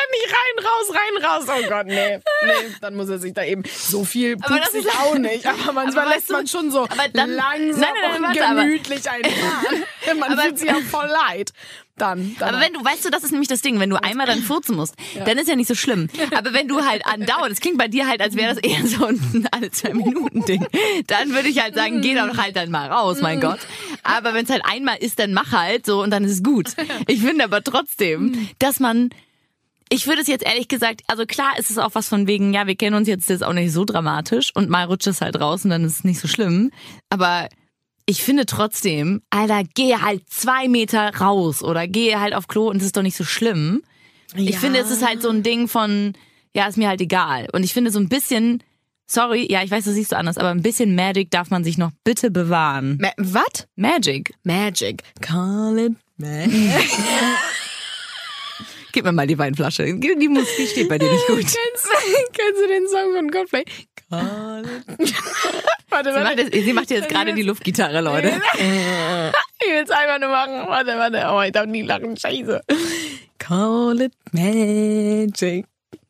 Ständig 0.07 0.35
rein, 0.35 0.65
raus, 0.65 0.95
rein, 0.95 1.25
raus. 1.25 1.45
Oh 1.65 1.69
Gott, 1.69 1.85
nee. 1.87 2.17
Nee, 2.43 2.51
dann 2.81 2.95
muss 2.95 3.09
er 3.09 3.19
sich 3.19 3.33
da 3.33 3.43
eben 3.43 3.63
so 3.75 4.03
viel 4.05 4.37
Aber 4.41 4.59
das 4.59 4.69
ist- 4.73 4.87
auch 4.99 5.15
nicht. 5.17 5.45
Aber 5.45 5.73
manchmal 5.73 6.05
Aber 6.05 6.15
weißt 6.15 6.15
lässt 6.15 6.29
du- 6.29 6.33
man 6.33 6.47
schon 6.47 6.71
so 6.71 6.87
dann- 7.13 7.31
langsam 7.31 7.81
Nein, 7.81 7.91
nein, 8.01 8.21
nein, 8.21 8.31
und 8.31 8.39
warte, 8.39 8.61
gemütlich 8.61 9.09
einfahren. 9.09 10.19
Man 10.19 10.39
fühlt 10.39 10.59
sich 10.59 10.69
auch 10.71 10.81
voll 10.81 11.07
leid. 11.27 11.51
Dann, 11.97 12.35
dann 12.37 12.49
Aber 12.49 12.61
wenn 12.63 12.73
du, 12.73 12.85
weißt 12.85 13.03
du, 13.05 13.09
das 13.09 13.23
ist 13.23 13.31
nämlich 13.31 13.47
das 13.47 13.61
Ding, 13.61 13.79
wenn 13.79 13.89
du 13.89 13.95
einmal 13.95 14.27
dann 14.27 14.43
furzen 14.43 14.75
musst, 14.75 14.93
dann 15.25 15.37
ist 15.39 15.47
ja 15.49 15.55
nicht 15.55 15.67
so 15.67 15.73
schlimm. 15.73 16.09
Aber 16.35 16.53
wenn 16.53 16.67
du 16.67 16.85
halt 16.85 17.03
andauernd, 17.07 17.49
das 17.51 17.59
klingt 17.59 17.79
bei 17.79 17.87
dir 17.87 18.07
halt, 18.07 18.21
als 18.21 18.35
wäre 18.35 18.53
das 18.53 18.63
eher 18.63 18.85
so 18.85 19.05
ein 19.05 19.47
alle 19.51 19.71
zwei 19.71 19.93
Minuten 19.95 20.45
Ding, 20.45 20.65
dann 21.07 21.33
würde 21.33 21.49
ich 21.49 21.59
halt 21.61 21.73
sagen, 21.73 22.01
geh 22.01 22.13
doch 22.13 22.37
halt 22.37 22.55
dann 22.55 22.69
mal 22.69 22.87
raus, 22.91 23.17
mein 23.21 23.41
Gott. 23.41 23.59
Aber 24.03 24.35
wenn 24.35 24.45
es 24.45 24.51
halt 24.51 24.61
einmal 24.63 24.97
ist, 24.97 25.17
dann 25.17 25.33
mach 25.33 25.51
halt 25.51 25.87
so 25.87 26.01
und 26.03 26.11
dann 26.11 26.23
ist 26.23 26.31
es 26.33 26.43
gut. 26.43 26.67
Ich 27.07 27.21
finde 27.21 27.45
aber 27.45 27.63
trotzdem, 27.63 28.47
dass 28.59 28.79
man 28.79 29.09
ich 29.89 30.07
würde 30.07 30.21
es 30.21 30.27
jetzt 30.27 30.45
ehrlich 30.45 30.67
gesagt, 30.67 31.01
also 31.07 31.25
klar 31.25 31.57
ist 31.57 31.69
es 31.71 31.77
auch 31.77 31.91
was 31.93 32.07
von 32.09 32.27
wegen, 32.27 32.53
ja, 32.53 32.67
wir 32.67 32.75
kennen 32.75 32.95
uns 32.95 33.07
jetzt, 33.07 33.29
das 33.29 33.37
ist 33.37 33.41
auch 33.43 33.53
nicht 33.53 33.71
so 33.71 33.85
dramatisch 33.85 34.51
und 34.55 34.69
mal 34.69 34.83
rutscht 34.85 35.07
es 35.07 35.21
halt 35.21 35.39
raus 35.39 35.63
und 35.63 35.71
dann 35.71 35.83
ist 35.85 35.99
es 35.99 36.03
nicht 36.03 36.19
so 36.19 36.27
schlimm. 36.27 36.71
Aber 37.09 37.47
ich 38.05 38.23
finde 38.23 38.45
trotzdem, 38.45 39.21
Alter, 39.29 39.63
geh 39.75 39.95
halt 39.97 40.23
zwei 40.29 40.67
Meter 40.67 41.15
raus 41.17 41.61
oder 41.63 41.87
geh 41.87 42.15
halt 42.15 42.33
auf 42.33 42.47
Klo 42.47 42.69
und 42.69 42.77
es 42.77 42.83
ist 42.83 42.97
doch 42.97 43.01
nicht 43.03 43.17
so 43.17 43.23
schlimm. 43.23 43.81
Ich 44.35 44.51
Ja. 44.51 44.59
finde, 44.59 44.79
es 44.79 44.91
ist 44.91 45.05
halt 45.05 45.21
so 45.21 45.29
ein 45.29 45.43
Ding 45.43 45.67
von, 45.67 46.13
ja, 46.55 46.67
ist 46.67 46.77
mir 46.77 46.87
halt 46.89 47.01
egal. 47.01 47.47
Und 47.53 47.63
ich 47.63 47.73
finde 47.73 47.91
so 47.91 47.99
ein 47.99 48.09
bisschen, 48.09 48.63
sorry, 49.07 49.47
ja, 49.51 49.63
ich 49.63 49.71
weiß, 49.71 49.85
das 49.85 49.93
siehst 49.93 50.11
du 50.11 50.17
anders, 50.17 50.37
aber 50.37 50.49
ein 50.49 50.61
bisschen 50.61 50.95
Magic 50.95 51.31
darf 51.31 51.49
man 51.49 51.63
sich 51.63 51.77
noch 51.77 51.91
bitte 52.03 52.29
bewahren. 52.31 52.97
Ma 53.01 53.09
was? 53.17 53.67
Magic. 53.75 54.33
Magic. 54.43 55.03
Call 55.21 55.77
it 55.79 55.93
magic. 56.17 56.51
Gib 58.97 59.05
mir 59.05 59.11
mal 59.11 59.27
die 59.27 59.37
Weinflasche. 59.37 59.83
Die 59.93 60.27
Musik 60.27 60.57
die 60.57 60.65
steht 60.65 60.89
bei 60.89 60.97
dir 60.97 61.11
nicht 61.11 61.27
gut. 61.27 61.37
kennst, 61.41 61.87
kennst 62.33 62.61
du 62.63 62.67
den 62.67 62.87
Song 62.87 63.13
von 63.15 63.29
Coldplay? 63.29 63.63
Call 64.09 64.65
it. 64.65 65.13
warte, 65.91 66.09
Sie 66.09 66.15
warte. 66.15 66.23
macht, 66.23 66.39
jetzt, 66.39 66.65
sie 66.65 66.73
macht 66.73 66.89
jetzt 66.89 67.07
gerade 67.07 67.35
die 67.35 67.43
Luftgitarre, 67.43 68.01
Leute. 68.01 68.41
Ich 69.59 69.67
will 69.71 69.83
es 69.83 69.91
einfach 69.91 70.19
nur 70.19 70.29
machen. 70.29 70.67
Warte, 70.67 70.97
warte. 70.97 71.27
Oh, 71.31 71.41
ich 71.43 71.51
darf 71.51 71.67
nie 71.67 71.83
lachen. 71.83 72.17
Scheiße. 72.17 72.61
Call 73.37 74.01
it 74.01 74.13
magic. 74.31 75.65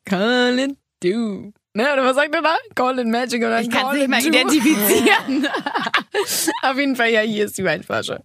Call 0.06 0.60
it 0.60 0.78
do. 1.04 1.52
Ne, 1.74 1.92
oder 1.94 2.06
was 2.06 2.16
sagt 2.16 2.34
er 2.36 2.42
da? 2.42 2.56
Call 2.74 3.00
it 3.00 3.08
magic 3.08 3.42
oder 3.44 3.60
Ich 3.60 3.70
kann 3.70 3.82
call 3.84 3.98
es 4.02 4.08
nicht 4.08 4.26
it 4.28 4.32
mehr 4.32 4.44
do. 4.44 4.50
identifizieren. 4.50 5.48
Auf 6.62 6.78
jeden 6.78 6.96
Fall, 6.96 7.10
ja, 7.10 7.20
hier 7.22 7.46
ist 7.46 7.58
die 7.58 7.66
Weinflasche. 7.66 8.22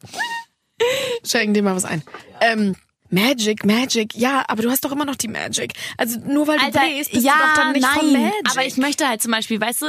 Schenken 1.25 1.55
dir 1.55 1.63
mal 1.65 1.75
was 1.75 1.85
ein. 1.85 2.03
Ähm, 2.41 2.77
Magic, 3.13 3.67
Magic, 3.67 4.15
ja, 4.15 4.43
aber 4.49 4.63
du 4.63 4.71
hast 4.71 4.85
doch 4.85 4.91
immer 4.91 5.05
noch 5.05 5.17
die 5.17 5.29
Magic. 5.29 5.75
Also 5.99 6.19
nur 6.21 6.47
weil 6.47 6.59
du 6.59 6.71
bläst, 6.71 7.13
bist 7.13 7.25
ja, 7.25 7.35
du 7.35 7.39
doch 7.39 7.55
dann 7.55 7.73
nicht 7.73 7.83
nein, 7.83 7.99
von 7.99 8.13
Magic. 8.13 8.51
aber 8.51 8.67
ich 8.67 8.77
möchte 8.79 9.07
halt 9.07 9.21
zum 9.21 9.31
Beispiel, 9.33 9.61
weißt 9.61 9.83
du, 9.83 9.87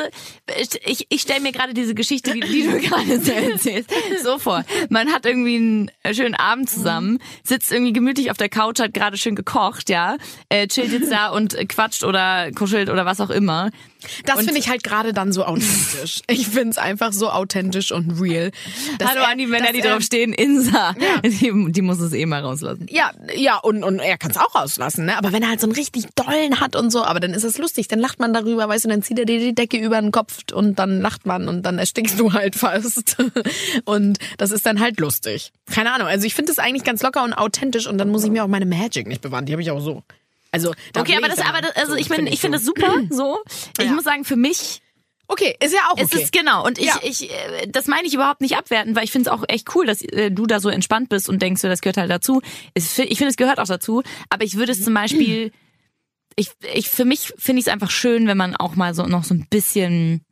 ich, 0.86 1.06
ich 1.08 1.22
stelle 1.22 1.40
mir 1.40 1.54
gerade 1.54 1.74
diese 1.74 1.96
Geschichte, 1.96 2.34
die, 2.34 2.42
die 2.42 2.64
du 2.64 2.80
gerade 2.82 3.22
so 3.22 3.32
erzählst, 3.32 3.90
so 4.22 4.40
vor. 4.40 4.66
Man 4.90 5.14
hat 5.14 5.26
irgendwie 5.26 5.56
einen 5.56 5.92
schönen 6.12 6.36
Abend 6.36 6.70
zusammen, 6.70 7.20
sitzt 7.44 7.72
irgendwie 7.72 7.94
gemütlich 7.94 8.30
auf 8.30 8.38
der 8.38 8.50
Couch, 8.50 8.82
hat 8.82 8.94
gerade 8.94 9.18
schön 9.18 9.36
gekocht, 9.36 9.90
ja, 9.90 10.18
äh, 10.50 10.68
chillt 10.68 10.92
jetzt 10.92 11.10
da 11.10 11.30
und 11.30 11.56
quatscht 11.70 12.04
oder 12.04 12.52
kuschelt 12.52 12.90
oder 12.90 13.06
was 13.06 13.22
auch 13.22 13.30
immer. 13.30 13.72
Das 14.26 14.40
finde 14.44 14.58
ich 14.60 14.70
halt 14.70 14.84
gerade 14.84 15.14
dann 15.14 15.32
so 15.32 15.46
authentisch. 15.46 16.22
Ich 16.30 16.48
finde 16.48 16.70
es 16.70 16.78
einfach 16.78 17.14
so 17.14 17.30
authentisch 17.30 17.92
und 17.92 18.20
real. 18.20 18.52
Hallo 19.04 19.22
er- 19.22 19.30
an 19.32 19.38
die 19.38 19.46
Männer, 19.48 19.72
die 19.74 19.80
er- 19.80 19.92
drauf 19.94 20.04
stehen, 20.04 20.34
Insa. 20.34 20.96
Die, 21.24 21.52
die 21.72 21.82
muss 21.82 22.00
es 22.00 22.14
eh 22.14 22.26
mal 22.26 22.42
rauslassen. 22.42 22.86
Ja, 22.90 23.12
ja, 23.36 23.58
und, 23.58 23.84
und 23.84 24.00
er 24.00 24.18
kann 24.18 24.32
es 24.32 24.38
auch 24.38 24.54
rauslassen, 24.56 25.06
ne? 25.06 25.18
Aber 25.18 25.32
wenn 25.32 25.42
er 25.44 25.50
halt 25.50 25.60
so 25.62 25.68
einen 25.68 25.76
richtig 25.76 26.06
dollen 26.16 26.60
hat 26.60 26.76
und 26.76 26.92
so, 26.92 27.04
aber 27.04 27.20
dann 27.20 27.34
ist 27.34 27.44
es 27.44 27.58
lustig, 27.58 27.88
dann 27.88 28.00
lacht 28.00 28.20
man 28.20 28.34
darüber, 28.34 28.68
weißt 28.68 28.86
du, 28.86 28.90
dann 28.90 29.02
zieht 29.04 29.20
er 29.20 29.26
dir 29.26 29.40
die 29.40 29.56
Decke 29.56 29.78
über 29.78 30.00
den 30.02 30.12
Kopf 30.12 30.40
und 30.54 30.80
dann 30.80 31.02
lacht 31.02 31.26
man 31.26 31.48
und 31.48 31.64
dann 31.64 31.78
erstickst 31.80 32.20
du 32.20 32.34
halt 32.34 32.56
fast. 32.56 33.18
Und 33.86 34.18
das 34.38 34.52
ist 34.52 34.66
dann 34.66 34.80
halt 34.80 35.00
lustig. 35.00 35.52
Keine 35.72 35.94
Ahnung, 35.94 36.08
also 36.08 36.26
ich 36.26 36.36
finde 36.36 36.52
es 36.52 36.60
eigentlich 36.60 36.84
ganz 36.84 37.02
locker 37.04 37.24
und 37.24 37.34
authentisch 37.34 37.88
und 37.88 37.98
dann 37.98 38.10
muss 38.10 38.24
ich 38.24 38.30
mir 38.32 38.44
auch 38.44 38.48
meine 38.48 38.66
Magic 38.66 39.08
nicht 39.08 39.22
bewahren, 39.22 39.46
die 39.46 39.54
habe 39.54 39.62
ich 39.62 39.72
auch 39.72 39.80
so. 39.80 40.04
Also, 40.54 40.74
Okay, 40.96 41.18
aber 41.18 41.28
ich 41.28 41.36
das, 41.36 41.46
aber 41.46 41.62
das, 41.62 41.76
also 41.76 41.92
So, 41.94 41.98
ich 41.98 42.10
meine, 42.10 42.30
ich 42.30 42.40
finde 42.40 42.58
das 42.60 42.66
so. 42.66 42.74
super, 42.76 43.02
so. 43.10 43.40
Ich 43.80 43.86
Ja. 43.86 43.92
muss 43.92 44.04
sagen, 44.06 44.24
für 44.24 44.36
mich 44.38 44.82
Okay, 45.28 45.56
ist 45.64 45.74
ja 45.74 45.80
auch 45.88 45.94
okay. 45.94 46.04
Es 46.04 46.14
ist 46.14 46.32
genau 46.34 46.66
und 46.66 46.78
ich, 46.78 46.86
Ja. 46.86 47.00
ich, 47.02 47.32
äh, 47.32 47.66
das 47.68 47.88
meine 47.88 48.06
ich 48.08 48.14
überhaupt 48.14 48.42
nicht 48.42 48.58
abwerten, 48.58 48.94
weil 48.96 49.06
ich 49.06 49.12
finde 49.12 49.30
es 49.30 49.34
auch 49.36 49.44
echt 49.48 49.74
cool, 49.74 49.86
dass 49.86 50.02
äh, 50.02 50.30
du 50.32 50.46
da 50.46 50.60
so 50.60 50.68
entspannt 50.70 51.08
bist 51.10 51.30
und 51.30 51.42
denkst, 51.42 51.62
das 51.62 51.80
gehört 51.82 51.96
halt 51.98 52.12
dazu. 52.12 52.42
Ich 52.76 52.90
finde, 52.90 53.28
es 53.28 53.38
gehört 53.38 53.60
auch 53.60 53.66
dazu, 53.66 54.04
aber 54.30 54.44
ich 54.44 54.56
würde 54.58 54.74
es 54.74 54.84
zum 54.84 54.94
Beispiel, 54.94 55.52
ich, 56.36 56.52
ich 56.74 56.90
für 56.90 57.06
mich 57.06 57.34
finde 57.38 57.62
ich 57.62 57.68
es 57.68 57.74
einfach 57.74 57.90
schön, 57.90 58.28
wenn 58.28 58.38
man 58.38 58.56
auch 58.56 58.76
mal 58.76 58.94
so 58.94 59.04
noch 59.08 59.24
so 59.24 59.34
ein 59.34 59.48
bisschen, 59.50 60.24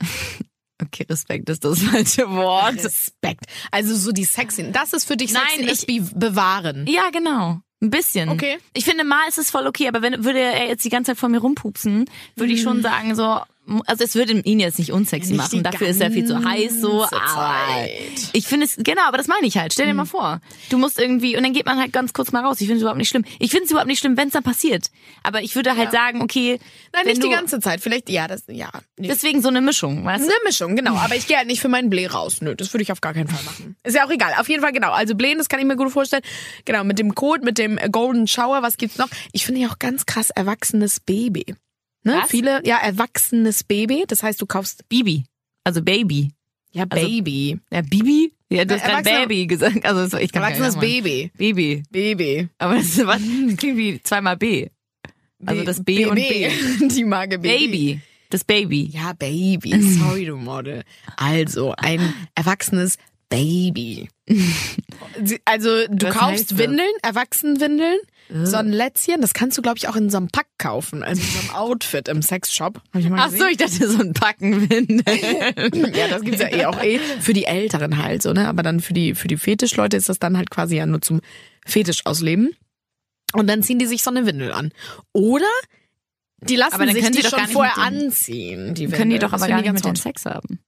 okay, 0.82 1.06
Respekt 1.08 1.48
ist 1.48 1.64
das 1.64 1.80
falsche 1.82 2.28
Wort. 2.30 2.74
Respekt. 2.84 3.44
Also 3.70 3.94
so 3.96 4.12
die 4.12 4.24
Sexy. 4.24 4.70
Das 4.72 4.92
ist 4.92 5.04
für 5.06 5.16
dich 5.16 5.32
Nein, 5.32 5.42
Sexiness 5.50 5.84
ich- 5.86 6.04
be 6.04 6.10
bewahren. 6.18 6.86
Ja, 6.88 7.10
genau. 7.10 7.60
Ein 7.80 7.90
bisschen. 7.90 8.28
Okay. 8.28 8.58
Ich 8.74 8.84
finde, 8.84 9.04
mal 9.04 9.28
ist 9.28 9.38
es 9.38 9.50
voll 9.50 9.66
okay, 9.66 9.86
aber 9.86 10.02
wenn 10.02 10.24
würde 10.24 10.40
er 10.40 10.66
jetzt 10.66 10.84
die 10.84 10.88
ganze 10.88 11.12
Zeit 11.12 11.18
vor 11.18 11.28
mir 11.28 11.38
rumpupsen, 11.38 12.10
würde 12.34 12.52
ich 12.52 12.62
schon 12.62 12.82
sagen 12.82 13.14
so, 13.14 13.40
also 13.86 14.04
es 14.04 14.14
würde 14.14 14.32
ihn 14.40 14.60
jetzt 14.60 14.78
nicht 14.78 14.92
unsexy 14.92 15.32
Nicht 15.32 15.38
machen. 15.38 15.50
die 15.58 15.62
Dafür 15.62 15.88
ist 15.88 16.00
er 16.00 16.10
viel 16.10 16.24
zu 16.26 16.42
heiß 16.44 16.80
so. 16.80 17.04
Aber 17.04 17.86
ich 18.32 18.46
finde 18.46 18.66
es 18.66 18.76
genau, 18.76 19.02
aber 19.06 19.18
das 19.18 19.26
meine 19.28 19.46
ich 19.46 19.58
halt. 19.58 19.72
Stell 19.72 19.86
dir 19.86 19.94
mal 19.94 20.04
vor, 20.06 20.40
du 20.70 20.78
musst 20.78 20.98
irgendwie 20.98 21.36
und 21.36 21.42
dann 21.42 21.52
geht 21.52 21.66
man 21.66 21.78
halt 21.78 21.92
ganz 21.92 22.12
kurz 22.12 22.32
mal 22.32 22.44
raus. 22.44 22.60
Ich 22.60 22.66
finde 22.66 22.76
es 22.76 22.82
überhaupt 22.82 22.98
nicht 22.98 23.08
schlimm. 23.08 23.24
Ich 23.38 23.50
finde 23.50 23.64
es 23.66 23.70
überhaupt 23.70 23.88
nicht 23.88 23.98
schlimm, 24.00 24.16
wenn 24.16 24.28
es 24.28 24.34
dann 24.34 24.42
passiert. 24.42 24.86
Aber 25.22 25.42
ich 25.42 25.54
würde 25.56 25.76
halt 25.76 25.92
sagen, 25.92 26.22
okay, 26.22 26.58
Nein, 26.92 27.06
nicht 27.06 27.18
die 27.18 27.28
du- 27.28 27.30
ganze 27.30 27.60
Zeit. 27.60 27.80
Vielleicht, 27.80 28.08
ja, 28.08 28.26
das, 28.28 28.44
ja. 28.48 28.70
Deswegen 28.96 29.42
so 29.42 29.48
eine 29.48 29.60
Mischung, 29.60 30.04
weißt 30.04 30.24
du? 30.24 30.28
Eine 30.28 30.38
Mischung, 30.44 30.76
genau. 30.76 30.94
Aber 30.96 31.14
ich 31.16 31.26
gehe 31.26 31.36
halt 31.36 31.46
nicht 31.46 31.60
für 31.60 31.68
meinen 31.68 31.90
Blee 31.90 32.06
raus. 32.06 32.40
Nö, 32.40 32.54
das 32.54 32.72
würde 32.72 32.82
ich 32.82 32.92
auf 32.92 33.00
gar 33.00 33.14
keinen 33.14 33.28
Fall 33.28 33.42
machen. 33.44 33.76
Ist 33.84 33.94
ja 33.96 34.04
auch 34.06 34.10
egal. 34.10 34.32
Auf 34.38 34.48
jeden 34.48 34.62
Fall, 34.62 34.72
genau. 34.72 34.90
Also 34.92 35.14
Blähen, 35.14 35.38
das 35.38 35.48
kann 35.48 35.60
ich 35.60 35.66
mir 35.66 35.76
gut 35.76 35.90
vorstellen. 35.92 36.22
Genau, 36.64 36.84
mit 36.84 36.98
dem 36.98 37.14
Code, 37.14 37.44
mit 37.44 37.58
dem 37.58 37.78
Golden 37.92 38.26
Shower, 38.26 38.62
was 38.62 38.76
gibt's 38.76 38.98
noch? 38.98 39.08
Ich 39.32 39.44
finde 39.46 39.60
ja 39.60 39.68
auch 39.68 39.78
ganz 39.78 40.06
krass 40.06 40.30
erwachsenes 40.30 41.00
Baby. 41.00 41.54
Ne? 42.08 42.20
Was? 42.22 42.30
Viele, 42.30 42.60
ja, 42.66 42.78
erwachsenes 42.78 43.64
Baby. 43.64 44.04
Das 44.08 44.22
heißt, 44.22 44.40
du 44.40 44.46
kaufst, 44.46 44.88
Bibi, 44.88 45.24
also 45.64 45.82
Baby. 45.82 46.30
ja, 46.72 46.84
Baby. 46.86 47.58
Ja, 47.70 47.82
Bibi? 47.82 48.32
Ja, 48.50 48.64
du 48.64 48.74
hast 48.74 48.84
gerade 48.84 49.02
Baby 49.04 49.46
gesagt. 49.46 49.84
Also 49.84 50.16
ich 50.16 50.32
kann 50.32 50.42
Erwachsenes 50.42 50.76
Baby. 50.78 51.30
Baby. 51.36 51.82
Baby. 51.90 52.48
Aber 52.56 52.76
das, 52.76 52.86
ist- 52.86 53.06
was, 53.06 53.20
das 53.20 53.56
klingt 53.58 53.76
wie 53.76 54.02
zweimal 54.02 54.36
B. 54.38 54.68
Also 55.44 55.62
das 55.64 55.84
B 55.84 56.06
und 56.06 56.14
B. 56.16 56.48
Die 56.88 57.04
Marke 57.04 57.38
Baby. 57.38 57.66
Baby. 57.66 58.00
Das 58.30 58.44
Baby. 58.44 58.90
Ja, 58.92 59.12
Baby. 59.12 59.80
Sorry, 59.82 60.24
du 60.24 60.36
Model. 60.36 60.82
Also, 61.16 61.74
ein 61.76 62.12
erwachsenes 62.34 62.96
Baby. 63.28 64.08
Also, 65.44 65.86
du 65.88 66.06
Was 66.08 66.14
kaufst? 66.14 66.58
Windeln, 66.58 66.90
Erwachsenenwindeln, 67.02 67.98
so 68.30 68.56
ein 68.56 68.72
Lätzchen, 68.72 69.20
das 69.20 69.32
kannst 69.32 69.56
du, 69.56 69.62
glaube 69.62 69.78
ich, 69.78 69.88
auch 69.88 69.96
in 69.96 70.10
so 70.10 70.18
einem 70.18 70.28
Pack 70.28 70.46
kaufen, 70.58 71.02
also 71.02 71.22
in 71.22 71.28
so 71.28 71.38
einem 71.40 71.50
Outfit 71.50 72.08
im 72.08 72.20
Sexshop. 72.22 72.82
Hab 72.92 73.00
ich 73.00 73.08
mal 73.08 73.20
Ach 73.26 73.30
so, 73.30 73.46
ich 73.46 73.56
dachte 73.56 73.88
so 73.88 74.00
ein 74.00 74.12
Packen 74.12 74.68
Windeln. 74.70 75.94
Ja, 75.94 76.08
das 76.08 76.22
gibt's 76.22 76.40
ja 76.40 76.48
eh 76.48 76.66
auch 76.66 76.82
eh 76.82 76.98
für 77.20 77.32
die 77.32 77.44
Älteren 77.44 78.02
halt 78.02 78.22
so, 78.22 78.32
ne? 78.32 78.48
Aber 78.48 78.62
dann 78.62 78.80
für 78.80 78.92
die 78.92 79.14
für 79.14 79.28
die 79.28 79.36
Fetischleute 79.36 79.96
ist 79.96 80.08
das 80.08 80.18
dann 80.18 80.36
halt 80.36 80.50
quasi 80.50 80.76
ja 80.76 80.86
nur 80.86 81.00
zum 81.00 81.20
Fetisch 81.64 82.04
ausleben. 82.06 82.50
Und 83.34 83.46
dann 83.46 83.62
ziehen 83.62 83.78
die 83.78 83.86
sich 83.86 84.02
so 84.02 84.10
eine 84.10 84.26
Windel 84.26 84.52
an. 84.52 84.72
Oder 85.12 85.46
die 86.40 86.56
lassen 86.56 86.86
sich 86.92 87.04
die 87.06 87.10
die 87.10 87.22
doch 87.22 87.38
schon 87.38 87.48
vorher 87.48 87.78
anziehen. 87.78 88.74
Die 88.74 88.86
Können 88.86 89.10
die 89.10 89.14
Windel. 89.14 89.18
doch 89.20 89.32
Das 89.32 89.42
aber 89.42 89.48
finden 89.50 89.64
gar 89.64 89.72
nicht 89.72 89.84
mit 89.84 89.90
hot. 89.90 89.98
Sex 89.98 90.24
haben. 90.24 90.60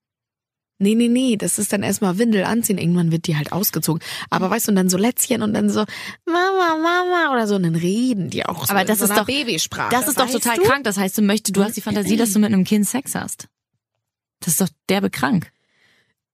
Nee, 0.82 0.94
nee, 0.94 1.08
nee, 1.08 1.36
das 1.36 1.58
ist 1.58 1.72
dann 1.74 1.82
erstmal 1.82 2.16
Windel 2.18 2.44
anziehen. 2.44 2.78
Irgendwann 2.78 3.12
wird 3.12 3.26
die 3.26 3.36
halt 3.36 3.52
ausgezogen. 3.52 4.02
Aber 4.30 4.48
weißt 4.50 4.66
du, 4.68 4.72
und 4.72 4.76
dann 4.76 4.88
so 4.88 4.96
Lätzchen 4.96 5.42
und 5.42 5.52
dann 5.52 5.68
so 5.68 5.84
Mama, 6.24 6.78
Mama 6.82 7.32
oder 7.32 7.46
so. 7.46 7.56
Und 7.56 7.64
dann 7.64 7.74
reden 7.74 8.30
die 8.30 8.46
auch 8.46 8.64
so 8.64 8.70
Aber 8.70 8.80
in 8.80 8.86
das 8.86 8.98
so 9.00 9.04
ist 9.04 9.10
einer 9.10 9.20
doch- 9.20 9.26
Babysprache. 9.26 9.90
Das 9.94 10.08
ist 10.08 10.18
doch 10.18 10.30
total 10.30 10.56
du? 10.56 10.62
krank. 10.62 10.84
Das 10.84 10.96
heißt, 10.96 11.18
du 11.18 11.22
möchtest, 11.22 11.54
du 11.54 11.62
hast 11.62 11.76
die 11.76 11.82
Fantasie, 11.82 12.16
dass 12.16 12.32
du 12.32 12.38
mit 12.38 12.52
einem 12.52 12.64
Kind 12.64 12.88
Sex 12.88 13.14
hast. 13.14 13.48
Das 14.40 14.54
ist 14.54 14.60
doch 14.62 14.68
derbe 14.88 15.10
krank. 15.10 15.52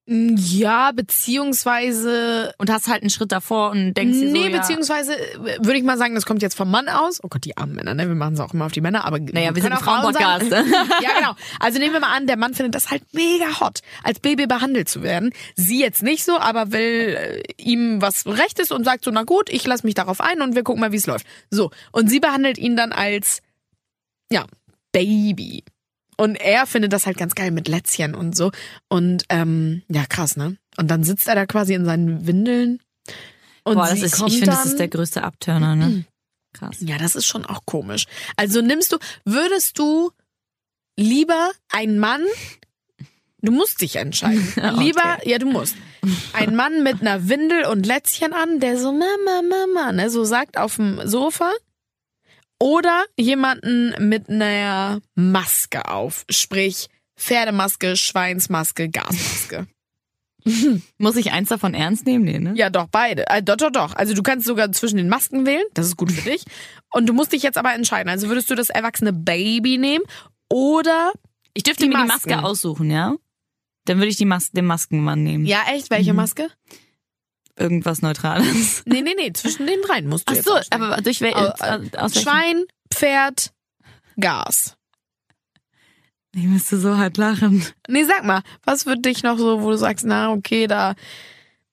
Ja, 0.08 0.92
beziehungsweise 0.92 2.52
Und 2.58 2.70
hast 2.70 2.86
halt 2.86 3.02
einen 3.02 3.10
Schritt 3.10 3.32
davor 3.32 3.70
und 3.70 3.94
denkst 3.94 4.18
dir 4.18 4.28
so, 4.28 4.32
Nee, 4.32 4.48
beziehungsweise 4.50 5.18
äh, 5.18 5.58
würde 5.58 5.78
ich 5.78 5.82
mal 5.82 5.98
sagen, 5.98 6.14
das 6.14 6.24
kommt 6.24 6.42
jetzt 6.42 6.54
vom 6.54 6.70
Mann 6.70 6.88
aus. 6.88 7.18
Oh 7.24 7.28
Gott, 7.28 7.44
die 7.44 7.56
armen 7.56 7.74
Männer, 7.74 7.92
ne? 7.94 8.06
Wir 8.06 8.14
machen 8.14 8.34
es 8.34 8.40
auch 8.40 8.54
immer 8.54 8.66
auf 8.66 8.72
die 8.72 8.80
Männer, 8.80 9.04
aber 9.04 9.18
Naja, 9.18 9.54
wir 9.54 9.62
sind 9.62 9.72
auch 9.72 9.80
Frauen 9.80 10.14
Frauenpodcast, 10.14 10.50
ne? 10.50 10.64
ja, 11.02 11.10
genau. 11.18 11.34
Also 11.58 11.80
nehmen 11.80 11.92
wir 11.92 12.00
mal 12.00 12.14
an, 12.16 12.28
der 12.28 12.36
Mann 12.36 12.54
findet 12.54 12.76
das 12.76 12.90
halt 12.90 13.02
mega 13.12 13.58
hot, 13.58 13.80
als 14.04 14.20
Baby 14.20 14.46
behandelt 14.46 14.88
zu 14.88 15.02
werden. 15.02 15.32
Sie 15.56 15.80
jetzt 15.80 16.04
nicht 16.04 16.24
so, 16.24 16.38
aber 16.38 16.70
will 16.70 17.16
äh, 17.18 17.42
ihm 17.56 18.00
was 18.00 18.26
recht 18.26 18.60
ist 18.60 18.70
und 18.70 18.84
sagt 18.84 19.04
so, 19.04 19.10
na 19.10 19.24
gut, 19.24 19.50
ich 19.50 19.66
lasse 19.66 19.84
mich 19.84 19.94
darauf 19.94 20.20
ein 20.20 20.40
und 20.40 20.54
wir 20.54 20.62
gucken 20.62 20.82
mal, 20.82 20.92
wie 20.92 20.96
es 20.96 21.06
läuft. 21.06 21.26
So, 21.50 21.72
und 21.90 22.08
sie 22.08 22.20
behandelt 22.20 22.58
ihn 22.58 22.76
dann 22.76 22.92
als 22.92 23.42
ja, 24.30 24.44
Baby. 24.92 25.64
Und 26.16 26.36
er 26.36 26.66
findet 26.66 26.92
das 26.92 27.06
halt 27.06 27.18
ganz 27.18 27.34
geil 27.34 27.50
mit 27.50 27.68
Lätzchen 27.68 28.14
und 28.14 28.36
so. 28.36 28.50
Und 28.88 29.24
ähm, 29.28 29.82
ja, 29.88 30.04
krass, 30.06 30.36
ne? 30.36 30.56
Und 30.76 30.90
dann 30.90 31.04
sitzt 31.04 31.28
er 31.28 31.34
da 31.34 31.46
quasi 31.46 31.74
in 31.74 31.84
seinen 31.84 32.26
Windeln. 32.26 32.80
Und 33.64 33.74
Boah, 33.74 33.88
das 33.88 34.02
ist, 34.02 34.22
ich 34.26 34.38
finde, 34.38 34.46
das 34.46 34.66
ist 34.66 34.78
der 34.78 34.88
größte 34.88 35.22
Abturner, 35.22 35.74
ne? 35.74 36.04
Krass. 36.52 36.76
Ja, 36.80 36.96
das 36.96 37.16
ist 37.16 37.26
schon 37.26 37.44
auch 37.44 37.66
komisch. 37.66 38.06
Also 38.36 38.62
nimmst 38.62 38.92
du, 38.92 38.98
würdest 39.24 39.78
du 39.78 40.10
lieber 40.96 41.50
einen 41.68 41.98
Mann, 41.98 42.24
du 43.42 43.52
musst 43.52 43.82
dich 43.82 43.96
entscheiden. 43.96 44.52
Okay. 44.56 44.82
Lieber, 44.82 45.18
ja, 45.24 45.38
du 45.38 45.46
musst. 45.46 45.76
Ein 46.32 46.56
Mann 46.56 46.82
mit 46.82 47.00
einer 47.00 47.28
Windel 47.28 47.64
und 47.66 47.84
Lätzchen 47.84 48.32
an, 48.32 48.60
der 48.60 48.78
so 48.78 48.92
Mama, 48.92 49.42
Mama, 49.42 49.92
ne, 49.92 50.08
so 50.08 50.24
sagt 50.24 50.56
auf 50.56 50.76
dem 50.76 51.06
Sofa. 51.06 51.52
Oder 52.58 53.04
jemanden 53.18 53.94
mit 54.08 54.28
einer 54.30 55.00
Maske 55.14 55.88
auf, 55.88 56.24
sprich 56.30 56.88
Pferdemaske, 57.18 57.96
Schweinsmaske, 57.96 58.88
Gasmaske. 58.88 59.66
Muss 60.98 61.16
ich 61.16 61.32
eins 61.32 61.48
davon 61.48 61.74
ernst 61.74 62.06
nehmen? 62.06 62.24
Nee, 62.24 62.38
ne? 62.38 62.52
Ja, 62.56 62.70
doch, 62.70 62.86
beide. 62.90 63.26
Äh, 63.28 63.42
doch, 63.42 63.56
doch, 63.56 63.70
doch. 63.72 63.94
Also 63.96 64.14
du 64.14 64.22
kannst 64.22 64.46
sogar 64.46 64.70
zwischen 64.72 64.96
den 64.96 65.08
Masken 65.08 65.44
wählen. 65.44 65.64
Das 65.74 65.86
ist 65.86 65.96
gut 65.96 66.12
für 66.12 66.28
dich. 66.30 66.44
Und 66.92 67.06
du 67.06 67.12
musst 67.12 67.32
dich 67.32 67.42
jetzt 67.42 67.58
aber 67.58 67.74
entscheiden. 67.74 68.08
Also 68.08 68.28
würdest 68.28 68.48
du 68.48 68.54
das 68.54 68.70
erwachsene 68.70 69.12
Baby 69.12 69.76
nehmen 69.76 70.04
oder... 70.50 71.12
Ich 71.52 71.62
dürfte 71.64 71.84
Die 71.84 71.88
mir 71.88 72.02
die. 72.02 72.06
Maske 72.06 72.42
aussuchen, 72.44 72.90
ja? 72.90 73.16
Dann 73.86 73.96
würde 73.98 74.08
ich 74.08 74.16
die 74.16 74.24
Mas 74.26 74.50
den 74.52 74.66
Maskenmann 74.66 75.22
nehmen. 75.22 75.46
Ja, 75.46 75.62
echt? 75.72 75.90
Welche 75.90 76.12
Mhm. 76.12 76.16
Maske? 76.16 76.48
Irgendwas 77.58 78.02
Neutrales. 78.02 78.82
Nee, 78.86 79.02
nee, 79.02 79.14
nee. 79.16 79.32
Zwischen 79.32 79.66
den 79.66 79.80
dreien 79.82 80.08
musst 80.08 80.28
du 80.28 80.34
Ach 80.38 80.42
so, 80.42 80.58
aber 80.70 81.00
durch 81.00 81.20
wel 81.20 81.32
Au- 81.34 81.48
aus, 81.48 81.80
aus 81.96 82.20
Schwein, 82.22 82.64
Pferd, 82.92 83.52
Gas. 84.18 84.76
Ich 86.34 86.44
müsste 86.44 86.78
so 86.78 86.98
hart 86.98 87.16
lachen. 87.16 87.64
Nee, 87.88 88.04
sag 88.04 88.24
mal, 88.24 88.42
was 88.64 88.84
wird 88.84 89.06
dich 89.06 89.22
noch 89.22 89.38
so, 89.38 89.62
wo 89.62 89.70
du 89.70 89.78
sagst, 89.78 90.04
na, 90.04 90.32
okay, 90.32 90.66
da 90.66 90.94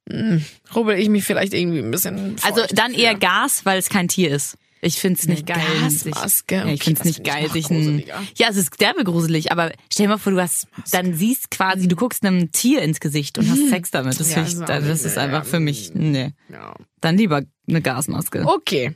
hm, 0.10 0.44
rubbel 0.74 0.98
ich 0.98 1.10
mich 1.10 1.26
vielleicht 1.26 1.54
irgendwie 1.54 1.80
ein 1.80 1.92
bisschen 1.92 2.38
Also 2.44 2.64
dann 2.72 2.94
eher 2.94 3.16
Gas, 3.16 3.66
weil 3.66 3.78
es 3.78 3.90
kein 3.90 4.08
Tier 4.08 4.32
ist. 4.34 4.58
Ich 4.86 5.00
find's 5.00 5.28
nicht 5.28 5.50
Eine 5.50 5.62
geil. 5.64 5.82
Gasmaske? 5.82 6.56
Sich, 6.56 6.66
ja, 6.68 6.74
ich 6.74 6.84
find's 6.84 7.00
das 7.00 7.08
nicht 7.08 7.24
geil, 7.24 7.50
sich 7.50 7.70
ein. 7.70 8.04
Ja, 8.36 8.48
es 8.50 8.58
ist 8.58 8.80
derbe 8.82 9.04
gruselig, 9.06 9.52
aber 9.52 9.72
stell 9.92 10.06
dir 10.08 10.10
mal 10.12 10.18
vor, 10.18 10.34
du 10.34 10.42
hast, 10.42 10.68
dann 10.92 11.14
siehst 11.14 11.50
quasi, 11.52 11.88
du 11.88 11.96
guckst 11.96 12.26
einem 12.26 12.52
Tier 12.52 12.82
ins 12.82 13.00
Gesicht 13.00 13.38
und 13.38 13.50
hast 13.50 13.70
Sex 13.70 13.92
damit. 13.92 14.20
Das. 14.20 14.36
Ja, 14.36 14.44
ich, 14.44 14.60
das 14.60 14.84
nicht 14.84 15.06
ist 15.06 15.18
einfach 15.18 15.46
für 15.46 15.60
mich, 15.62 15.92
nee. 15.94 16.34
Ja. 16.52 16.74
Dann 17.00 17.18
lieber 17.18 17.44
eine 17.68 17.82
Gasmaske. 17.82 18.46
Okay. 18.46 18.96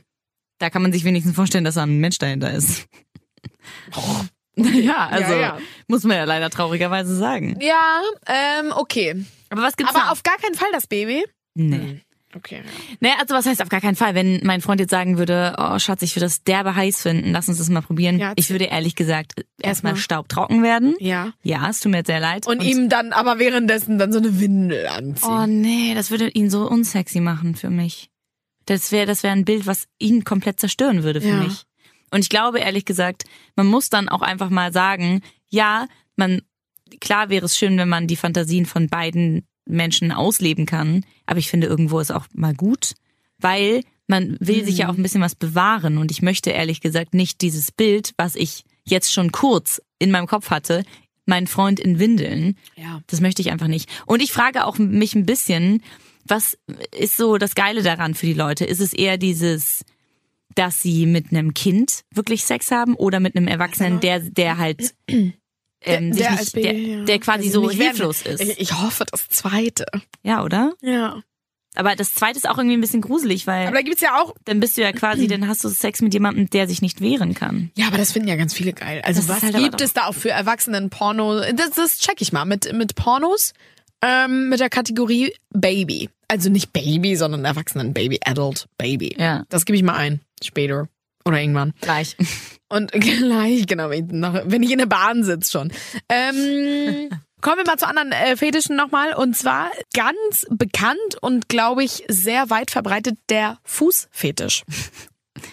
Da 0.58 0.70
kann 0.70 0.82
man 0.82 0.92
sich 0.92 1.04
wenigstens 1.04 1.34
vorstellen, 1.34 1.64
dass 1.64 1.76
da 1.76 1.84
ein 1.84 1.98
Mensch 1.98 2.18
dahinter 2.18 2.52
ist. 2.52 2.86
Ja, 4.56 5.06
also 5.06 5.34
Ja, 5.34 5.40
ja. 5.40 5.58
muss 5.86 6.02
man 6.02 6.16
ja 6.16 6.24
leider 6.24 6.50
traurigerweise 6.50 7.14
sagen. 7.16 7.56
Ja, 7.60 8.00
ähm, 8.26 8.72
okay. 8.74 9.24
Aber 9.50 9.62
was 9.62 9.76
gibt's 9.76 9.94
Aber 9.94 10.04
noch? 10.06 10.10
auf 10.12 10.24
gar 10.24 10.36
keinen 10.38 10.56
Fall 10.56 10.68
das 10.72 10.88
Baby. 10.88 11.24
Nee. 11.54 12.00
Okay. 12.38 12.62
Ja. 12.64 12.70
Nee, 13.00 13.10
also 13.20 13.34
was 13.34 13.46
heißt 13.46 13.60
auf 13.62 13.68
gar 13.68 13.80
keinen 13.80 13.96
Fall, 13.96 14.14
wenn 14.14 14.40
mein 14.44 14.60
Freund 14.60 14.80
jetzt 14.80 14.90
sagen 14.90 15.18
würde, 15.18 15.54
oh 15.58 15.78
Schatz, 15.78 16.02
ich 16.02 16.14
würde 16.16 16.26
das 16.26 16.42
derbe 16.42 16.74
heiß 16.74 17.02
finden, 17.02 17.32
lass 17.32 17.48
uns 17.48 17.58
das 17.58 17.68
mal 17.68 17.82
probieren. 17.82 18.18
Ja, 18.18 18.32
ich 18.36 18.50
würde 18.50 18.64
ehrlich 18.66 18.94
gesagt 18.94 19.44
erstmal 19.60 19.96
staubtrocken 19.96 20.62
werden. 20.62 20.94
ja. 21.00 21.32
Ja, 21.42 21.68
es 21.68 21.80
tut 21.80 21.92
mir 21.92 21.98
jetzt 21.98 22.06
sehr 22.08 22.20
leid. 22.20 22.46
Und, 22.46 22.62
ihm 22.62 22.88
dann 22.88 23.12
aber 23.12 23.38
währenddessen 23.38 23.98
dann 23.98 24.12
so 24.12 24.18
eine 24.18 24.40
Windel 24.40 24.86
anziehen. 24.86 25.28
Oh 25.30 25.46
nee, 25.46 25.94
das 25.94 26.10
würde 26.10 26.28
ihn 26.28 26.50
so 26.50 26.68
unsexy 26.68 27.20
machen 27.20 27.54
für 27.54 27.70
mich. 27.70 28.10
Das 28.66 28.92
wäre 28.92 29.06
das 29.06 29.22
wäre 29.22 29.32
ein 29.32 29.44
Bild, 29.44 29.66
was 29.66 29.86
ihn 29.98 30.24
komplett 30.24 30.60
zerstören 30.60 31.02
würde 31.02 31.20
für 31.20 31.28
Ja. 31.28 31.42
mich. 31.42 31.62
Und 32.10 32.20
ich 32.20 32.28
glaube 32.28 32.60
ehrlich 32.60 32.84
gesagt, 32.84 33.24
man 33.56 33.66
muss 33.66 33.88
dann 33.90 34.08
auch 34.08 34.22
einfach 34.22 34.50
mal 34.50 34.72
sagen, 34.72 35.22
ja, 35.48 35.86
man 36.16 36.42
klar 37.00 37.28
wäre 37.30 37.46
es 37.46 37.56
schön, 37.56 37.76
wenn 37.78 37.88
man 37.88 38.06
die 38.06 38.16
Fantasien 38.16 38.66
von 38.66 38.88
beiden 38.88 39.46
Menschen 39.68 40.12
ausleben 40.12 40.66
kann, 40.66 41.04
aber 41.26 41.38
ich 41.38 41.48
finde 41.50 41.66
irgendwo 41.66 42.00
ist 42.00 42.10
auch 42.10 42.26
mal 42.34 42.54
gut, 42.54 42.94
weil 43.38 43.82
man 44.06 44.36
will 44.40 44.64
sich 44.64 44.78
ja 44.78 44.88
auch 44.88 44.96
ein 44.96 45.02
bisschen 45.02 45.20
was 45.20 45.34
bewahren 45.34 45.98
und 45.98 46.10
ich 46.10 46.22
möchte 46.22 46.50
ehrlich 46.50 46.80
gesagt 46.80 47.14
nicht 47.14 47.42
dieses 47.42 47.70
Bild, 47.70 48.12
was 48.16 48.34
ich 48.34 48.64
jetzt 48.84 49.12
schon 49.12 49.32
kurz 49.32 49.82
in 49.98 50.10
meinem 50.10 50.26
Kopf 50.26 50.50
hatte, 50.50 50.82
mein 51.26 51.46
Freund 51.46 51.78
in 51.78 51.98
Windeln, 51.98 52.56
Ja. 52.76 53.02
das 53.06 53.20
möchte 53.20 53.42
ich 53.42 53.50
einfach 53.50 53.66
nicht. 53.68 53.88
Und 54.06 54.22
ich 54.22 54.32
frage 54.32 54.64
auch 54.64 54.78
mich 54.78 55.14
ein 55.14 55.26
bisschen, 55.26 55.82
was 56.24 56.56
ist 56.98 57.16
so 57.18 57.36
das 57.36 57.54
Geile 57.54 57.82
daran 57.82 58.14
für 58.14 58.24
die 58.26 58.32
Leute? 58.34 58.64
Ist 58.64 58.80
es 58.80 58.94
eher 58.94 59.18
dieses, 59.18 59.84
dass 60.54 60.80
sie 60.80 61.04
mit 61.04 61.30
einem 61.30 61.52
Kind 61.52 62.02
wirklich 62.14 62.44
Sex 62.44 62.70
haben 62.70 62.94
oder 62.94 63.20
mit 63.20 63.36
einem 63.36 63.46
Erwachsenen, 63.46 64.00
der, 64.00 64.20
der 64.20 64.56
halt 64.56 64.94
ähm, 65.82 66.12
sich 66.12 66.22
der 66.22 66.30
nicht, 66.32 66.54
der, 66.56 66.72
ja. 66.72 67.04
der 67.04 67.18
quasi 67.18 67.46
Also 67.48 67.62
so 67.62 67.68
werden- 67.68 67.80
hilflos 67.80 68.22
ist. 68.22 68.40
Ich, 68.58 68.72
hoffe 68.72 69.04
das 69.10 69.28
zweite. 69.28 69.86
Ja, 70.22 70.42
oder? 70.44 70.72
Ja. 70.82 71.22
Aber 71.74 71.94
das 71.94 72.14
zweite 72.14 72.38
ist 72.38 72.48
auch 72.48 72.56
irgendwie 72.58 72.76
ein 72.76 72.80
bisschen 72.80 73.02
gruselig, 73.02 73.46
weil 73.46 73.66
Aber 73.68 73.76
da 73.76 73.82
gibt's 73.82 74.00
ja 74.00 74.20
auch. 74.20 74.34
dann 74.46 74.58
bist 74.58 74.76
du 74.76 74.82
ja 74.82 74.90
quasi, 74.92 75.26
dann 75.28 75.46
hast 75.46 75.62
du 75.62 75.68
Sex 75.68 76.00
mit 76.02 76.12
jemandem, 76.14 76.50
der 76.50 76.66
sich 76.66 76.82
nicht 76.82 77.00
wehren 77.00 77.34
kann. 77.34 77.70
Ja, 77.76 77.86
aber 77.86 77.98
das 77.98 78.10
finden 78.12 78.28
ja 78.28 78.36
ganz 78.36 78.54
viele 78.54 78.72
geil. 78.72 79.02
Also 79.04 79.20
Das 79.20 79.28
was 79.28 79.42
halt 79.42 79.56
gibt 79.56 79.80
es 79.80 79.92
da 79.92 80.06
auch 80.06 80.14
für 80.14 80.30
Erwachsenen 80.30 80.90
Porno? 80.90 81.40
Das, 81.52 81.70
das 81.76 81.98
check 81.98 82.20
ich 82.20 82.32
mal 82.32 82.44
mit 82.44 82.72
mit 82.72 82.94
Pornos. 82.96 83.52
ähm, 84.02 84.48
mit 84.48 84.60
der 84.60 84.70
Kategorie 84.70 85.32
Baby. 85.50 86.08
Also 86.28 86.50
nicht 86.50 86.72
Baby, 86.72 87.16
sondern 87.16 87.44
Erwachsenen 87.44 87.94
Baby, 87.94 88.18
Adult 88.24 88.66
Baby. 88.78 89.14
Ja. 89.18 89.44
Das 89.48 89.64
gebe 89.64 89.76
ich 89.76 89.82
mal 89.82 89.94
ein. 89.96 90.20
Später. 90.42 90.88
Oder 91.28 91.40
irgendwann. 91.40 91.74
Gleich. 91.82 92.16
Und 92.70 92.92
gleich, 92.92 93.66
genau, 93.66 93.90
wenn 93.90 94.62
ich, 94.62 94.70
in 94.70 94.78
der 94.78 94.86
Bahn 94.86 95.24
sitze 95.24 95.50
schon. 95.50 95.72
Ähm, 96.08 97.08
kommen 97.40 97.58
wir 97.58 97.64
mal 97.66 97.78
zu 97.78 97.86
anderen 97.86 98.12
äh, 98.12 98.36
Fetischen 98.36 98.76
nochmal. 98.76 99.14
Und 99.14 99.36
zwar 99.36 99.70
ganz 99.94 100.46
bekannt 100.50 101.16
und, 101.20 101.48
glaube 101.48 101.84
ich, 101.84 102.04
sehr 102.08 102.50
weit 102.50 102.70
verbreitet 102.70 103.18
der 103.30 103.58
Fußfetisch. 103.64 104.64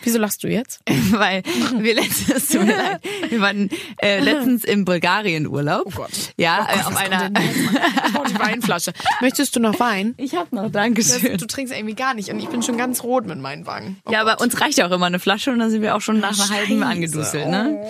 Wieso 0.06 0.18
lachst 0.20 0.44
du 0.44 0.48
jetzt? 0.48 0.80
Weil 1.12 1.44
wir 1.80 1.96
letztens, 1.96 2.48
tut 2.50 2.64
mir 2.64 2.78
leid, 2.78 3.02
wir 3.30 3.42
waren 3.42 3.70
äh, 4.02 4.20
letztens 4.20 4.64
im 4.64 4.86
Bulgarien 4.86 5.48
Urlaub. 5.48 5.84
Oh 5.86 5.92
Gott. 5.96 6.12
Ja, 6.38 6.60
Oh 6.70 6.74
Gott, 6.74 6.76
äh, 6.78 6.86
auf 6.88 6.96
einer. 6.98 7.32
Ich 7.40 8.14
brauche 8.14 8.30
die 8.30 8.40
Weinflasche. 8.40 8.94
Möchtest 9.22 9.56
du 9.56 9.60
noch 9.60 9.80
Wein? 9.80 10.14
Ich 10.18 10.36
hab 10.36 10.52
noch, 10.54 10.64
Das, 10.64 10.72
Dankeschön. 10.72 11.38
du 11.38 11.46
trinkst 11.48 11.74
irgendwie 11.76 11.96
gar 11.96 12.14
nicht 12.14 12.30
und 12.30 12.40
ich 12.40 12.48
bin 12.48 12.62
schon 12.64 12.78
ganz 12.78 13.04
rot 13.04 13.26
mit 13.26 13.40
meinen 13.40 13.66
Wangen. 13.66 13.98
Oh 14.06 14.12
ja, 14.12 14.22
Gott. 14.24 14.32
aber 14.34 14.42
uns 14.44 14.62
reicht 14.62 14.78
ja 14.78 14.88
auch 14.88 14.92
immer 14.92 15.08
eine 15.08 15.20
Flasche 15.20 15.52
und 15.52 15.60
dann 15.60 15.70
sind 15.72 15.82
wir 15.82 15.96
auch 15.96 16.02
schon 16.02 16.20
nach 16.20 16.34
einer 16.40 16.50
halben 16.50 16.84
angeduselt, 16.84 17.48
ne? 17.50 17.84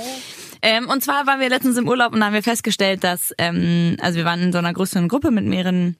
Ähm, 0.62 0.90
und 0.90 1.04
zwar 1.04 1.28
waren 1.28 1.40
wir 1.40 1.50
letztens 1.50 1.78
im 1.78 1.88
Urlaub 1.88 2.14
und 2.14 2.22
da 2.22 2.28
haben 2.28 2.34
wir 2.34 2.42
festgestellt, 2.42 3.04
dass, 3.04 3.34
ähm, 3.38 3.98
also 4.02 4.18
wir 4.18 4.26
waren 4.26 4.42
in 4.42 4.52
so 4.52 4.58
einer 4.58 4.74
größeren 4.74 5.08
Gruppe 5.10 5.30
mit 5.30 5.46
mehreren 5.46 5.96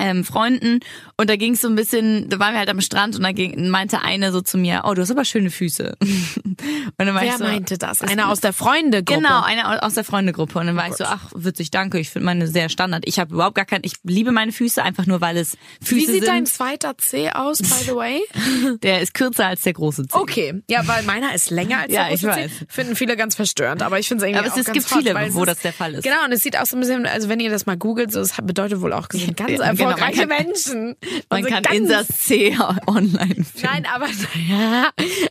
ähm, 0.00 0.24
Freunden 0.24 0.80
und 1.16 1.28
da 1.28 1.36
ging 1.36 1.54
es 1.54 1.60
so 1.60 1.68
ein 1.68 1.74
bisschen, 1.74 2.28
da 2.28 2.38
waren 2.38 2.52
wir 2.52 2.58
halt 2.58 2.68
am 2.68 2.80
Strand 2.80 3.16
und 3.16 3.22
da 3.22 3.32
ging, 3.32 3.68
meinte 3.68 4.02
eine 4.02 4.32
so 4.32 4.40
zu 4.40 4.58
mir, 4.58 4.82
oh, 4.84 4.94
du 4.94 5.02
hast 5.02 5.10
aber 5.10 5.24
schöne 5.24 5.50
Füße. 5.50 5.96
und 6.00 6.62
dann 6.96 7.14
war 7.14 7.24
ich 7.24 7.30
Wer 7.30 7.38
so, 7.38 7.44
meinte 7.44 7.78
das? 7.78 8.02
Einer 8.02 8.28
aus 8.30 8.40
der 8.40 8.52
Freundegruppe. 8.52 9.20
Genau, 9.20 9.42
eine 9.42 9.82
aus 9.82 9.94
der 9.94 10.04
Freundegruppe. 10.04 10.58
Und 10.58 10.66
dann 10.66 10.76
war 10.76 10.86
Oh 10.88 10.90
ich 10.90 10.96
so, 10.96 11.04
ach, 11.04 11.30
witzig, 11.34 11.70
danke. 11.70 11.98
Ich 11.98 12.10
finde 12.10 12.26
meine 12.26 12.46
sehr 12.46 12.68
Standard. 12.68 13.04
Ich 13.06 13.18
habe 13.18 13.34
überhaupt 13.34 13.56
gar 13.56 13.64
kein, 13.64 13.80
ich 13.82 13.94
liebe 14.04 14.32
meine 14.32 14.52
Füße 14.52 14.82
einfach 14.82 15.06
nur, 15.06 15.20
weil 15.20 15.36
es 15.36 15.56
Füße 15.82 15.94
Wie 15.96 16.06
sieht 16.06 16.24
sind. 16.24 16.26
dein 16.26 16.46
zweiter 16.46 16.96
C 16.98 17.30
aus, 17.30 17.58
by 17.58 17.84
the 17.86 17.94
way? 17.94 18.20
der 18.82 19.00
ist 19.00 19.14
kürzer 19.14 19.46
als 19.46 19.62
der 19.62 19.72
große 19.72 20.08
Zeh. 20.08 20.18
Okay, 20.18 20.62
ja, 20.68 20.86
weil 20.86 21.02
meiner 21.04 21.34
ist 21.34 21.50
länger 21.50 21.80
als 21.80 21.92
Ja, 21.92 22.04
der 22.04 22.14
ich 22.14 22.22
große 22.22 22.36
weiß. 22.36 22.58
C. 22.58 22.66
Finden 22.68 22.96
viele 22.96 23.16
ganz 23.16 23.34
verstörend, 23.34 23.82
aber 23.82 23.98
ich 23.98 24.08
finde 24.08 24.24
es 24.24 24.28
irgendwie 24.28 24.38
Aber 24.38 24.48
es, 24.48 24.54
auch 24.54 24.58
es 24.58 24.66
ganz 24.66 24.74
gibt 24.74 24.90
hot, 24.94 25.02
viele, 25.02 25.26
es 25.26 25.34
wo 25.34 25.44
das 25.44 25.58
der 25.60 25.72
Fall 25.72 25.94
ist. 25.94 26.04
Genau, 26.04 26.24
und 26.24 26.32
es 26.32 26.42
sieht 26.42 26.58
auch 26.58 26.66
so 26.66 26.76
ein 26.76 26.80
bisschen, 26.80 27.06
also 27.06 27.28
wenn 27.28 27.40
ihr 27.40 27.50
das 27.50 27.66
mal 27.66 27.76
googelt, 27.76 28.12
so, 28.12 28.20
das 28.20 28.36
bedeutet 28.42 28.80
wohl 28.80 28.92
auch 28.92 29.08
gesehen, 29.08 29.34
ganz 29.36 29.50
Ja, 29.50 29.72
genau, 29.94 30.00
man 30.00 30.12
erfolgreiche 30.14 30.28
kann- 30.28 30.46
Menschen. 30.46 30.96
Man 31.30 31.44
Also 31.44 31.48
kann 31.48 31.64
Insas 31.74 32.08
C 32.08 32.56
online 32.86 33.34
finden. 33.44 33.60
Nein, 33.62 33.86
aber 33.94 34.06
ja, 34.48 34.90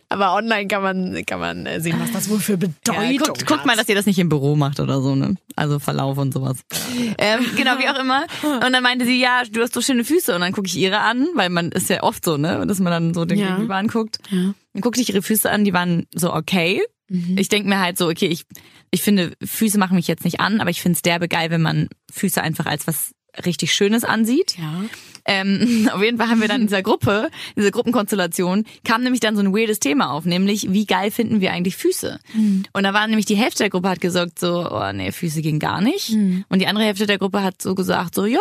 aber 0.10 0.34
online 0.36 0.68
kann 0.68 0.82
man 0.82 1.26
kann 1.26 1.40
man 1.40 1.66
äh, 1.66 1.80
sehen, 1.82 2.00
was 2.00 2.12
das 2.12 2.30
wohl 2.30 2.40
für 2.40 2.58
Bedeutung 2.58 2.96
Ja, 3.04 3.18
guckt, 3.18 3.46
guckt 3.48 3.66
mal, 3.66 3.76
dass 3.76 3.90
ihr 3.90 3.96
das 3.96 4.06
nicht 4.06 4.20
im 4.20 4.30
Büro 4.30 4.56
macht 4.56 4.80
oder 4.80 5.02
so, 5.02 5.16
ne? 5.16 5.36
Also 5.56 5.80
Verlauf 5.80 6.18
und 6.18 6.34
sowas. 6.34 6.58
Ähm, 7.18 7.40
genau, 7.56 7.80
wie 7.80 7.90
auch 7.90 8.00
immer. 8.00 8.26
Und 8.44 8.74
dann 8.74 8.84
meinte 8.84 9.06
sie, 9.06 9.20
ja, 9.20 9.44
du 9.50 9.62
hast 9.62 9.74
so 9.74 9.82
schöne 9.82 10.04
Füße. 10.04 10.34
Und 10.36 10.42
dann 10.42 10.54
gucke 10.54 10.68
ich 10.68 10.78
ihre 10.78 11.00
an, 11.00 11.28
weil 11.36 11.50
man 11.50 11.72
ist 11.72 11.90
ja 11.90 12.04
oft 12.04 12.24
so, 12.24 12.38
ne? 12.38 12.66
Dass 12.68 12.80
man 12.80 12.92
dann 12.92 13.14
so 13.14 13.26
den 13.26 13.40
Ja. 13.40 13.52
Gegenüber 13.52 13.76
anguckt. 13.76 14.20
Ja. 14.30 14.54
Dann 14.74 14.82
guckte 14.82 15.02
ich 15.02 15.10
ihre 15.10 15.22
Füße 15.24 15.50
an, 15.50 15.64
die 15.66 15.74
waren 15.74 16.06
so 16.14 16.34
okay. 16.34 16.82
Mhm. 17.10 17.38
Ich 17.38 17.50
denke 17.50 17.70
mir 17.70 17.80
halt 17.80 17.98
so, 17.98 18.08
okay, 18.10 18.28
ich, 18.28 18.44
ich 18.92 19.02
finde, 19.02 19.32
Füße 19.44 19.80
machen 19.80 19.96
mich 19.96 20.08
jetzt 20.08 20.26
nicht 20.26 20.40
an, 20.40 20.60
aber 20.62 20.70
ich 20.70 20.82
finde 20.82 20.98
es 20.98 21.02
derbe 21.02 21.28
geil, 21.28 21.50
wenn 21.50 21.62
man 21.62 21.88
Füße 22.12 22.42
einfach 22.42 22.66
als 22.68 22.86
was 22.86 23.12
richtig 23.46 23.74
Schönes 23.74 24.04
ansieht. 24.04 24.58
Ja. 24.58 24.84
Ähm, 25.26 25.90
auf 25.94 26.02
jeden 26.02 26.18
Fall 26.18 26.30
haben 26.30 26.42
wir 26.42 26.48
dann 26.48 26.62
in 26.62 26.68
dieser 26.68 26.82
Gruppe, 26.82 27.30
dieser 27.56 27.72
Gruppenkonstellation, 27.72 28.66
kam 28.84 29.04
nämlich 29.04 29.20
dann 29.20 29.36
so 29.36 29.42
ein 29.42 29.54
weirdes 29.54 29.80
Thema 29.80 30.12
auf, 30.12 30.26
nämlich 30.26 30.72
wie 30.72 30.86
geil 30.86 31.12
finden 31.12 31.42
wir 31.42 31.52
eigentlich 31.52 31.76
Füße? 31.76 32.20
Und 32.74 32.84
da 32.84 32.94
war 32.94 33.06
nämlich 33.08 33.26
die 33.26 33.36
Hälfte 33.36 33.64
der 33.64 33.70
Gruppe 33.70 33.90
hat 33.90 34.02
gesagt 34.02 34.40
so, 34.40 34.70
oh 34.72 34.92
nee, 34.94 35.12
Füße 35.12 35.42
gehen 35.42 35.60
gar 35.60 35.82
nicht. 35.82 36.12
Und 36.50 36.60
die 36.60 36.68
andere 36.68 36.86
Hälfte 36.86 37.06
der 37.06 37.18
Gruppe 37.18 37.44
hat 37.44 37.62
so 37.62 37.76
gesagt 37.76 38.16
so, 38.16 38.26
ja, 38.26 38.40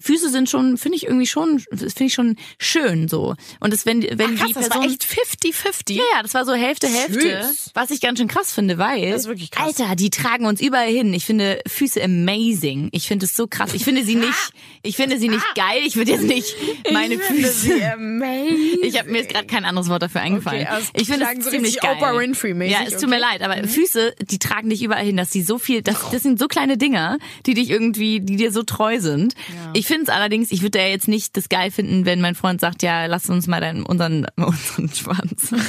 Füße 0.00 0.30
sind 0.30 0.48
schon, 0.50 0.76
finde 0.76 0.96
ich 0.96 1.04
irgendwie 1.04 1.26
schon, 1.26 1.58
finde 1.58 2.04
ich 2.04 2.14
schon 2.14 2.36
schön 2.58 3.08
so. 3.08 3.34
Und 3.60 3.72
das, 3.72 3.86
wenn, 3.86 4.02
wenn 4.02 4.36
Krass, 4.36 4.48
die 4.48 4.54
das 4.54 4.68
Person, 4.68 4.84
war 4.84 4.90
echt 4.90 5.04
50-50. 5.04 5.92
ja, 5.94 6.02
ja, 6.14 6.22
das 6.22 6.34
war 6.34 6.44
so 6.44 6.54
Hälfte, 6.54 6.88
Hälfte. 6.88 7.42
Süß. 7.44 7.70
Was 7.74 7.90
ich 7.90 8.00
ganz 8.00 8.18
schön 8.18 8.28
krass 8.28 8.52
finde, 8.52 8.78
weil. 8.78 9.10
Das 9.10 9.22
ist 9.22 9.28
wirklich 9.28 9.50
krass. 9.50 9.78
Alter, 9.80 9.96
die 9.96 10.10
tragen 10.10 10.46
uns 10.46 10.60
überall 10.60 10.90
hin. 10.90 11.12
Ich 11.14 11.24
finde 11.24 11.60
Füße 11.66 12.02
amazing. 12.02 12.88
Ich 12.92 13.06
finde 13.08 13.26
es 13.26 13.34
so 13.34 13.46
krass. 13.46 13.74
Ich 13.74 13.84
finde 13.84 14.04
sie 14.04 14.16
nicht, 14.16 14.52
ich 14.82 14.96
finde 14.96 15.18
sie 15.18 15.28
nicht 15.28 15.44
geil. 15.54 15.82
Ich 15.84 15.96
würde 15.96 16.12
jetzt 16.12 16.24
nicht 16.24 16.54
meine 16.92 17.14
ich 17.14 17.20
finde 17.22 17.42
Füße. 17.48 17.60
sie 17.76 17.84
amazing. 17.84 18.78
Ich 18.82 18.98
habe 18.98 19.10
mir 19.10 19.18
jetzt 19.18 19.30
gerade 19.32 19.46
kein 19.46 19.64
anderes 19.64 19.88
Wort 19.88 20.02
dafür 20.02 20.20
eingefallen. 20.20 20.62
Okay, 20.62 20.70
also 20.70 20.90
ich 20.94 21.08
finde 21.08 21.26
es 21.36 21.44
so 21.44 21.50
ziemlich 21.50 21.80
geil. 21.80 21.96
Oprah 21.96 22.16
Winfrey-mäßig, 22.18 22.72
Ja, 22.72 22.80
es 22.86 22.94
tut 23.00 23.08
mir 23.08 23.16
okay. 23.16 23.24
Mhm. 23.36 23.40
leid, 23.40 23.42
aber 23.42 23.68
Füße, 23.68 24.14
die 24.30 24.38
tragen 24.38 24.70
dich 24.70 24.82
überall 24.82 25.04
hin, 25.04 25.16
dass 25.16 25.30
sie 25.32 25.42
so 25.42 25.58
viel, 25.58 25.82
das, 25.82 26.10
das 26.10 26.22
sind 26.22 26.38
so 26.38 26.46
kleine 26.48 26.76
Dinger, 26.76 27.18
die 27.46 27.54
dich 27.54 27.70
irgendwie, 27.70 28.20
die 28.20 28.36
dir 28.36 28.52
so 28.52 28.62
treu 28.62 29.00
sind. 29.00 29.34
Ich 29.74 29.85
finde 29.86 30.04
es 30.04 30.08
allerdings, 30.08 30.50
ich 30.52 30.62
würde 30.62 30.78
ja 30.78 30.86
jetzt 30.86 31.08
nicht 31.08 31.36
das 31.36 31.48
geil 31.48 31.70
finden, 31.70 32.04
wenn 32.04 32.20
mein 32.20 32.34
Freund 32.34 32.60
sagt, 32.60 32.82
ja, 32.82 33.06
lass 33.06 33.30
uns 33.30 33.46
mal 33.46 33.60
deinen, 33.60 33.84
unseren, 33.84 34.26
unseren 34.36 34.88
Schwanz. 34.92 35.52
es, 35.52 35.62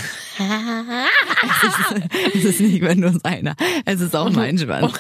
ist, 1.64 2.36
es 2.36 2.44
ist 2.46 2.60
nicht 2.62 2.82
mehr 2.82 2.96
nur 2.96 3.20
seiner, 3.20 3.56
es 3.86 4.02
ist 4.02 4.16
auch 4.16 4.30
mein 4.30 4.58
Schwanz. 4.58 4.94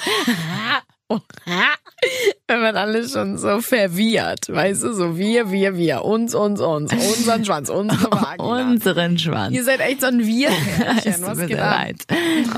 Wenn 2.47 2.61
man 2.61 2.75
alles 2.77 3.11
schon 3.11 3.37
so 3.37 3.59
verwirrt, 3.61 4.47
weißt 4.49 4.83
du, 4.83 4.93
so 4.93 5.17
wir, 5.17 5.51
wir, 5.51 5.75
wir, 5.77 6.05
uns, 6.05 6.33
uns, 6.35 6.61
uns, 6.61 6.93
unseren 6.93 7.43
Schwanz, 7.43 7.69
unsere 7.69 8.03
Vagina. 8.11 8.69
Unseren 8.71 9.17
Schwanz. 9.19 9.53
Ihr 9.55 9.63
seid 9.63 9.79
echt 9.81 10.01
so 10.01 10.07
ein 10.07 10.19
Es 10.21 10.27
Wir-Pärchen. 10.27 11.13
tut 11.15 11.23
Was 11.25 11.37
mir 11.37 11.47
geht 11.47 11.57
leid. 11.57 12.05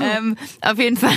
ähm, 0.00 0.36
auf 0.60 0.78
jeden 0.78 0.96
Fall 0.96 1.10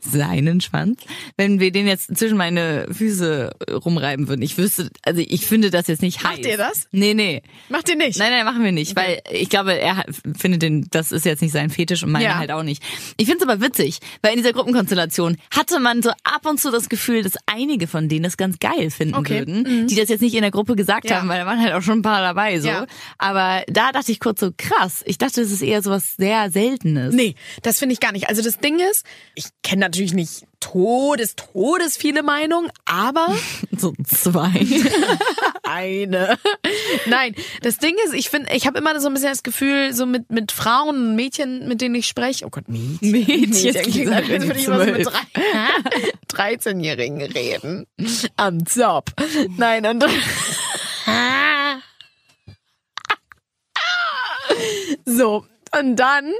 seinen 0.00 0.60
Schwanz. 0.60 1.00
Wenn 1.36 1.58
wir 1.60 1.72
den 1.72 1.86
jetzt 1.88 2.16
zwischen 2.16 2.36
meine 2.36 2.86
Füße 2.92 3.50
rumreiben 3.84 4.28
würden, 4.28 4.42
ich 4.42 4.56
wüsste, 4.56 4.90
also 5.02 5.20
ich 5.26 5.46
finde 5.46 5.70
das 5.70 5.86
jetzt 5.88 6.02
nicht 6.02 6.18
heiß. 6.22 6.36
Macht 6.38 6.46
ihr 6.46 6.56
das? 6.56 6.86
Nee, 6.92 7.14
nee. 7.14 7.42
Macht 7.68 7.88
ihr 7.88 7.96
nicht? 7.96 8.18
Nein, 8.18 8.30
nein, 8.30 8.44
machen 8.44 8.62
wir 8.62 8.72
nicht, 8.72 8.94
weil 8.96 9.20
ich 9.30 9.48
glaube, 9.50 9.78
er 9.78 10.04
findet 10.36 10.62
den, 10.62 10.86
das 10.90 11.10
ist 11.10 11.24
jetzt 11.24 11.42
nicht 11.42 11.52
sein 11.52 11.70
Fetisch 11.70 12.02
und 12.04 12.12
meine 12.12 12.24
Ja. 12.26 12.36
halt 12.38 12.52
auch 12.52 12.62
nicht. 12.62 12.82
Ich 13.16 13.26
finde 13.26 13.44
es 13.44 13.50
aber 13.50 13.60
witzig, 13.60 13.98
weil 14.22 14.32
in 14.32 14.38
dieser 14.38 14.52
Gruppenkonstellation 14.52 15.36
hatte 15.50 15.80
man 15.80 16.02
so 16.02 16.10
ab 16.22 16.46
und 16.46 16.60
zu 16.60 16.70
das 16.70 16.88
Gefühl, 16.88 17.13
dass 17.22 17.34
einige 17.46 17.86
von 17.86 18.08
denen 18.08 18.24
das 18.24 18.36
ganz 18.36 18.58
geil 18.58 18.90
finden 18.90 19.14
Okay. 19.14 19.40
würden, 19.40 19.86
die 19.86 19.94
das 19.94 20.08
jetzt 20.08 20.20
nicht 20.20 20.34
in 20.34 20.42
der 20.42 20.50
Gruppe 20.50 20.76
gesagt 20.76 21.08
Ja. 21.08 21.16
haben, 21.18 21.28
weil 21.28 21.38
da 21.40 21.46
waren 21.46 21.60
halt 21.60 21.72
auch 21.74 21.82
schon 21.82 21.98
ein 22.00 22.02
paar 22.02 22.20
dabei 22.20 22.58
so. 22.60 22.68
Ja. 22.68 22.86
Aber 23.18 23.62
da 23.68 23.92
dachte 23.92 24.12
ich 24.12 24.20
kurz 24.20 24.40
so 24.40 24.50
krass. 24.56 25.02
Ich 25.06 25.18
dachte, 25.18 25.40
das 25.42 25.50
ist 25.50 25.62
eher 25.62 25.82
so 25.82 25.90
was 25.90 26.16
sehr 26.16 26.50
Seltenes. 26.50 27.14
Nee, 27.14 27.34
das 27.62 27.78
finde 27.78 27.92
ich 27.92 28.00
gar 28.00 28.12
nicht. 28.12 28.28
Also 28.28 28.42
das 28.42 28.58
Ding 28.58 28.78
ist, 28.90 29.04
ich 29.34 29.44
kenne 29.62 29.80
natürlich 29.80 30.12
nicht 30.14 30.44
todes, 30.64 31.36
todes 31.36 31.96
viele 31.96 32.22
Meinungen, 32.22 32.70
aber 32.84 33.28
So 33.76 33.92
zwei. 34.04 34.50
eine. 35.64 36.38
Nein, 37.06 37.34
das 37.62 37.78
Ding 37.78 37.94
ist, 38.04 38.14
ich 38.14 38.30
finde, 38.30 38.52
ich 38.54 38.66
habe 38.66 38.78
immer 38.78 38.98
so 39.00 39.08
ein 39.08 39.14
bisschen 39.14 39.30
das 39.30 39.42
Gefühl, 39.42 39.92
so 39.92 40.06
mit, 40.06 40.30
mit 40.30 40.52
Frauen 40.52 40.96
und 41.08 41.16
Mädchen, 41.16 41.66
mit 41.68 41.80
denen 41.80 41.94
ich 41.96 42.06
spreche, 42.06 42.46
oh 42.46 42.50
Gott, 42.50 42.68
Mädchen. 42.68 43.10
Mädchen, 43.10 43.72
klingt, 43.82 44.12
als 44.12 44.28
würde 44.28 44.58
ich 44.58 44.66
immer 44.66 44.84
so 44.84 44.92
mit 44.92 45.06
drei- 45.06 46.56
13-Jährigen 46.56 47.22
reden. 47.22 47.86
Am 48.36 48.58
Job. 48.60 49.10
Nein, 49.56 49.86
und 49.86 50.04
so, 55.04 55.44
und 55.78 55.96
dann 55.96 56.32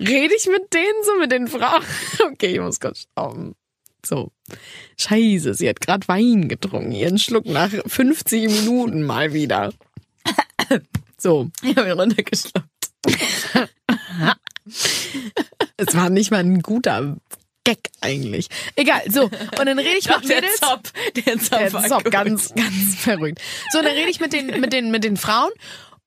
rede 0.00 0.34
ich 0.34 0.46
mit 0.46 0.72
denen 0.72 1.04
so, 1.04 1.16
mit 1.18 1.32
den 1.32 1.48
Frauen. 1.48 1.82
Okay, 2.32 2.54
ich 2.54 2.60
muss 2.60 2.80
kurz 2.80 3.00
stauben. 3.12 3.54
So. 4.04 4.32
Scheiße, 4.98 5.54
sie 5.54 5.68
hat 5.68 5.80
gerade 5.80 6.06
Wein 6.08 6.48
getrunken. 6.48 6.92
Ihren 6.92 7.18
Schluck 7.18 7.46
nach 7.46 7.70
50 7.86 8.50
Minuten 8.50 9.02
mal 9.02 9.32
wieder. 9.32 9.72
So. 11.18 11.50
Ich 11.62 11.76
habe 11.76 11.88
ihn 11.88 11.98
runtergeschluckt. 12.00 12.66
Es 15.76 15.94
war 15.96 16.10
nicht 16.10 16.30
mal 16.30 16.40
ein 16.40 16.62
guter 16.62 17.16
Gag 17.64 17.78
eigentlich. 18.00 18.48
Egal, 18.76 19.02
so. 19.08 19.24
Und 19.24 19.66
dann 19.66 19.78
rede 19.78 19.98
ich 19.98 20.08
mit 20.08 20.24
Mädels. 20.26 20.56
Zop. 20.58 20.90
Der 21.24 21.38
Zop, 21.38 21.58
Der 21.58 21.72
war 21.72 21.84
Zop, 21.84 22.04
gut. 22.04 22.12
ganz, 22.12 22.54
ganz 22.54 22.96
verrückt. 22.96 23.40
So, 23.70 23.78
und 23.78 23.84
dann 23.84 23.94
rede 23.94 24.10
ich 24.10 24.20
mit 24.20 24.32
den, 24.32 24.60
mit 24.60 24.72
den, 24.72 24.90
mit 24.90 25.04
den 25.04 25.16
Frauen. 25.16 25.50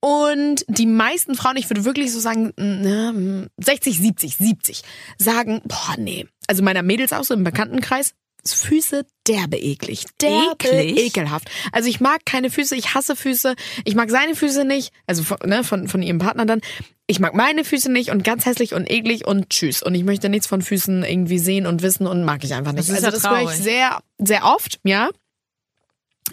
Und 0.02 0.66
die 0.68 0.86
meisten 0.86 1.36
Frauen, 1.36 1.58
ich 1.58 1.70
würde 1.70 1.86
wirklich 1.86 2.12
so 2.12 2.20
sagen, 2.20 2.54
na, 2.58 3.14
60, 3.58 3.98
70, 4.00 4.36
70, 4.36 4.82
sagen, 5.18 5.62
boah, 5.66 5.96
nee. 5.98 6.28
Also 6.48 6.64
meiner 6.64 6.84
Mädels 6.84 7.14
auch 7.14 7.24
so 7.24 7.34
im 7.34 7.44
Bekanntenkreis, 7.44 8.14
Füße 8.48 9.06
derbe 9.28 9.58
eklig. 9.58 10.06
Derbe 10.22 10.56
Eklig? 10.68 10.98
ekelhaft. 11.08 11.50
Also 11.72 11.90
ich 11.90 12.00
mag 12.00 12.26
keine 12.26 12.52
Füße, 12.52 12.76
ich 12.76 12.94
hasse 12.94 13.16
Füße. 13.16 13.56
Ich 13.86 13.96
mag 13.96 14.12
seine 14.12 14.36
Füße 14.36 14.66
nicht, 14.66 14.94
also 15.08 15.24
von, 15.24 15.38
ne, 15.46 15.64
von, 15.64 15.88
von 15.88 16.04
ihrem 16.04 16.20
Partner 16.20 16.46
dann. 16.46 16.62
Ich 17.08 17.20
mag 17.20 17.34
meine 17.34 17.64
Füße 17.64 17.92
nicht 17.92 18.12
und 18.12 18.24
ganz 18.24 18.46
hässlich 18.46 18.74
und 18.74 18.90
eklig 18.90 19.26
und 19.26 19.50
tschüss. 19.50 19.82
Und 19.82 19.96
ich 19.96 20.04
möchte 20.04 20.30
nichts 20.30 20.48
von 20.48 20.62
Füßen 20.62 21.04
irgendwie 21.04 21.40
sehen 21.40 21.66
und 21.66 21.82
wissen 21.82 22.06
und 22.08 22.24
mag 22.24 22.44
ich 22.44 22.54
einfach 22.54 22.72
nicht. 22.72 22.88
Das 22.88 22.90
ist 22.90 23.04
also 23.04 23.08
ja 23.08 23.12
das 23.12 23.30
höre 23.30 23.52
ich 23.52 23.58
sehr, 23.58 24.00
sehr 24.20 24.46
oft, 24.46 24.80
ja. 24.84 25.10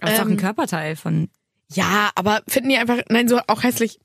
Aber 0.01 0.13
ist 0.13 0.19
doch 0.19 0.27
ein 0.27 0.33
Ähm, 0.33 0.37
Körperteil 0.39 0.97
von. 0.97 1.29
Ja, 1.73 2.11
aber 2.15 2.43
finden 2.49 2.69
die 2.71 2.77
einfach, 2.77 2.99
nein, 3.09 3.29
so 3.29 3.41
auch 3.47 3.63
hässlich 3.63 3.99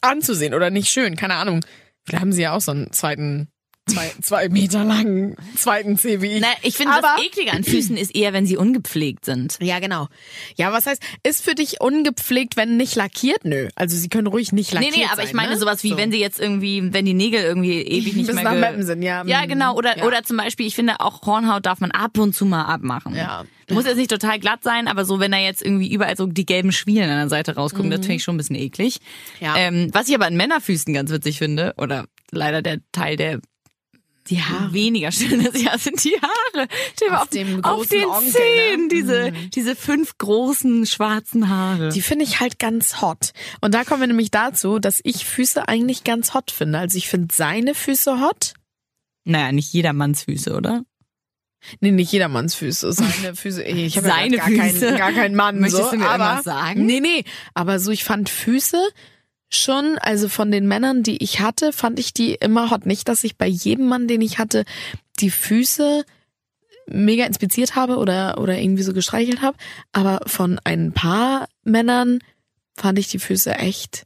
anzusehen 0.00 0.54
oder 0.54 0.70
nicht 0.70 0.90
schön, 0.90 1.16
keine 1.16 1.34
Ahnung. 1.34 1.64
Vielleicht 2.04 2.22
haben 2.22 2.32
sie 2.32 2.42
ja 2.42 2.52
auch 2.54 2.60
so 2.60 2.72
einen 2.72 2.92
zweiten 2.92 3.48
zwei, 3.88 4.12
zwei 4.20 4.48
Meter 4.48 4.84
langen 4.84 5.36
zweiten 5.56 5.96
ich. 5.96 6.40
Na, 6.40 6.48
ich 6.62 6.76
finde, 6.76 6.94
das 7.00 7.24
Eklige 7.24 7.52
an 7.52 7.62
Füßen 7.64 7.96
ist 7.96 8.14
eher, 8.14 8.32
wenn 8.32 8.44
sie 8.46 8.56
ungepflegt 8.56 9.24
sind. 9.24 9.58
Ja, 9.60 9.78
genau. 9.78 10.08
Ja, 10.56 10.72
was 10.72 10.86
heißt, 10.86 11.02
ist 11.22 11.44
für 11.44 11.54
dich 11.54 11.80
ungepflegt, 11.80 12.56
wenn 12.56 12.76
nicht 12.76 12.96
lackiert? 12.96 13.44
Nö. 13.44 13.68
Also 13.76 13.96
sie 13.96 14.08
können 14.08 14.26
ruhig 14.26 14.52
nicht 14.52 14.72
Nee, 14.72 14.80
lackiert 14.80 14.96
nee, 14.96 15.04
aber 15.06 15.16
sein, 15.16 15.26
ich 15.26 15.32
meine 15.34 15.52
ne? 15.52 15.58
sowas 15.58 15.82
wie, 15.84 15.90
So. 15.90 15.96
wenn 15.96 16.10
sie 16.10 16.18
jetzt 16.18 16.40
irgendwie, 16.40 16.92
wenn 16.92 17.04
die 17.04 17.14
Nägel 17.14 17.42
irgendwie 17.42 17.80
ewig 17.82 18.16
nicht 18.16 18.26
Bis 18.26 18.34
mehr 18.34 18.44
nach 18.44 18.52
ge- 18.72 18.82
sind, 18.82 19.02
ja. 19.02 19.24
Ja, 19.24 19.42
Mhm. 19.42 19.48
genau. 19.48 19.74
Oder, 19.76 19.98
Ja. 19.98 20.04
oder 20.04 20.22
zum 20.24 20.36
Beispiel, 20.36 20.66
ich 20.66 20.74
finde 20.74 21.00
auch 21.00 21.22
Hornhaut 21.22 21.64
darf 21.64 21.80
man 21.80 21.92
ab 21.92 22.18
und 22.18 22.34
zu 22.34 22.44
mal 22.44 22.62
abmachen. 22.64 23.14
Ja. 23.14 23.44
Muss 23.70 23.84
jetzt 23.84 23.96
nicht 23.96 24.10
total 24.10 24.38
glatt 24.38 24.60
sein, 24.62 24.86
aber 24.86 25.04
so, 25.04 25.18
wenn 25.18 25.32
da 25.32 25.38
jetzt 25.38 25.60
irgendwie 25.60 25.92
überall 25.92 26.16
so 26.16 26.26
die 26.26 26.46
gelben 26.46 26.70
Schwielen 26.70 27.10
an 27.10 27.16
der 27.18 27.28
Seite 27.28 27.54
rausgucken, 27.56 27.90
das 27.90 28.00
finde 28.00 28.14
ich 28.16 28.22
schon 28.22 28.34
ein 28.34 28.38
bisschen 28.38 28.54
eklig. 28.56 28.98
Mhm. 29.40 29.44
Ja. 29.46 29.56
Ähm, 29.56 29.88
was 29.92 30.08
ich 30.08 30.14
aber 30.14 30.26
an 30.26 30.36
Männerfüßen 30.36 30.92
ganz 30.94 31.10
witzig 31.10 31.38
finde, 31.38 31.74
oder 31.76 32.06
leider 32.30 32.62
der 32.62 32.78
Teil, 32.92 33.16
der 33.16 33.40
die 34.30 34.42
Haare. 34.42 34.72
weniger 34.72 35.12
schön 35.12 35.40
ist, 35.40 35.58
ja, 35.62 35.76
sind 35.78 36.02
die 36.04 36.16
Haare. 36.20 36.68
Stell 36.94 37.10
Auf 37.10 37.22
auf, 37.22 37.28
dem 37.28 37.64
auf 37.64 37.86
den 37.88 38.04
Onkel, 38.04 38.32
Zehen, 38.32 38.82
ne? 38.82 38.88
diese, 38.88 39.32
diese 39.54 39.76
fünf 39.76 40.18
großen 40.18 40.86
schwarzen 40.86 41.48
Haare. 41.48 41.90
Die 41.90 42.02
finde 42.02 42.24
ich 42.24 42.40
halt 42.40 42.58
ganz 42.58 43.00
hot. 43.00 43.32
Und 43.60 43.74
da 43.74 43.84
kommen 43.84 44.00
wir 44.00 44.08
nämlich 44.08 44.30
dazu, 44.30 44.78
dass 44.78 45.00
ich 45.04 45.24
Füße 45.26 45.68
eigentlich 45.68 46.04
ganz 46.04 46.34
hot 46.34 46.50
finde. 46.50 46.78
Also 46.78 46.98
ich 46.98 47.08
finde 47.08 47.34
seine 47.34 47.74
Füße 47.74 48.20
hot. 48.20 48.54
naja, 49.24 49.52
nicht 49.52 49.72
jedermanns 49.72 50.24
Füße, 50.24 50.54
oder? 50.54 50.82
Nee, 51.80 51.90
nicht 51.90 52.12
jedermanns 52.12 52.54
Füße. 52.54 52.92
Seine 52.92 53.34
Füße. 53.34 53.62
Ich 53.62 53.96
habe 53.96 54.08
ja 54.08 54.28
gar, 54.28 54.50
keinen, 54.50 54.80
gar 54.96 55.12
keinen 55.12 55.34
Mann. 55.34 55.58
Möchtest 55.58 55.84
so, 55.84 55.90
du 55.90 55.98
mir 55.98 56.08
aber, 56.08 56.42
sagen? 56.42 56.86
Nee, 56.86 57.00
nee. 57.00 57.24
Aber 57.54 57.78
so, 57.80 57.90
ich 57.90 58.04
fand 58.04 58.28
Füße 58.28 58.80
schon, 59.48 59.98
also 59.98 60.28
von 60.28 60.50
den 60.50 60.66
Männern, 60.66 61.02
die 61.02 61.22
ich 61.22 61.40
hatte, 61.40 61.72
fand 61.72 61.98
ich 61.98 62.12
die 62.12 62.34
immer 62.34 62.70
hot. 62.70 62.86
Nicht, 62.86 63.08
dass 63.08 63.24
ich 63.24 63.36
bei 63.36 63.46
jedem 63.46 63.86
Mann, 63.88 64.08
den 64.08 64.20
ich 64.20 64.38
hatte, 64.38 64.64
die 65.20 65.30
Füße 65.30 66.04
mega 66.88 67.24
inspiziert 67.24 67.74
habe 67.74 67.96
oder, 67.96 68.38
oder 68.38 68.58
irgendwie 68.58 68.82
so 68.82 68.92
gestreichelt 68.92 69.42
habe. 69.42 69.56
Aber 69.92 70.20
von 70.26 70.60
ein 70.64 70.92
paar 70.92 71.48
Männern 71.64 72.20
fand 72.76 72.98
ich 72.98 73.08
die 73.08 73.18
Füße 73.18 73.54
echt 73.56 74.04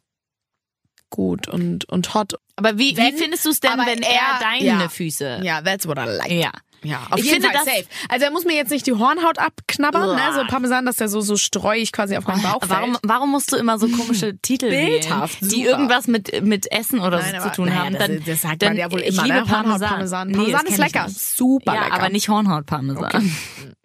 gut 1.10 1.48
und, 1.48 1.86
und 1.88 2.14
hot. 2.14 2.34
Aber 2.56 2.78
wie, 2.78 2.96
Wenn- 2.96 3.14
wie 3.14 3.18
findest 3.18 3.44
du 3.44 3.50
es 3.50 3.60
denn, 3.60 3.72
wenn 3.78 4.02
er, 4.02 4.10
er- 4.10 4.38
deine 4.40 4.64
ja. 4.64 4.88
Füße? 4.88 5.40
Ja, 5.42 5.60
that's 5.62 5.86
what 5.86 5.98
I 5.98 6.04
like. 6.06 6.30
Ja. 6.30 6.52
Ja, 6.82 7.06
auf 7.10 7.18
Ich 7.18 7.24
jeden 7.26 7.42
finde 7.42 7.48
Fall 7.56 7.64
das- 7.66 7.74
safe. 7.74 7.86
Also 8.08 8.24
er 8.24 8.30
muss 8.30 8.44
mir 8.44 8.54
jetzt 8.56 8.70
nicht 8.70 8.86
die 8.86 8.92
Hornhaut 8.94 9.38
abknabbern, 9.38 10.16
ne? 10.16 10.22
so 10.34 10.44
Parmesan, 10.46 10.86
dass 10.86 10.96
der 10.96 11.08
so 11.08 11.20
so 11.20 11.36
streuig 11.36 11.92
quasi 11.92 12.16
auf 12.16 12.26
meinen 12.26 12.42
Bauch 12.42 12.60
Warum, 12.66 12.92
fällt. 12.92 13.00
warum 13.04 13.30
musst 13.30 13.52
du 13.52 13.56
immer 13.56 13.78
so 13.78 13.86
komische 13.88 14.36
Titel 14.42 14.70
Bildhaft, 14.70 15.42
wählen, 15.42 15.50
die 15.50 15.56
super. 15.64 15.70
irgendwas 15.70 16.06
mit, 16.06 16.42
mit 16.42 16.72
Essen 16.72 17.00
oder 17.00 17.18
Nein, 17.18 17.30
so 17.32 17.36
aber- 17.42 17.50
zu 17.50 17.56
tun 17.56 17.68
naja, 17.68 17.80
haben? 17.84 17.92
das- 17.94 18.06
Dann, 18.06 18.22
das 18.24 18.40
sagt 18.42 18.62
dann, 18.62 18.68
man 18.70 18.76
ja 18.78 18.90
wohl 18.92 19.00
ich 19.00 19.08
immer, 19.08 19.24
liebe 19.24 19.34
ne? 19.34 19.40
Hornhaut, 19.42 19.64
Parmesan. 19.64 19.88
Parmesan. 19.90 20.28
Nee, 20.28 20.34
Parmesan 20.36 20.60
das 20.64 20.70
ist 20.72 20.78
ich 20.78 20.84
lecker. 20.84 21.06
Super 21.10 21.74
ja, 21.74 21.84
lecker. 21.84 21.94
aber 21.94 22.08
nicht 22.08 22.28
Hornhaut-Parmesan. 22.28 23.32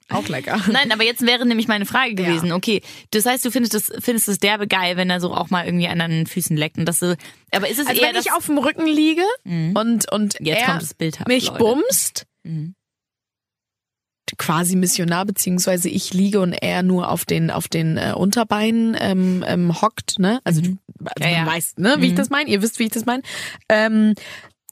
Auch 0.09 0.27
lecker. 0.27 0.59
Nein, 0.71 0.91
aber 0.91 1.03
jetzt 1.03 1.25
wäre 1.25 1.47
nämlich 1.47 1.67
meine 1.67 1.87
Frage 1.87 2.13
gewesen, 2.13 2.51
okay, 2.51 2.83
das 3.09 3.25
heißt, 3.25 3.43
du 3.43 3.49
findest 3.49 3.73
das, 3.73 3.91
findest 4.03 4.27
es 4.27 4.37
derbe 4.37 4.67
geil, 4.67 4.97
wenn 4.97 5.09
er 5.09 5.19
so 5.19 5.33
auch 5.33 5.49
mal 5.49 5.65
irgendwie 5.65 5.87
an 5.87 5.97
deinen 5.97 6.27
Füßen 6.27 6.55
leckt 6.55 6.77
und 6.77 6.85
das 6.85 6.99
so, 6.99 7.15
aber 7.51 7.67
ist 7.69 7.79
es 7.79 7.87
Also 7.87 7.99
eher 7.99 8.09
wenn 8.09 8.13
das, 8.15 8.25
ich 8.27 8.31
auf 8.31 8.45
dem 8.45 8.59
Rücken 8.59 8.85
liege 8.85 9.23
und 9.43 10.11
und 10.11 10.35
Jetzt 10.39 10.59
er 10.61 10.65
kommt 10.67 10.81
das 10.83 10.93
bildhaft, 10.93 11.27
mich 11.27 11.47
Leute. 11.47 11.57
bumst, 11.57 12.25
Mhm. 12.43 12.75
Quasi 14.37 14.75
Missionar 14.75 15.25
beziehungsweise 15.25 15.89
ich 15.89 16.13
liege 16.13 16.39
und 16.41 16.53
er 16.53 16.83
nur 16.83 17.09
auf 17.09 17.25
den 17.25 17.51
auf 17.51 17.67
den 17.67 17.97
äh, 17.97 18.13
Unterbeinen 18.15 18.95
ähm, 18.99 19.43
ähm, 19.47 19.81
hockt, 19.81 20.19
ne? 20.19 20.39
Also 20.43 20.61
du 20.61 20.77
also 21.05 21.23
Ja, 21.23 21.29
ja. 21.29 21.45
weiß, 21.45 21.75
ne, 21.77 21.95
wie 21.99 22.07
ich 22.07 22.11
Mhm. 22.13 22.17
das 22.17 22.29
meine. 22.29 22.49
Ihr 22.49 22.61
wisst, 22.61 22.79
wie 22.79 22.83
ich 22.83 22.91
das 22.91 23.05
meine. 23.05 23.23
Ähm, 23.69 24.13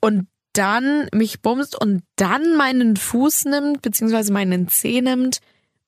und 0.01 0.27
dann 0.53 1.07
mich 1.13 1.41
bumst 1.41 1.79
und 1.79 2.03
dann 2.15 2.55
meinen 2.57 2.95
Fuß 2.95 3.45
nimmt 3.45 3.81
beziehungsweise 3.81 4.31
meinen 4.31 4.67
Zeh 4.67 5.01
nimmt 5.01 5.39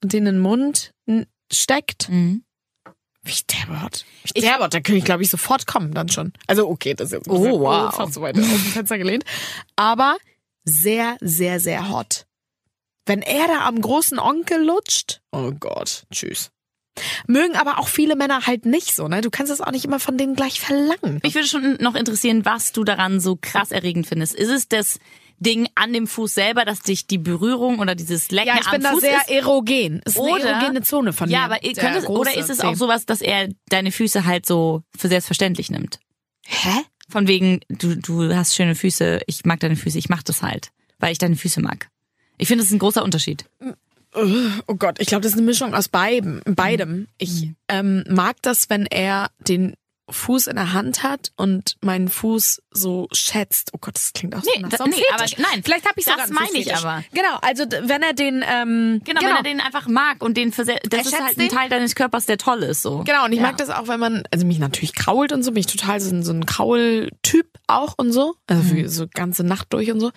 und 0.03 0.11
den 0.13 0.25
in 0.25 0.35
den 0.35 0.39
Mund 0.41 0.91
steckt. 1.51 2.09
Mhm. 2.09 2.43
Wie 3.23 3.31
ich 3.31 3.45
derbe 3.47 3.81
hot. 3.81 4.05
Wie 4.23 4.31
ich 4.35 4.43
derbe 4.43 4.63
hot. 4.63 4.73
Da 4.73 4.79
könnte 4.79 4.97
ich, 4.99 5.05
glaube 5.05 5.23
ich, 5.23 5.29
sofort 5.29 5.65
kommen 5.67 5.93
dann 5.93 6.09
schon. 6.09 6.31
Also 6.47 6.67
okay, 6.69 6.93
das 6.93 7.07
ist 7.07 7.13
jetzt 7.13 7.29
Oh, 7.29 7.59
wow. 7.59 7.93
fast 7.93 8.13
so 8.13 8.21
weit 8.21 8.37
aus 8.37 8.43
dem 8.45 8.57
Fenster 8.57 8.97
gelehnt. 8.97 9.23
Aber 9.75 10.15
sehr, 10.63 11.17
sehr, 11.21 11.59
sehr 11.59 11.89
hot. 11.89 12.25
Wenn 13.05 13.21
er 13.21 13.47
da 13.47 13.65
am 13.67 13.79
großen 13.81 14.17
Onkel 14.19 14.63
lutscht, 14.65 15.21
oh 15.31 15.51
Gott, 15.59 16.03
tschüss. 16.11 16.51
Mögen 17.27 17.55
aber 17.57 17.77
auch 17.79 17.89
viele 17.89 18.15
Männer 18.15 18.47
halt 18.47 18.65
nicht 18.65 18.95
so, 18.95 19.07
ne? 19.09 19.19
Du 19.21 19.29
kannst 19.29 19.51
es 19.51 19.59
auch 19.59 19.71
nicht 19.71 19.83
immer 19.83 19.99
von 19.99 20.17
denen 20.17 20.33
gleich 20.35 20.61
verlangen. 20.61 21.19
Mich 21.23 21.35
würde 21.35 21.47
schon 21.47 21.75
noch 21.81 21.93
interessieren, 21.95 22.45
was 22.45 22.71
du 22.71 22.85
daran 22.85 23.19
so 23.19 23.37
krass 23.39 23.71
erregend 23.71 24.07
findest. 24.07 24.33
Ist 24.33 24.49
es 24.49 24.69
das 24.69 24.99
Ding 25.37 25.67
an 25.75 25.91
dem 25.91 26.07
Fuß 26.07 26.33
selber, 26.33 26.63
dass 26.63 26.79
dich 26.79 27.05
die 27.07 27.17
Berührung 27.17 27.79
oder 27.79 27.95
dieses 27.95 28.31
Lecken 28.31 28.47
Ja, 28.47 28.55
ich 28.61 28.67
am 28.67 28.71
bin 28.71 28.81
da 28.83 28.91
Fuß 28.91 29.01
sehr 29.01 29.17
ist? 29.17 29.29
erogen. 29.29 30.01
Ist 30.05 30.17
eine 30.17 30.29
Oder- 30.31 30.45
erogene 30.51 30.81
Zone 30.83 31.11
von 31.11 31.29
Ja, 31.29 31.39
mir. 31.39 31.45
aber 31.45 31.59
Der 31.59 31.73
könnte 31.73 31.99
es, 31.99 32.07
oder 32.07 32.37
ist 32.37 32.49
es 32.49 32.61
auch 32.61 32.75
sowas, 32.75 33.05
dass 33.05 33.19
er 33.19 33.49
deine 33.67 33.91
Füße 33.91 34.23
halt 34.25 34.45
so 34.45 34.81
für 34.97 35.09
selbstverständlich 35.09 35.69
nimmt? 35.69 35.99
Hä? 36.47 36.69
Von 37.09 37.27
wegen, 37.27 37.59
du, 37.67 37.95
du 37.97 38.33
hast 38.33 38.55
schöne 38.55 38.73
Füße, 38.75 39.19
ich 39.27 39.43
mag 39.43 39.59
deine 39.59 39.75
Füße, 39.75 39.97
ich 39.99 40.07
mach 40.07 40.23
das 40.23 40.41
halt, 40.41 40.69
weil 40.99 41.11
ich 41.11 41.17
deine 41.17 41.35
Füße 41.35 41.59
mag. 41.59 41.89
Ich 42.37 42.47
finde, 42.47 42.63
das 42.63 42.67
ist 42.69 42.75
ein 42.75 42.79
großer 42.79 43.03
Unterschied. 43.03 43.45
Oh 44.67 44.75
Gott, 44.75 44.99
ich 44.99 45.07
glaube, 45.07 45.21
das 45.23 45.33
ist 45.33 45.37
eine 45.37 45.45
Mischung 45.45 45.73
aus 45.73 45.89
beidem. 45.89 46.41
beidem. 46.45 47.07
Ich 47.17 47.49
ähm, 47.67 48.03
mag 48.09 48.37
das, 48.41 48.69
wenn 48.69 48.85
er 48.85 49.29
den 49.39 49.73
Fuß 50.09 50.47
in 50.47 50.55
der 50.55 50.71
Hand 50.71 51.01
hat 51.03 51.31
und 51.35 51.75
meinen 51.81 52.07
Fuß 52.09 52.61
so 52.71 53.07
schätzt. 53.11 53.71
Oh 53.73 53.79
Gott, 53.81 53.95
das 53.95 54.13
klingt 54.13 54.35
auch 54.35 54.43
so 54.43 54.51
Nee, 54.55 54.61
nach 54.61 54.69
da- 54.69 54.85
nee, 54.85 55.01
aber 55.13 55.25
nein, 55.39 55.63
vielleicht 55.63 55.85
habe 55.85 55.99
ich 55.99 56.05
das 56.05 56.29
meine 56.29 56.57
ich 56.57 56.73
aber. 56.75 57.03
Genau, 57.11 57.39
also 57.41 57.65
wenn 57.87 58.03
er 58.03 58.13
den 58.13 58.43
ähm, 58.47 59.01
Genau, 59.03 59.21
wenn 59.21 59.35
er 59.35 59.41
den 59.43 59.59
einfach 59.59 59.87
mag 59.87 60.21
und 60.23 60.37
den 60.37 60.51
für 60.53 60.63
sehr, 60.63 60.77
das 60.87 60.99
Er 60.99 61.05
ist 61.07 61.19
halt 61.21 61.39
ein? 61.39 61.49
Teil 61.49 61.69
deines 61.69 61.95
Körpers, 61.95 62.27
der 62.27 62.37
toll 62.37 62.61
ist, 62.63 62.83
so. 62.83 62.99
Genau, 63.03 63.25
und 63.25 63.31
ich 63.33 63.39
Ja. 63.39 63.47
mag 63.47 63.57
das 63.57 63.71
auch, 63.71 63.87
wenn 63.87 63.99
man, 63.99 64.23
also 64.31 64.45
mich 64.45 64.59
natürlich 64.59 64.93
krault 64.93 65.33
und 65.33 65.41
so, 65.43 65.51
bin 65.51 65.61
ich 65.61 65.67
total 65.67 65.99
so, 65.99 66.13
ein- 66.15 66.23
so 66.23 66.31
ein 66.33 66.45
Kraultyp 66.45 67.47
auch 67.65 67.95
und 67.97 68.11
so. 68.13 68.35
Also 68.45 68.61
Mhm. 68.61 68.67
für 68.83 68.89
so 68.89 69.07
ganze 69.11 69.43
Nacht 69.43 69.73
durch 69.73 69.91
und 69.91 69.99
so. 69.99 70.11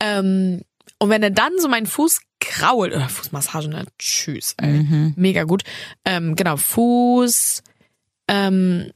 Ähm, 0.00 0.62
und 1.04 1.10
wenn 1.10 1.22
er 1.22 1.30
dann 1.30 1.52
so 1.58 1.68
meinen 1.68 1.86
Fuß 1.86 2.20
krault, 2.40 2.92
oder 2.94 3.08
Fußmassage, 3.08 3.68
ne? 3.68 3.84
Tschüss, 3.98 4.54
ey. 4.58 4.82
Mhm. 4.82 5.12
Mega 5.16 5.44
gut. 5.44 5.62
Ähm, 6.04 6.34
genau, 6.36 6.56
Fuß, 6.56 7.62
ähm, 8.28 8.90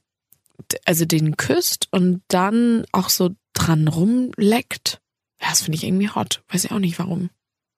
also 0.84 1.04
den 1.04 1.36
küsst 1.36 1.88
und 1.90 2.22
dann 2.28 2.84
auch 2.92 3.08
so 3.10 3.30
dran 3.52 3.88
rumleckt. 3.88 5.00
Ja, 5.40 5.50
das 5.50 5.62
finde 5.62 5.76
ich 5.76 5.84
irgendwie 5.84 6.10
hot. 6.10 6.42
Weiß 6.48 6.64
ich 6.64 6.72
auch 6.72 6.78
nicht 6.78 6.98
warum. 6.98 7.30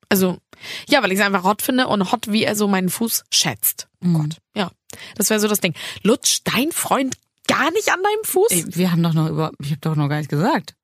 Also, 0.08 0.38
ja, 0.88 1.02
weil 1.02 1.12
ich 1.12 1.18
es 1.18 1.24
einfach 1.24 1.44
hot 1.44 1.62
finde 1.62 1.86
und 1.88 2.10
hot, 2.10 2.32
wie 2.32 2.42
er 2.44 2.56
so 2.56 2.66
meinen 2.68 2.88
Fuß 2.88 3.24
schätzt. 3.32 3.88
Oh 4.02 4.06
Mhm. 4.06 4.14
Gott. 4.14 4.36
Ja. 4.56 4.70
Das 5.16 5.30
wäre 5.30 5.38
so 5.40 5.46
das 5.48 5.60
Ding. 5.60 5.74
Lutscht 6.02 6.42
dein 6.52 6.72
Freund 6.72 7.16
gar 7.46 7.70
nicht 7.72 7.90
an 7.92 8.02
deinem 8.02 8.24
Fuß? 8.24 8.50
Ey, 8.50 8.64
wir 8.76 8.90
haben 8.92 9.02
doch 9.02 9.12
noch 9.12 9.28
über, 9.28 9.52
ich 9.60 9.70
habe 9.70 9.80
doch 9.80 9.94
noch 9.96 10.08
gar 10.08 10.18
nicht 10.18 10.30
gesagt. 10.30 10.74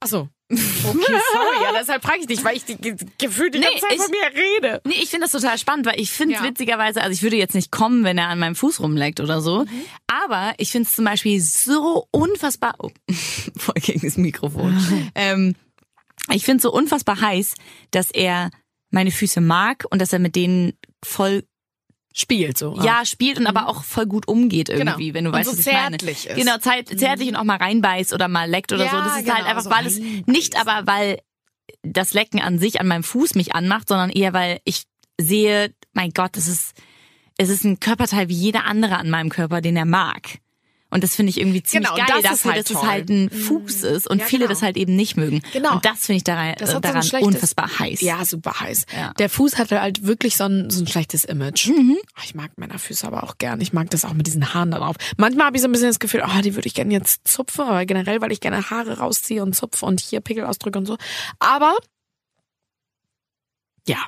Ach 0.00 0.08
so. 0.08 0.28
Okay, 0.48 1.20
sorry. 1.32 1.62
Ja, 1.64 1.72
deshalb 1.78 2.04
frage 2.04 2.20
ich 2.20 2.26
dich, 2.26 2.44
weil 2.44 2.56
ich 2.56 2.64
die, 2.64 2.76
ge- 2.76 2.94
gefühlt 3.18 3.52
die 3.54 3.58
Nee, 3.58 3.64
ganze 3.64 3.80
Zeit 3.80 3.92
ich- 3.94 4.00
von 4.02 4.10
mir 4.10 4.40
rede. 4.40 4.80
Nee, 4.84 4.94
ich 5.02 5.10
finde 5.10 5.24
das 5.26 5.32
total 5.32 5.58
spannend, 5.58 5.86
weil 5.86 5.98
ich 6.00 6.10
finde 6.12 6.34
Ja. 6.36 6.44
witzigerweise, 6.44 7.02
also 7.02 7.12
ich 7.12 7.22
würde 7.22 7.36
jetzt 7.36 7.54
nicht 7.54 7.72
kommen, 7.72 8.04
wenn 8.04 8.16
er 8.18 8.28
an 8.28 8.38
meinem 8.38 8.54
Fuß 8.54 8.78
rumleckt 8.80 9.18
oder 9.20 9.40
so, 9.40 9.64
Mhm. 9.64 9.68
aber 10.06 10.54
ich 10.58 10.70
finde 10.70 10.88
es 10.88 10.94
zum 10.94 11.04
Beispiel 11.04 11.40
so 11.40 12.06
unfassbar, 12.12 12.74
oh, 12.78 12.90
voll 13.56 13.74
gegen 13.82 14.00
das 14.06 14.16
Mikrofon, 14.16 14.76
ähm, 15.16 15.54
ich 16.32 16.44
finde 16.44 16.58
es 16.58 16.62
so 16.62 16.72
unfassbar 16.72 17.20
heiß, 17.20 17.54
dass 17.90 18.10
er 18.12 18.50
meine 18.90 19.10
Füße 19.10 19.40
mag 19.40 19.84
und 19.90 20.00
dass 20.00 20.12
er 20.12 20.20
mit 20.20 20.36
denen 20.36 20.74
voll 21.04 21.42
Spielt 22.18 22.56
so. 22.56 22.78
ja 22.82 23.04
spielt 23.04 23.38
und 23.38 23.46
aber 23.46 23.68
auch 23.68 23.84
voll 23.84 24.06
gut 24.06 24.26
umgeht 24.26 24.70
irgendwie, 24.70 25.10
Mhm. 25.10 25.12
Genau. 25.12 25.14
wenn 25.14 25.24
du 25.26 25.32
weißt, 25.32 25.50
so 25.50 25.58
was 25.58 25.66
ich 25.66 25.72
meine. 25.72 25.90
zärtlich 25.98 26.26
ist. 26.28 26.34
Mhm. 26.36 26.40
Genau, 26.40 26.56
zeit, 26.58 26.88
zärtlich 26.98 27.28
und 27.28 27.36
auch 27.36 27.44
mal 27.44 27.58
reinbeißt 27.58 28.14
oder 28.14 28.26
mal 28.28 28.48
leckt 28.48 28.72
oder 28.72 28.84
Ja, 28.86 28.90
so. 28.90 28.96
Das 28.96 29.16
ist 29.18 29.24
genau, 29.24 29.34
halt 29.36 29.46
einfach, 29.46 29.62
so 29.62 29.70
weil 29.70 29.86
es 29.86 29.98
nicht 30.26 30.58
aber 30.58 30.86
weil 30.90 31.18
das 31.82 32.14
Lecken 32.14 32.40
an 32.40 32.58
sich 32.58 32.80
an 32.80 32.86
meinem 32.88 33.02
Fuß 33.02 33.34
mich 33.34 33.54
anmacht, 33.54 33.88
sondern 33.88 34.08
eher 34.10 34.32
weil 34.32 34.60
ich 34.64 34.84
sehe, 35.20 35.74
mein 35.92 36.10
Gott, 36.12 36.36
es 36.38 36.48
ist 36.48 36.72
es 37.38 37.50
ist 37.50 37.64
ein 37.64 37.80
Körperteil 37.80 38.28
wie 38.30 38.34
jeder 38.34 38.64
andere 38.64 38.96
an 38.96 39.10
meinem 39.10 39.28
Körper, 39.28 39.60
den 39.60 39.76
er 39.76 39.84
mag. 39.84 40.38
Und 40.88 41.02
das 41.02 41.16
finde 41.16 41.30
ich 41.30 41.38
irgendwie 41.40 41.62
ziemlich 41.64 41.90
Genau, 41.92 42.06
geil 42.06 42.22
das 42.22 42.42
dafür, 42.42 42.52
halt 42.52 42.64
dass 42.64 42.70
es 42.70 42.80
toll. 42.80 42.88
halt 42.88 43.08
ein 43.10 43.28
Fuß 43.28 43.82
ist 43.82 44.08
und 44.08 44.20
Ja, 44.20 44.24
viele 44.24 44.44
genau. 44.44 44.50
das 44.52 44.62
halt 44.62 44.76
eben 44.76 44.94
nicht 44.94 45.16
mögen. 45.16 45.42
Genau. 45.52 45.74
Und 45.74 45.84
das 45.84 46.06
finde 46.06 46.18
ich 46.18 46.24
daran, 46.24 46.54
so 46.64 46.78
daran 46.78 47.04
unfassbar 47.22 47.78
heiß. 47.80 48.00
Ja, 48.02 48.24
super 48.24 48.60
heiß. 48.60 48.86
Ja. 48.96 49.12
Der 49.18 49.28
Fuß 49.28 49.58
hatte 49.58 49.80
halt 49.80 50.06
wirklich 50.06 50.36
so 50.36 50.44
ein, 50.44 50.70
so 50.70 50.80
ein 50.82 50.86
schlechtes 50.86 51.24
Image. 51.24 51.68
Mhm. 51.68 51.98
Ah, 52.14 52.20
Ich 52.24 52.34
mag 52.36 52.56
Männerfüße 52.56 53.04
aber 53.06 53.24
auch 53.24 53.36
gern. 53.38 53.60
Ich 53.60 53.72
mag 53.72 53.90
das 53.90 54.04
auch 54.04 54.12
mit 54.14 54.26
diesen 54.28 54.54
Haaren 54.54 54.70
da 54.70 54.78
drauf. 54.78 54.94
Manchmal 55.16 55.46
habe 55.46 55.56
ich 55.56 55.62
so 55.62 55.68
ein 55.68 55.72
bisschen 55.72 55.88
das 55.88 55.98
Gefühl, 55.98 56.22
oh, 56.24 56.40
die 56.40 56.54
würde 56.54 56.68
ich 56.68 56.74
gerne 56.74 56.92
jetzt 56.92 57.26
zupfen, 57.26 57.64
aber 57.64 57.84
generell, 57.84 58.20
weil 58.20 58.30
ich 58.30 58.40
gerne 58.40 58.70
Haare 58.70 58.98
rausziehe 58.98 59.42
und 59.42 59.54
zupfe 59.56 59.84
und 59.86 60.00
hier 60.00 60.20
Pickel 60.20 60.44
ausdrücke 60.44 60.78
und 60.78 60.86
so. 60.86 60.96
Aber 61.40 61.74
ja, 63.88 63.98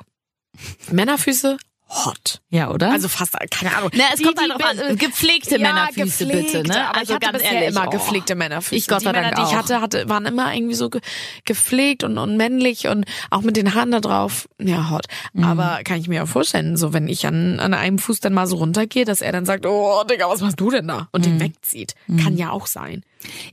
Männerfüße 0.91 1.57
hot. 1.89 2.41
Ja, 2.49 2.69
oder? 2.69 2.91
Also 2.91 3.07
fast, 3.07 3.35
keine 3.51 3.75
Ahnung. 3.75 3.89
Na, 3.95 4.03
es 4.13 4.19
Die- 4.19 4.23
kommt 4.23 4.39
halt 4.39 4.51
drauf 4.51 4.63
an. 4.63 4.95
Gepflegte 4.97 5.57
ja, 5.59 5.73
Männerfüße 5.73 6.25
gepflegte, 6.27 6.57
bitte, 6.61 6.67
ne? 6.69 6.87
Aber 6.89 6.97
Also 6.99 7.13
ich 7.13 7.15
hatte 7.15 7.31
ganz 7.31 7.43
ehrlich, 7.43 7.69
immer 7.69 7.85
oh. 7.87 7.89
gepflegte 7.89 8.35
Männerfüße. 8.35 8.75
Ich 8.75 8.87
Gott 8.87 9.01
die 9.01 9.05
sei 9.05 9.11
Männer, 9.11 9.31
Dank 9.31 9.47
die 9.47 9.51
ich 9.51 9.57
hatte, 9.57 9.81
hatte, 9.81 10.07
waren 10.09 10.25
immer 10.25 10.53
irgendwie 10.53 10.75
so 10.75 10.89
ge 10.89 11.01
gepflegt 11.45 12.03
und, 12.03 12.17
und 12.17 12.37
männlich 12.37 12.87
und 12.87 13.05
auch 13.31 13.41
mit 13.41 13.57
den 13.57 13.73
Haaren 13.73 13.91
da 13.91 13.99
drauf. 13.99 14.47
Ja, 14.59 14.89
hot. 14.91 15.05
Mhm. 15.33 15.43
Aber 15.43 15.79
kann 15.83 15.99
ich 15.99 16.07
mir 16.07 16.23
auch 16.23 16.27
vorstellen, 16.27 16.77
so 16.77 16.93
wenn 16.93 17.07
ich 17.07 17.25
an, 17.25 17.59
an 17.59 17.73
einem 17.73 17.97
Fuß 17.97 18.19
dann 18.19 18.33
mal 18.33 18.45
so 18.47 18.57
runtergehe, 18.57 19.05
dass 19.05 19.21
er 19.21 19.31
dann 19.31 19.45
sagt, 19.45 19.65
oh, 19.65 20.03
Digga, 20.09 20.29
was 20.29 20.41
machst 20.41 20.59
du 20.59 20.69
denn 20.71 20.87
da? 20.87 21.07
Und 21.11 21.21
Mhm. 21.25 21.31
den 21.31 21.39
wegzieht. 21.41 21.95
Kann 22.23 22.37
ja 22.37 22.51
auch 22.51 22.67
sein. 22.67 23.03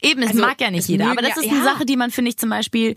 Eben, 0.02 0.22
es 0.22 0.28
Also, 0.30 0.40
mag 0.42 0.60
ja 0.60 0.70
nicht 0.70 0.88
jeder. 0.88 1.10
Aber 1.10 1.22
das 1.22 1.36
ja- 1.36 1.42
ist 1.42 1.48
eine 1.50 1.58
ja. 1.58 1.64
Sache, 1.64 1.86
die 1.86 1.96
man, 1.96 2.10
finde 2.10 2.28
ich, 2.30 2.36
zum 2.36 2.50
Beispiel, 2.50 2.94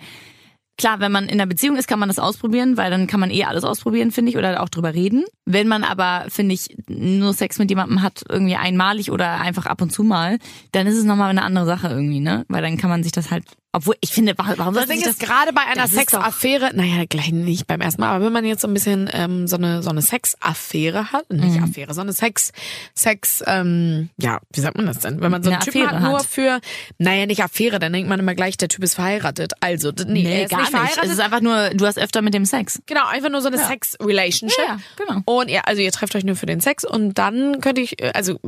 klar, 0.79 0.99
wenn 0.99 1.11
man 1.11 1.25
in 1.25 1.33
einer 1.33 1.45
Beziehung 1.45 1.75
ist, 1.75 1.87
kann 1.87 1.99
man 1.99 2.09
das 2.09 2.17
ausprobieren, 2.17 2.77
weil 2.77 2.89
dann 2.89 3.05
kann 3.05 3.19
man 3.19 3.29
eh 3.29 3.43
alles 3.43 3.63
ausprobieren, 3.63 4.11
finde 4.11 4.31
ich, 4.31 4.37
oder 4.37 4.63
auch 4.63 4.69
drüber 4.69 4.95
reden. 4.95 5.25
Wenn 5.45 5.67
man 5.67 5.83
aber, 5.83 6.25
finde 6.29 6.55
ich, 6.55 6.75
nur 6.87 7.33
Sex 7.33 7.59
mit 7.59 7.69
jemandem 7.69 8.01
hat, 8.01 8.23
irgendwie 8.27 8.55
einmalig 8.55 9.11
oder 9.11 9.39
einfach 9.41 9.67
ab 9.67 9.81
und 9.81 9.91
zu 9.91 10.03
mal, 10.03 10.39
dann 10.71 10.87
ist 10.87 10.97
es 10.97 11.03
nochmal 11.03 11.29
eine 11.29 11.43
andere 11.43 11.65
Sache 11.65 11.89
irgendwie, 11.89 12.21
ne? 12.21 12.45
Weil 12.47 12.63
dann 12.63 12.77
kann 12.77 12.89
man 12.89 13.03
sich 13.03 13.11
das 13.11 13.29
halt, 13.29 13.43
obwohl, 13.71 13.95
ich 14.01 14.11
finde, 14.11 14.33
warum 14.37 14.73
Das 14.73 14.85
sollte 14.85 14.87
Ding 14.87 14.97
ist 15.07 15.19
das 15.21 15.27
gerade 15.29 15.53
bei 15.53 15.61
einer 15.61 15.83
das 15.83 15.91
Sexaffäre, 15.91 16.71
naja, 16.73 17.05
gleich 17.07 17.31
nicht 17.31 17.67
beim 17.67 17.81
ersten 17.81 18.01
Mal, 18.01 18.09
aber 18.15 18.25
wenn 18.25 18.33
man 18.33 18.45
jetzt 18.45 18.61
so 18.61 18.67
ein 18.67 18.73
bisschen 18.73 19.09
ähm, 19.13 19.47
so 19.47 19.57
eine 19.57 19.83
so 19.83 19.89
eine 19.91 20.01
Sexaffäre 20.01 21.11
hat, 21.11 21.29
nicht 21.31 21.57
Mhm. 21.57 21.63
Affäre, 21.65 21.93
sondern 21.93 22.15
Sex, 22.15 22.51
Sex, 22.95 23.43
ähm, 23.45 24.09
ja, 24.17 24.39
wie 24.53 24.59
sagt 24.61 24.75
man 24.77 24.85
das 24.87 24.99
denn? 24.99 25.21
Wenn 25.21 25.31
man 25.31 25.43
so 25.43 25.49
einen 25.49 25.57
Eine 25.61 25.65
Typen 25.71 25.83
Affäre 25.87 26.01
hat, 26.01 26.09
nur 26.09 26.19
für, 26.21 26.59
naja, 26.97 27.25
nicht 27.25 27.43
Affäre, 27.43 27.79
dann 27.79 27.93
denkt 27.93 28.09
man 28.09 28.19
immer 28.19 28.33
gleich, 28.35 28.57
der 28.57 28.69
Typ 28.69 28.83
ist 28.83 28.95
verheiratet. 28.95 29.53
Also, 29.59 29.91
nee, 30.05 30.23
Nee, 30.23 30.43
ist 30.43 30.49
gar 30.51 30.59
nicht 30.61 30.71
nicht. 30.71 30.79
verheiratet. 30.79 31.03
Es 31.05 31.11
ist 31.11 31.19
einfach 31.19 31.41
nur, 31.41 31.69
du 31.71 31.85
hast 31.85 31.97
öfter 31.99 32.21
mit 32.21 32.33
dem 32.33 32.45
Sex. 32.45 32.81
Genau, 32.87 33.05
einfach 33.07 33.29
nur 33.29 33.41
so 33.41 33.47
eine 33.47 33.57
Sex-Relationship. 33.59 34.57
Ja, 34.67 34.75
ja, 34.75 34.79
genau. 35.05 35.21
Und 35.25 35.49
ihr, 35.49 35.67
also 35.67 35.81
ihr 35.81 35.91
trefft 35.91 36.15
euch 36.15 36.23
nur 36.23 36.35
für 36.35 36.45
den 36.45 36.59
Sex 36.59 36.85
und 36.85 37.17
dann 37.17 37.61
könnte 37.61 37.81
ich, 37.81 38.01
äh, 38.01 38.11
also 38.13 38.39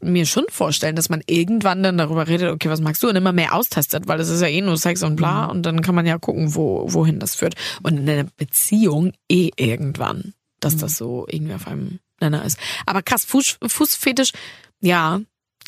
mir 0.00 0.26
schon 0.26 0.44
vorstellen, 0.50 0.96
dass 0.96 1.08
man 1.08 1.22
irgendwann 1.26 1.82
dann 1.82 1.98
darüber 1.98 2.26
redet, 2.28 2.50
okay, 2.52 2.68
was 2.70 2.80
magst 2.80 3.02
du? 3.02 3.08
Und 3.08 3.16
immer 3.16 3.32
mehr 3.32 3.54
austestet, 3.54 4.08
weil 4.08 4.18
es 4.20 4.28
ist 4.28 4.40
ja 4.40 4.48
eh 4.56 4.60
nur 4.60 4.76
Sex 4.76 5.02
und 5.02 5.16
bla 5.16 5.46
und 5.46 5.62
dann 5.62 5.82
kann 5.82 5.94
man 5.94 6.06
ja 6.06 6.18
gucken, 6.18 6.54
wo, 6.54 6.84
wohin 6.92 7.18
das 7.18 7.34
führt. 7.34 7.54
Und 7.82 7.96
in 7.96 8.08
einer 8.08 8.28
Beziehung 8.36 9.12
eh 9.30 9.50
irgendwann, 9.56 10.34
dass 10.60 10.76
das 10.76 10.96
so 10.96 11.26
irgendwie 11.28 11.54
auf 11.54 11.66
einem 11.66 12.00
Nenner 12.20 12.44
ist. 12.44 12.58
Aber 12.86 13.02
krass, 13.02 13.24
Fuß, 13.24 13.58
Fußfetisch, 13.66 14.32
ja, 14.80 15.20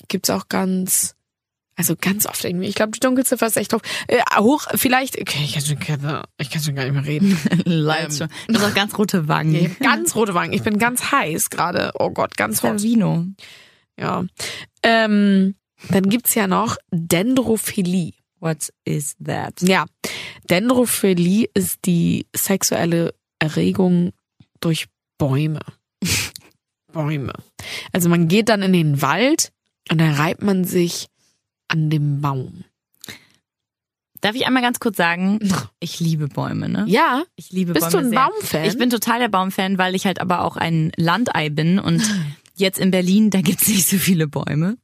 gibt's 0.09 0.30
auch 0.30 0.49
ganz, 0.49 1.14
also 1.76 1.95
ganz 1.99 2.26
oft 2.26 2.45
irgendwie. 2.45 2.66
Ich 2.66 2.74
glaube, 2.74 2.93
die 2.93 3.01
Dunkelziffer 3.01 3.47
ist 3.47 3.57
echt 3.57 3.72
drauf. 3.72 3.82
Äh, 4.07 4.20
hoch, 4.39 4.66
vielleicht, 4.74 5.20
okay, 5.20 5.45
ich 5.45 5.53
kann 5.53 5.62
schon, 5.62 6.22
ich 6.39 6.51
kann 6.51 6.62
schon 6.62 6.74
gar 6.74 6.84
nicht 6.84 6.95
mehr 6.95 7.07
reden. 7.07 7.39
Leid 7.64 8.14
schon. 8.14 8.28
Du 8.49 8.55
hast 8.59 8.70
auch 8.70 8.74
ganz 8.74 8.99
rote 8.99 9.28
Wangen. 9.28 9.70
Hab 9.70 9.80
ganz 9.80 10.14
rote 10.14 10.34
Wangen. 10.34 10.53
Ich 10.53 10.62
bin 10.62 10.78
ganz 10.78 11.12
heiß 11.12 11.51
gerade. 11.51 11.93
Oh 11.95 12.11
Gott, 12.11 12.36
ganz 12.36 12.62
hot. 12.62 12.82
Vino. 12.82 13.26
Ja. 13.99 14.24
Ähm, 14.82 15.55
dann 15.91 16.09
gibt's 16.09 16.34
ja 16.34 16.47
noch 16.47 16.76
Dendrophilie. 16.91 18.12
What 18.41 18.72
is 18.84 19.16
that? 19.24 19.61
Ja. 19.62 19.86
Dendrophilie 20.49 21.49
ist 21.55 21.80
die 21.84 22.26
sexuelle 22.34 23.14
Erregung 23.39 24.12
durch 24.61 24.86
Bäume. 25.18 25.61
Bäume. 26.93 27.32
Also 27.93 28.09
man 28.09 28.28
geht 28.28 28.49
dann 28.49 28.62
in 28.62 28.72
den 28.72 29.03
Wald 29.03 29.53
und 29.91 30.01
dann 30.01 30.14
reibt 30.14 30.43
man 30.43 30.64
sich 30.64 31.09
an 31.68 31.91
dem 31.91 32.20
Baum. 32.20 32.64
Darf 34.20 34.34
ich 34.34 34.47
einmal 34.47 34.62
ganz 34.62 34.80
kurz 34.80 34.97
sagen, 34.97 35.39
ich 35.80 36.01
liebe 36.01 36.28
Bäume, 36.28 36.68
ne? 36.68 36.84
Ja. 36.89 37.22
Ich 37.36 37.53
liebe 37.53 37.72
Bist 37.72 37.91
Bäume 37.91 38.11
du 38.11 38.16
ein. 38.18 38.30
Baumfan? 38.30 38.64
Ich 38.64 38.76
bin 38.76 38.91
total 38.91 39.20
der 39.20 39.28
Baumfan, 39.28 39.78
weil 39.78 39.95
ich 39.95 40.07
halt 40.07 40.20
aber 40.20 40.45
auch 40.45 40.57
ein 40.57 40.91
Landei 40.97 41.51
bin 41.51 41.78
und 41.78 42.03
jetzt 42.57 42.78
in 42.78 42.91
Berlin, 42.91 43.30
da 43.30 43.41
gibt's 43.41 43.68
nicht 43.68 43.86
so 43.86 43.97
viele 43.97 44.26
Bäume. 44.26 44.76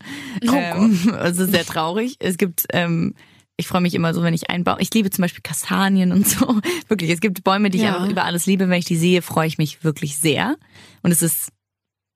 Oh 0.46 0.52
ähm, 0.54 1.14
also 1.18 1.46
sehr 1.46 1.64
traurig. 1.64 2.16
Es 2.20 2.36
gibt, 2.36 2.66
ähm, 2.72 3.14
ich 3.56 3.68
freue 3.68 3.80
mich 3.80 3.94
immer 3.94 4.12
so, 4.14 4.22
wenn 4.22 4.34
ich 4.34 4.50
einen 4.50 4.64
Baum, 4.64 4.78
ich 4.80 4.92
liebe 4.92 5.10
zum 5.10 5.22
Beispiel 5.22 5.42
Kastanien 5.42 6.12
und 6.12 6.26
so. 6.26 6.60
Wirklich, 6.88 7.10
es 7.10 7.20
gibt 7.20 7.44
Bäume, 7.44 7.70
die 7.70 7.78
ich 7.78 7.84
Ja. 7.84 7.94
einfach 7.96 8.10
über 8.10 8.24
alles 8.24 8.46
liebe. 8.46 8.68
Wenn 8.68 8.78
ich 8.78 8.84
die 8.84 8.96
sehe, 8.96 9.22
freue 9.22 9.46
ich 9.46 9.58
mich 9.58 9.84
wirklich 9.84 10.16
sehr. 10.16 10.56
Und 11.02 11.12
es 11.12 11.22
ist, 11.22 11.50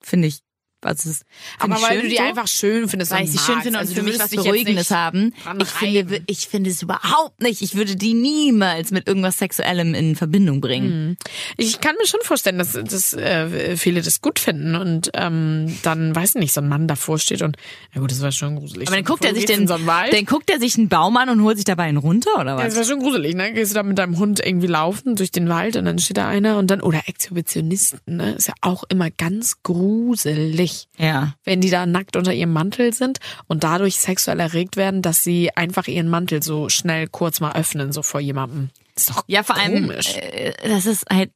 finde 0.03 0.29
ich, 0.29 0.41
also 0.81 1.11
ist, 1.11 1.25
Aber 1.59 1.77
ich 1.77 1.83
weil 1.83 1.93
schön 1.95 2.03
du 2.03 2.09
die 2.09 2.17
so. 2.17 2.23
einfach 2.23 2.49
schön 2.49 2.89
findest. 2.89 3.11
weil 3.13 3.25
ich 3.25 3.33
sie 3.33 3.39
schön 3.39 3.61
finde 3.63 3.79
und 3.79 3.85
Also 3.85 3.95
für 3.95 4.03
mich 4.03 4.19
was 4.19 4.31
Beruhigendes 4.31 4.91
haben. 4.91 5.35
Ich 5.61 5.69
finde, 5.69 6.23
ich 6.27 6.49
finde 6.49 6.71
es 6.71 6.83
überhaupt 6.83 7.41
nicht. 7.43 7.63
Ich 7.63 7.75
würde 7.75 7.97
die 7.97 8.15
niemals 8.15 8.91
mit 8.91 9.07
irgendwas 9.09 9.39
Sexuellem 9.39 9.95
in 9.95 10.17
Verbindung 10.17 10.61
bringen. 10.61 11.17
Ich 11.57 11.81
kann 11.81 11.97
mir 12.01 12.07
schon 12.07 12.21
vorstellen, 12.23 12.59
dass, 12.59 12.73
dass 12.73 13.13
äh, 13.15 13.77
viele 13.77 14.03
das 14.03 14.21
gut 14.21 14.39
finden 14.39 14.75
und 14.77 15.11
ähm, 15.15 15.77
dann, 15.83 16.15
weiß 16.15 16.37
nicht, 16.37 16.53
so 16.53 16.61
ein 16.61 16.69
Mann 16.69 16.87
davor 16.89 17.19
steht 17.19 17.43
und, 17.43 17.57
ja 17.95 18.01
gut, 18.01 18.11
das 18.11 18.21
war 18.21 18.33
schon 18.33 18.57
gruselig. 18.57 18.87
Aber 18.89 18.97
dann 18.97 19.05
guckt 19.05 19.25
er 19.25 19.35
sich 19.35 19.47
den 19.47 19.67
so 19.67 19.77
dann 19.79 20.25
guckt 20.27 20.51
er 20.51 20.61
sich 20.61 20.77
einen 20.77 20.89
Baum 20.89 21.17
an 21.17 21.29
und 21.29 21.43
holt 21.43 21.57
sich 21.57 21.65
dabei 21.65 21.85
einen 21.85 21.99
runter 21.99 22.35
oder 22.41 22.57
Ja, 22.57 22.65
das 22.65 22.73
was? 22.73 22.77
war 22.77 22.85
schon 22.85 23.01
gruselig, 23.01 23.35
ne? 23.35 23.53
Gehst 23.53 23.73
du 23.73 23.75
da 23.75 23.83
mit 23.83 23.99
deinem 23.99 24.19
Hund 24.19 24.41
irgendwie 24.45 24.67
laufen 24.67 25.17
durch 25.17 25.31
den 25.31 25.49
Wald 25.49 25.77
und 25.77 25.85
dann 25.85 25.99
steht 25.99 26.17
da 26.19 26.29
einer 26.29 26.59
und 26.59 26.71
dann, 26.71 26.81
oder 26.81 27.03
Exhibitionisten, 27.07 28.17
ne? 28.17 28.33
Ist 28.33 28.49
ja 28.49 28.55
auch 28.61 28.85
immer 28.89 29.11
ganz 29.11 29.63
gruselig. 29.63 30.68
Ja. 30.97 31.35
Wenn 31.45 31.61
die 31.61 31.71
da 31.71 31.87
nackt 31.87 32.17
unter 32.17 32.33
ihrem 32.33 32.53
Mantel 32.53 32.93
sind 32.93 33.19
und 33.47 33.65
dadurch 33.65 33.99
sexuell 33.99 34.41
erregt 34.41 34.77
werden, 34.77 35.03
dass 35.03 35.23
sie 35.23 35.55
einfach 35.57 35.87
ihren 35.89 36.09
Mantel 36.09 36.43
so 36.43 36.69
schnell 36.69 37.07
kurz 37.09 37.41
mal 37.41 37.53
öffnen, 37.53 37.93
so 37.93 38.03
vor 38.03 38.21
jemandem. 38.21 38.71
Ist 38.97 39.11
doch 39.11 39.25
Ja, 39.27 39.43
vor 39.43 39.57
allem, 39.57 39.89
komisch. 39.89 40.17
äh, 40.17 40.53
das 40.69 40.87
ist 40.87 41.07
halt, 41.11 41.31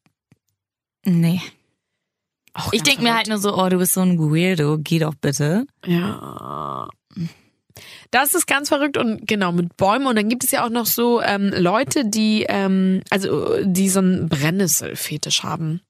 nee. 1.04 1.40
Auch 2.54 2.72
Ich 2.72 2.80
ganz 2.82 2.88
denk 2.88 3.02
mir 3.02 3.14
halt 3.14 3.28
nur 3.28 3.38
so, 3.38 3.56
oh, 3.56 3.68
du 3.68 3.78
bist 3.78 3.94
so 3.94 4.00
ein 4.02 4.18
Weirdo, 4.18 4.76
geh 4.78 4.98
doch 4.98 5.14
bitte. 5.14 5.64
Ja. 5.86 6.88
Das 8.10 8.34
ist 8.34 8.46
ganz 8.46 8.68
verrückt 8.68 8.98
und 8.98 9.26
genau 9.26 9.52
mit 9.52 9.76
Bäumen 9.78 10.06
und 10.06 10.16
dann 10.16 10.28
gibt 10.28 10.44
es 10.44 10.50
ja 10.50 10.64
auch 10.64 10.68
noch 10.70 10.84
so 10.84 11.22
ähm, 11.22 11.50
Leute, 11.56 12.04
die 12.04 12.44
ähm, 12.46 13.00
also 13.08 13.56
die 13.64 13.88
so 13.88 14.00
einen 14.00 14.28
Brennnesselfetisch 14.28 15.42
haben. 15.42 15.80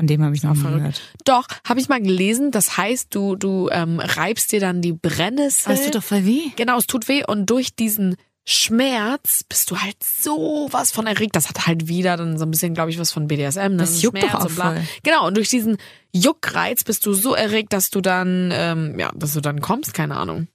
Von 0.00 0.06
dem 0.06 0.24
habe 0.24 0.34
ich 0.34 0.42
noch 0.42 0.54
nie 0.54 0.60
verrückt. 0.60 0.78
gehört. 0.78 1.02
Doch, 1.26 1.46
habe 1.68 1.78
ich 1.78 1.90
mal 1.90 2.00
gelesen. 2.00 2.52
Das 2.52 2.78
heißt, 2.78 3.14
du 3.14 3.36
du 3.36 3.68
ähm, 3.70 4.00
reibst 4.00 4.50
dir 4.50 4.58
dann 4.58 4.80
die 4.80 4.94
Brennnessel. 4.94 5.74
Das 5.74 5.84
tut 5.84 5.94
doch 5.94 6.02
voll 6.02 6.24
weh. 6.24 6.40
Genau, 6.56 6.78
es 6.78 6.86
tut 6.86 7.06
weh 7.06 7.22
und 7.22 7.50
durch 7.50 7.74
diesen 7.76 8.16
Schmerz 8.46 9.44
bist 9.44 9.70
du 9.70 9.76
halt 9.76 10.02
so 10.02 10.68
was 10.70 10.90
von 10.90 11.06
erregt. 11.06 11.36
Das 11.36 11.50
hat 11.50 11.66
halt 11.66 11.86
wieder 11.86 12.16
dann 12.16 12.38
so 12.38 12.46
ein 12.46 12.50
bisschen, 12.50 12.72
glaube 12.72 12.88
ich, 12.90 12.98
was 12.98 13.12
von 13.12 13.26
BDSM. 13.26 13.72
Ne? 13.72 13.76
Das 13.76 14.00
juckt 14.00 14.20
Schmerz 14.20 14.32
doch 14.32 14.46
auch 14.46 14.50
voll. 14.50 14.82
Genau, 15.02 15.26
und 15.26 15.36
durch 15.36 15.50
diesen 15.50 15.76
Juckreiz 16.14 16.82
bist 16.82 17.04
du 17.04 17.12
so 17.12 17.34
erregt, 17.34 17.74
dass 17.74 17.90
du 17.90 18.00
dann, 18.00 18.48
ähm, 18.54 18.98
ja, 18.98 19.12
dass 19.14 19.34
du 19.34 19.42
dann 19.42 19.60
kommst, 19.60 19.92
keine 19.92 20.16
Ahnung. 20.16 20.48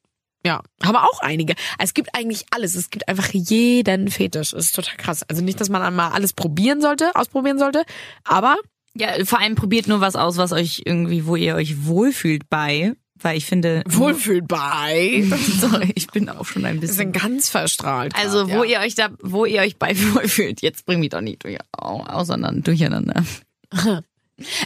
Ja, 0.43 0.64
haben 0.84 0.96
auch 0.96 1.20
einige. 1.20 1.54
Es 1.78 1.93
gibt 1.93 2.10
eigentlich 2.14 2.46
alles. 2.50 2.74
Es 2.74 2.89
gibt 2.89 3.08
einfach 3.08 3.30
jeden 3.32 4.10
Fetisch. 4.10 4.54
Es 4.54 4.66
ist 4.66 4.76
total 4.76 4.98
krass. 4.98 5.22
Also 5.28 5.43
nicht, 5.43 5.62
dass 5.62 5.70
man 5.70 5.84
einmal 5.84 6.14
alles 6.14 6.34
probieren 6.34 6.82
sollte, 6.82 7.12
ausprobieren 7.14 7.60
sollte, 7.60 7.84
aber 8.24 8.58
Ja, 8.98 9.26
vor 9.26 9.39
allem 9.39 9.56
probiert 9.56 9.88
nur 9.88 10.02
was 10.02 10.16
aus, 10.16 10.38
was 10.38 10.52
euch 10.52 10.84
irgendwie, 10.86 11.26
wo 11.26 11.36
ihr 11.36 11.56
euch 11.56 11.86
wohlfühlt 11.86 12.50
bei. 12.50 12.93
Weil 13.18 13.38
ich 13.38 13.46
finde, 13.46 13.82
wohlfühlt 13.88 14.48
bei. 14.48 15.24
Sorry, 15.60 15.91
ich 15.96 16.08
bin 16.08 16.30
auch 16.30 16.46
schon 16.46 16.66
ein 16.66 16.76
Wir 16.76 16.82
bisschen. 16.82 16.98
sind 16.98 17.14
ganz 17.14 17.50
verstrahlt. 17.50 18.14
Also, 18.16 18.46
grad, 18.46 18.58
wo 18.58 18.64
ja. 18.64 18.82
ihr 18.82 18.86
euch 18.86 18.96
da, 18.96 19.10
wo 19.22 19.46
ihr 19.46 19.62
euch 19.62 19.78
bei 19.78 19.96
wohlfühlt, 20.14 20.62
jetzt 20.62 20.86
bring 20.86 21.00
mich 21.00 21.10
doch 21.10 21.22
nicht 21.22 21.43
durch, 21.43 21.58
auseinander, 21.72 22.62
durcheinander. 22.62 23.24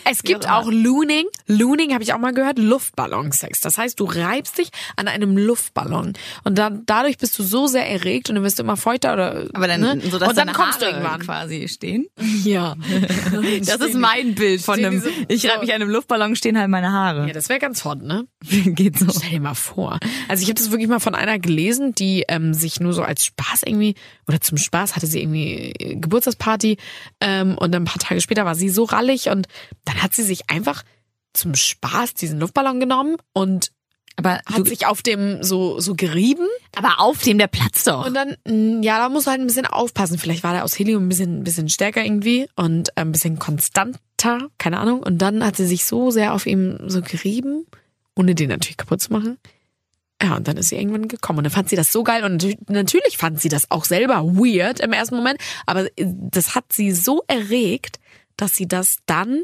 Es 0.10 0.24
gibt 0.24 0.46
Ja. 0.46 0.58
auch 0.58 0.68
Looning. 0.72 1.26
Looning 1.48 1.94
habe 1.94 2.02
ich 2.04 2.14
auch 2.14 2.18
mal 2.18 2.34
gehört. 2.34 2.58
Luftballonsex. 2.58 3.60
Das 3.62 3.78
heißt, 3.78 4.00
du 4.00 4.06
reibst 4.06 4.58
dich 4.58 4.70
an 4.96 5.08
einem 5.08 5.38
Luftballon 5.38 6.14
und 6.44 6.58
dann 6.58 6.84
dadurch 6.88 7.18
bist 7.18 7.38
du 7.38 7.44
so 7.44 7.68
sehr 7.68 7.88
erregt 7.88 8.30
und 8.30 8.36
dann 8.36 8.44
wirst 8.44 8.58
du 8.60 8.64
immer 8.64 8.78
feuchter 8.78 9.14
oder. 9.14 9.46
Aber 9.54 9.68
dann, 9.68 9.82
ne? 9.82 10.02
so 10.10 10.18
dass 10.18 10.30
und 10.30 10.38
dann 10.38 10.52
kommst 10.54 10.82
du 10.82 10.86
Haare 10.88 10.96
irgendwann. 10.98 11.22
quasi 11.22 11.68
stehen. 11.68 12.08
Ja. 12.44 12.76
Das 13.60 13.80
ist 13.82 13.96
mein 13.96 14.36
Bild 14.36 14.62
von 14.62 14.78
einem, 14.80 14.92
diese- 14.92 15.12
ich 15.28 15.46
reibe 15.50 15.62
mich 15.62 15.74
an 15.74 15.82
einem 15.82 15.92
Luftballon, 15.92 16.36
stehen 16.36 16.58
halt 16.58 16.70
meine 16.70 16.92
Haare. 16.92 17.28
Ja, 17.28 17.34
das 17.34 17.50
wäre 17.50 17.60
ganz 17.60 17.84
hot, 17.86 18.02
ne? 18.02 18.26
Geht 18.44 18.98
so. 18.98 19.06
Stell 19.10 19.30
dir 19.32 19.40
mal 19.40 19.54
vor. 19.54 20.00
Also 20.28 20.44
ich 20.44 20.50
habe 20.50 20.60
das 20.60 20.72
wirklich 20.72 20.88
mal 20.90 21.00
von 21.00 21.16
einer 21.16 21.40
gelesen, 21.40 21.94
die 21.94 22.26
ähm, 22.28 22.54
sich 22.54 22.80
nur 22.80 22.94
so 22.94 23.04
als 23.04 23.26
Spaß 23.26 23.64
irgendwie 23.66 23.96
oder 24.28 24.42
zum 24.42 24.58
Spaß 24.58 24.96
hatte 24.96 25.08
sie 25.08 25.22
irgendwie 25.22 25.72
äh, 25.80 25.96
Geburtstagsparty 25.96 26.78
ähm, 27.22 27.58
und 27.58 27.72
dann 27.74 27.84
ein 27.84 27.86
paar 27.86 28.00
Tage 28.00 28.22
später 28.22 28.46
war 28.46 28.56
sie 28.56 28.70
so 28.70 28.84
rallig 28.84 29.30
und 29.30 29.48
dann 29.86 30.02
hat 30.02 30.14
sie 30.14 30.24
sich 30.24 30.50
einfach 30.50 30.84
zum 31.34 31.56
Spaß 31.56 32.14
diesen 32.16 32.40
Luftballon 32.40 32.80
genommen 32.80 33.18
und 33.34 33.72
Aber, 34.16 34.42
hat 34.46 34.68
sich 34.68 34.86
auf 34.88 35.02
dem 35.02 35.44
so 35.44 35.80
so 35.80 35.96
gerieben. 35.96 36.48
Aber 36.76 37.00
auf 37.00 37.22
dem 37.24 37.38
der 37.38 37.48
Platz 37.48 37.84
doch. 37.84 38.06
und 38.08 38.14
dann 38.14 38.36
mh, 38.48 38.84
ja 38.84 38.98
da 38.98 39.10
muss 39.10 39.28
halt 39.28 39.40
ein 39.40 39.48
bisschen 39.48 39.66
aufpassen. 39.68 40.18
Vielleicht 40.18 40.44
war 40.44 40.54
der 40.54 40.64
aus 40.64 40.78
Helium 40.78 41.06
ein 41.06 41.10
bisschen 41.10 41.40
ein 41.40 41.44
bisschen 41.44 41.70
stärker 41.70 42.04
irgendwie 42.04 42.48
und 42.56 42.90
äh, 42.90 43.02
ein 43.02 43.12
bisschen 43.12 43.38
konstanter 43.40 44.50
keine 44.58 44.80
Ahnung. 44.80 45.02
Und 45.04 45.20
dann 45.20 45.46
hat 45.46 45.56
sie 45.56 45.66
sich 45.68 45.86
so 45.86 46.12
sehr 46.12 46.34
auf 46.34 46.46
ihm 46.46 46.78
so 46.88 47.02
gerieben 47.02 47.66
ohne 48.16 48.36
den 48.36 48.50
natürlich 48.50 48.76
kaputt 48.78 49.00
zu 49.02 49.14
machen. 49.14 49.38
Ja 50.22 50.36
und 50.36 50.46
dann 50.50 50.58
ist 50.58 50.68
sie 50.70 50.76
irgendwann 50.76 51.08
gekommen. 51.08 51.38
Und 51.40 51.44
dann 51.46 51.54
fand 51.54 51.70
sie 51.70 51.78
das 51.78 51.94
so 51.94 52.04
geil 52.04 52.26
und 52.26 52.44
natü- 52.44 52.58
natürlich 52.68 53.18
fand 53.18 53.40
sie 53.40 53.48
das 53.48 53.72
auch 53.72 53.86
selber 53.86 54.26
weird 54.26 54.82
im 54.82 54.92
ersten 54.92 55.16
Moment. 55.16 55.40
Aber 55.66 55.86
äh, 55.86 56.06
das 56.06 56.56
hat 56.56 56.74
sie 56.74 56.92
so 56.92 57.24
erregt 57.28 58.00
dass 58.42 58.56
sie 58.56 58.68
das 58.68 58.98
dann 59.06 59.44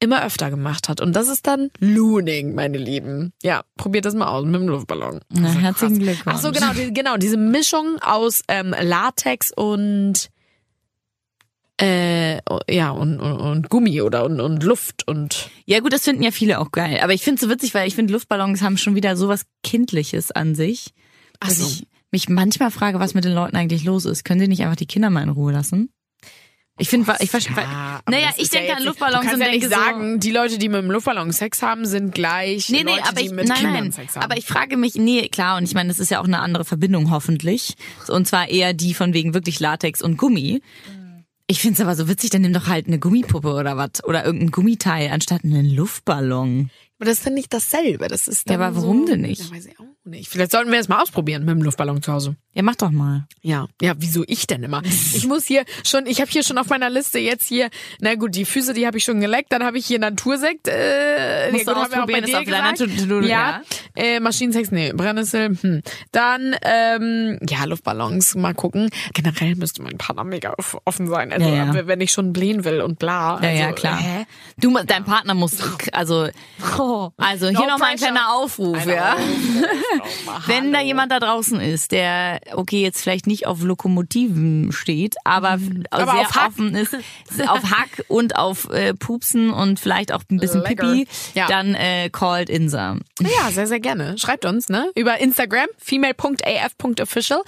immer 0.00 0.24
öfter 0.24 0.50
gemacht 0.50 0.88
hat. 0.88 1.00
Und 1.00 1.14
das 1.14 1.28
ist 1.28 1.46
dann 1.46 1.70
Looning, 1.80 2.54
meine 2.54 2.78
Lieben. 2.78 3.32
Ja, 3.42 3.64
probiert 3.76 4.04
das 4.04 4.14
mal 4.14 4.28
aus 4.28 4.44
mit 4.44 4.54
dem 4.54 4.68
Luftballon. 4.68 5.20
Na, 5.30 5.48
herzlichen 5.48 5.98
krass. 5.98 6.04
Glückwunsch. 6.04 6.36
Ach 6.36 6.40
so, 6.40 6.52
genau, 6.52 6.72
die, 6.72 6.92
genau, 6.92 7.16
diese 7.16 7.36
Mischung 7.36 7.98
aus 8.00 8.42
ähm, 8.48 8.74
Latex 8.80 9.52
und 9.54 10.30
äh, 11.80 12.40
ja, 12.72 12.90
und, 12.90 13.20
und, 13.20 13.40
und 13.40 13.70
Gummi 13.70 14.02
oder 14.02 14.24
und, 14.24 14.40
und 14.40 14.62
Luft 14.64 15.06
und 15.06 15.50
Ja 15.64 15.78
gut, 15.80 15.92
das 15.92 16.02
finden 16.04 16.22
ja 16.22 16.32
viele 16.32 16.58
auch 16.58 16.72
geil. 16.72 17.00
Aber 17.02 17.12
ich 17.12 17.22
finde 17.22 17.36
es 17.36 17.40
so 17.42 17.50
witzig, 17.50 17.74
weil 17.74 17.86
ich 17.86 17.94
finde, 17.94 18.12
Luftballons 18.12 18.62
haben 18.62 18.78
schon 18.78 18.94
wieder 18.94 19.16
sowas 19.16 19.42
Kindliches 19.62 20.32
an 20.32 20.54
sich. 20.54 20.92
Ach 21.40 21.48
Dass 21.48 21.58
so. 21.58 21.66
ich 21.66 21.86
mich 22.10 22.28
manchmal 22.28 22.70
frage, 22.70 22.98
was 22.98 23.14
mit 23.14 23.24
den 23.24 23.32
Leuten 23.32 23.56
eigentlich 23.56 23.84
los 23.84 24.06
ist. 24.06 24.24
Können 24.24 24.40
sie 24.40 24.48
nicht 24.48 24.62
einfach 24.62 24.76
die 24.76 24.86
Kinder 24.86 25.10
mal 25.10 25.22
in 25.22 25.28
Ruhe 25.28 25.52
lassen? 25.52 25.90
Ich 26.78 26.88
finde, 26.88 27.12
ich 27.18 27.30
verstehe. 27.30 27.56
Ja, 27.56 28.00
naja, 28.08 28.28
ich 28.36 28.44
ist 28.44 28.54
ja 28.54 28.60
denke 28.60 28.76
an 28.76 28.84
Luftballons 28.84 29.20
du 29.20 29.28
kannst 29.28 29.34
und 29.34 29.40
ja 29.40 29.50
denke 29.50 29.66
nicht 29.66 29.76
sagen, 29.76 30.20
die 30.20 30.30
Leute, 30.30 30.58
die 30.58 30.68
mit 30.68 30.82
dem 30.82 30.90
Luftballon 30.90 31.32
Sex 31.32 31.60
haben, 31.60 31.84
sind 31.86 32.14
gleich 32.14 32.66
so, 32.66 32.72
nee, 32.72 32.84
nee, 32.84 32.92
Leute, 32.92 33.04
aber 33.08 33.20
die 33.20 33.26
ich, 33.26 33.32
mit 33.32 33.48
nein, 33.48 33.58
Kindern 33.58 33.74
nein, 33.74 33.92
Sex 33.92 34.14
haben. 34.14 34.22
aber 34.22 34.36
ich 34.36 34.46
frage 34.46 34.76
mich, 34.76 34.94
nee, 34.94 35.28
klar, 35.28 35.58
und 35.58 35.64
ich 35.64 35.74
meine, 35.74 35.88
das 35.88 35.98
ist 35.98 36.10
ja 36.10 36.20
auch 36.20 36.26
eine 36.26 36.38
andere 36.38 36.64
Verbindung 36.64 37.10
hoffentlich. 37.10 37.74
Und 38.08 38.28
zwar 38.28 38.48
eher 38.48 38.74
die 38.74 38.94
von 38.94 39.12
wegen 39.12 39.34
wirklich 39.34 39.58
Latex 39.58 40.02
und 40.02 40.16
Gummi. 40.16 40.62
Ich 41.48 41.60
finde 41.60 41.74
es 41.74 41.80
aber 41.80 41.96
so 41.96 42.08
witzig, 42.08 42.30
dann 42.30 42.42
nimm 42.42 42.52
doch 42.52 42.66
halt 42.66 42.86
eine 42.86 42.98
Gummipuppe 42.98 43.54
oder 43.54 43.76
was 43.76 44.04
oder 44.04 44.24
irgendein 44.24 44.50
Gummiteil 44.50 45.10
anstatt 45.10 45.44
einen 45.44 45.74
Luftballon. 45.74 46.70
Aber 46.98 47.04
das 47.06 47.18
ist 47.18 47.26
dann 47.26 47.34
nicht 47.34 47.52
dasselbe. 47.54 48.08
Das 48.08 48.26
ist 48.28 48.48
Ja, 48.50 48.56
dann 48.56 48.66
aber 48.66 48.76
warum 48.76 49.00
so, 49.06 49.12
denn 49.12 49.20
nicht? 49.20 49.42
Ja, 49.48 49.54
weiß 49.56 49.66
ich 49.66 49.78
auch 49.78 49.84
nicht. 50.04 50.28
Vielleicht 50.30 50.50
sollten 50.50 50.72
wir 50.72 50.78
es 50.80 50.88
mal 50.88 51.00
ausprobieren 51.00 51.44
mit 51.44 51.54
dem 51.54 51.62
Luftballon 51.62 52.02
zu 52.02 52.12
Hause. 52.12 52.34
Ja, 52.54 52.62
mach 52.62 52.74
doch 52.76 52.90
mal. 52.90 53.26
Ja, 53.40 53.66
ja, 53.80 53.92
wieso 53.98 54.24
ich 54.26 54.46
denn 54.46 54.62
immer? 54.64 54.82
Ich 55.14 55.26
muss 55.26 55.46
hier 55.46 55.64
schon, 55.84 56.06
ich 56.06 56.20
habe 56.20 56.30
hier 56.30 56.42
schon 56.42 56.58
auf 56.58 56.68
meiner 56.68 56.90
Liste 56.90 57.18
jetzt 57.18 57.46
hier, 57.46 57.70
na 58.00 58.14
gut, 58.14 58.34
die 58.34 58.44
Füße, 58.44 58.72
die 58.74 58.86
habe 58.86 58.98
ich 58.98 59.04
schon 59.04 59.20
geleckt, 59.20 59.52
dann 59.52 59.62
habe 59.64 59.78
ich 59.78 59.86
hier 59.86 59.98
Natursekt, 59.98 60.66
äh, 60.68 61.50
Musst 61.52 61.66
ja, 61.66 61.74
du 61.74 61.78
gut, 61.80 61.86
auch 61.86 61.90
bei 61.90 61.96
ausprobieren, 61.98 62.24
ist 62.24 62.32
dir 62.32 62.38
auf 62.40 62.44
deiner. 62.44 62.74
To-Do, 62.74 63.20
ja, 63.20 63.62
Äh, 63.96 64.20
Maschinensex, 64.20 64.70
nee, 64.70 64.92
Brennnessel, 64.92 65.56
hm. 65.60 65.82
Dann, 66.12 66.56
ähm, 66.62 67.38
ja, 67.48 67.64
Luftballons, 67.64 68.34
mal 68.34 68.54
gucken. 68.54 68.90
Generell 69.14 69.54
müsste 69.56 69.82
mein 69.82 69.98
Partner 69.98 70.24
mega 70.24 70.54
off- 70.56 70.78
offen 70.84 71.06
sein, 71.08 71.32
also 71.32 71.48
Ja, 71.48 71.72
ja. 71.74 71.86
wenn 71.86 72.00
ich 72.00 72.10
schon 72.12 72.32
blähen 72.32 72.64
will 72.64 72.80
und 72.80 72.98
bla. 72.98 73.40
Ja, 73.42 73.48
also, 73.48 73.62
ja, 73.62 73.72
klar. 73.72 73.98
Hä? 73.98 74.26
Du, 74.56 74.76
dein 74.86 75.04
Partner 75.04 75.34
muss, 75.34 75.56
also, 75.92 76.28
also 77.16 77.48
hier 77.48 77.58
No 77.60 77.66
nochmal 77.66 77.90
ein 77.92 77.96
kleiner 77.96 78.32
Aufruf, 78.34 78.84
ja. 78.86 79.16
Wenn 80.46 80.72
da 80.72 80.80
jemand 80.80 81.12
da 81.12 81.20
draußen 81.20 81.60
ist, 81.60 81.92
der, 81.92 82.40
okay, 82.52 82.82
jetzt 82.82 83.02
vielleicht 83.02 83.26
nicht 83.26 83.46
auf 83.46 83.62
Lokomotiven 83.62 84.72
steht, 84.72 85.16
aber, 85.24 85.56
Mhm. 85.58 85.84
Aber 85.90 86.12
sehr 86.12 86.20
auf 86.20 86.34
Hack. 86.34 86.48
offen 86.48 86.74
ist, 86.74 86.94
auf 87.48 87.62
Hack 87.70 88.04
und 88.08 88.36
auf 88.36 88.70
äh, 88.70 88.94
Pupsen 88.94 89.50
und 89.50 89.80
vielleicht 89.80 90.12
auch 90.12 90.22
ein 90.30 90.38
bisschen 90.38 90.62
Lecker. 90.62 90.92
Pipi, 90.92 91.08
Ja. 91.34 91.46
dann 91.48 91.74
äh, 91.74 92.10
called 92.10 92.48
Insa. 92.50 92.96
Ja, 93.20 93.50
sehr, 93.50 93.66
sehr 93.66 93.80
gerne. 93.80 94.16
Schreibt 94.18 94.44
uns, 94.44 94.68
ne? 94.68 94.90
Über 94.94 95.18
Instagram, 95.18 95.66
female.af.official. 95.78 97.42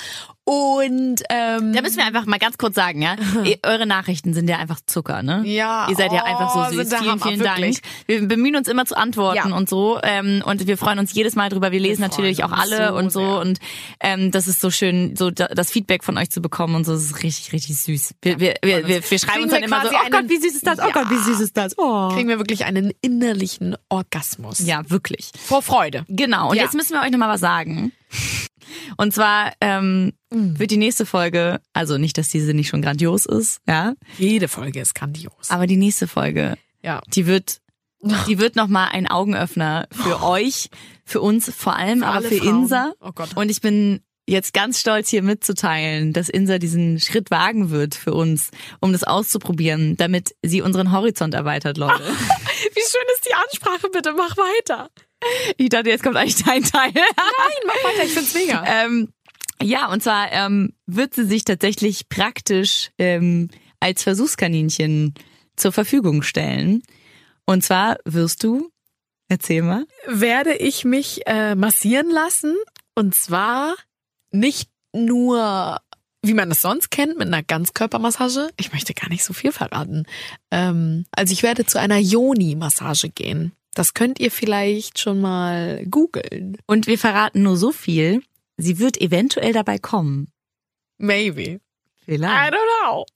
Und 0.51 1.23
ähm, 1.31 1.73
Da 1.75 1.81
müssen 1.81 1.99
wir 1.99 2.05
einfach 2.07 2.27
mal 2.27 2.41
ganz 2.41 2.59
kurz 2.59 2.75
sagen, 2.75 3.01
ja, 3.03 3.15
eure 3.65 3.87
Nachrichten 3.87 4.35
sind 4.35 4.51
ja 4.51 4.57
einfach 4.59 4.81
Zucker, 4.85 5.23
ne? 5.23 5.43
Ja, 5.45 5.87
Ihr 5.89 5.95
seid 5.95 6.11
ja 6.11 6.23
oh, 6.25 6.27
einfach 6.27 6.53
so 6.53 6.77
sind 6.77 6.89
süß. 6.91 6.99
Vielen, 6.99 7.11
Hammer, 7.13 7.23
vielen 7.27 7.39
wirklich. 7.41 7.83
Dank. 7.83 7.95
Wir 8.07 8.27
bemühen 8.27 8.57
uns 8.57 8.67
immer 8.67 8.85
zu 8.85 8.97
antworten 8.97 9.51
Ja. 9.51 9.57
und 9.57 9.69
so. 9.69 10.01
Ähm, 10.03 10.43
und 10.45 10.67
wir 10.67 10.77
freuen 10.77 10.99
uns 10.99 11.15
jedes 11.15 11.37
Mal 11.37 11.51
drüber. 11.51 11.71
Wir 11.71 11.79
lesen 11.79 12.01
freuen 12.03 12.11
natürlich 12.11 12.43
auch 12.43 12.51
alle 12.51 12.89
so 12.89 12.95
und 12.97 13.13
so. 13.13 13.21
sehr. 13.21 13.39
Und 13.43 13.59
ähm, 14.01 14.33
das 14.33 14.49
ist 14.49 14.61
so 14.61 14.73
schön, 14.73 15.15
so 15.15 15.31
da, 15.31 15.47
das 15.47 15.71
Feedback 15.71 16.03
von 16.03 16.19
euch 16.19 16.31
zu 16.31 16.43
bekommen 16.43 16.75
und 16.75 16.85
so. 16.85 16.95
Das 16.95 17.05
ist 17.05 17.23
richtig, 17.23 17.53
richtig 17.53 17.81
süß. 17.81 18.15
Wir, 18.21 18.41
wir, 18.41 18.55
wir, 18.63 18.89
wir, 18.89 19.09
wir 19.09 19.19
schreiben 19.21 19.45
uns 19.45 19.53
dann 19.53 19.61
wir 19.61 19.69
immer 19.69 19.83
so, 19.83 19.91
oh 19.91 20.11
Gott, 20.11 20.25
wie 20.29 20.37
süß 20.39 20.53
ist 20.57 20.67
das? 20.67 20.81
Oh 20.81 20.87
Ja. 20.89 20.93
Gott, 20.93 21.11
wie 21.11 21.19
süß 21.31 21.39
ist 21.39 21.57
das? 21.57 21.79
Oh. 21.79 22.09
kriegen 22.09 22.29
wir 22.29 22.39
wirklich 22.39 22.65
einen 22.65 22.93
innerlichen 23.03 23.77
Orgasmus. 23.89 24.59
Ja, 24.67 24.83
wirklich. 24.91 25.31
Vor 25.41 25.63
Freude. 25.63 26.05
Genau. 26.09 26.51
Und 26.51 26.57
Ja. 26.57 26.65
jetzt 26.65 26.75
müssen 26.75 26.93
wir 26.95 27.03
euch 27.03 27.13
nochmal 27.13 27.29
was 27.29 27.41
sagen. 27.41 27.93
Und 28.97 29.13
zwar 29.15 29.53
ähm, 29.61 30.13
Mhm. 30.33 30.59
wird 30.61 30.71
die 30.71 30.77
nächste 30.77 31.07
Folge, 31.07 31.61
also 31.73 31.99
nicht, 31.99 32.17
dass 32.17 32.29
diese 32.29 32.55
nicht 32.55 32.69
schon 32.69 32.83
grandios 32.83 33.27
ist, 33.27 33.61
ja, 33.67 33.95
Jede 34.17 34.47
Folge 34.47 34.81
ist 34.81 34.95
grandios. 34.95 35.51
aber 35.51 35.67
die 35.67 35.77
nächste 35.77 36.07
Folge, 36.07 36.57
Ja. 36.83 37.01
die 37.15 37.27
wird, 37.27 37.61
die 38.29 38.39
wird 38.39 38.55
nochmal 38.57 38.91
ein 38.93 39.09
Augenöffner 39.09 39.89
für 39.91 40.23
euch, 40.23 40.69
für 41.05 41.21
uns 41.21 41.51
vor 41.53 41.75
allem, 41.77 42.03
aber 42.05 42.15
alle 42.19 42.29
für 42.29 42.37
Frauen. 42.37 42.63
Insa. 42.63 42.93
Oh 43.01 43.11
Gott. 43.13 43.37
Und 43.37 43.51
ich 43.51 43.61
bin 43.61 44.01
jetzt 44.29 44.53
ganz 44.55 44.79
stolz 44.79 45.09
hier 45.09 45.23
mitzuteilen, 45.25 46.13
dass 46.13 46.29
Insa 46.29 46.59
diesen 46.59 47.01
Schritt 47.01 47.33
wagen 47.33 47.71
wird 47.71 47.97
für 47.97 48.15
uns, 48.15 48.51
um 48.81 48.93
das 48.93 49.03
auszuprobieren, 49.03 49.97
damit 49.97 50.37
sie 50.45 50.63
unseren 50.63 50.93
Horizont 50.93 51.35
erweitert, 51.35 51.77
Leute. 51.77 52.05
Wie 52.05 52.81
schön 52.81 53.07
ist 53.17 53.27
die 53.29 53.35
Ansprache, 53.35 53.91
bitte 53.93 54.13
mach 54.13 54.37
weiter. 54.37 54.91
Ich 55.57 55.69
dachte, 55.69 55.91
jetzt 55.91 56.03
kommt 56.03 56.17
eigentlich 56.17 56.43
dein 56.43 56.63
Teil. 56.63 56.93
Nein, 56.95 57.05
mach 57.67 57.75
weiter, 57.75 58.05
ich 58.05 58.13
find's 58.13 58.35
mega. 58.35 58.65
Ähm, 58.67 59.13
ja, 59.63 59.93
und 59.93 60.03
zwar 60.03 60.33
ähm, 60.33 60.73
wird 60.87 61.15
sie 61.15 61.27
sich 61.27 61.45
tatsächlich 61.45 62.09
praktisch 62.09 62.91
ähm, 62.99 63.49
als 63.81 64.03
Versuchskaninchen 64.03 65.15
zur 65.57 65.73
Verfügung 65.73 66.23
stellen. 66.23 66.83
Und 67.45 67.63
zwar 67.63 67.99
wirst 68.05 68.43
du, 68.45 68.71
erzähl 69.29 69.63
mal, 69.63 69.87
Werde 70.07 70.55
ich 70.55 70.85
mich 70.85 71.27
äh, 71.27 71.55
massieren 71.55 72.11
lassen 72.11 72.57
und 72.95 73.15
zwar 73.15 73.75
nicht 74.31 74.71
nur 74.95 75.81
wie 76.23 76.35
man 76.35 76.51
es 76.51 76.61
sonst 76.61 76.91
kennt, 76.91 77.17
mit 77.19 77.29
einer 77.29 77.43
Ganzkörpermassage. 77.43 78.51
Ich 78.59 78.73
möchte 78.73 78.95
gar 78.95 79.09
nicht 79.09 79.25
so 79.25 79.33
viel 79.33 79.53
verraten. 79.53 80.05
Ähm, 80.51 81.07
also 81.13 81.33
ich 81.33 81.43
werde 81.43 81.65
zu 81.65 81.81
einer 81.81 81.97
Yoni-Massage 81.97 83.09
gehen. 83.09 83.53
Das 83.81 83.95
könnt 83.95 84.21
ihr 84.21 84.31
vielleicht 84.31 84.99
schon 84.99 85.23
mal 85.23 85.87
googeln. 85.87 86.59
und 86.67 86.87
wir 86.87 86.99
verraten 86.99 87.43
nur 87.43 87.57
so 87.57 87.73
viel, 87.73 88.21
sie 88.59 88.79
wird 88.79 89.01
eventuell 89.01 89.55
dabei 89.55 89.79
kommen. 89.79 90.31
Maybe. 90.99 91.43
I 91.53 91.61
Vielleicht. 92.05 92.53
don't 92.53 92.59
know. 92.85 93.07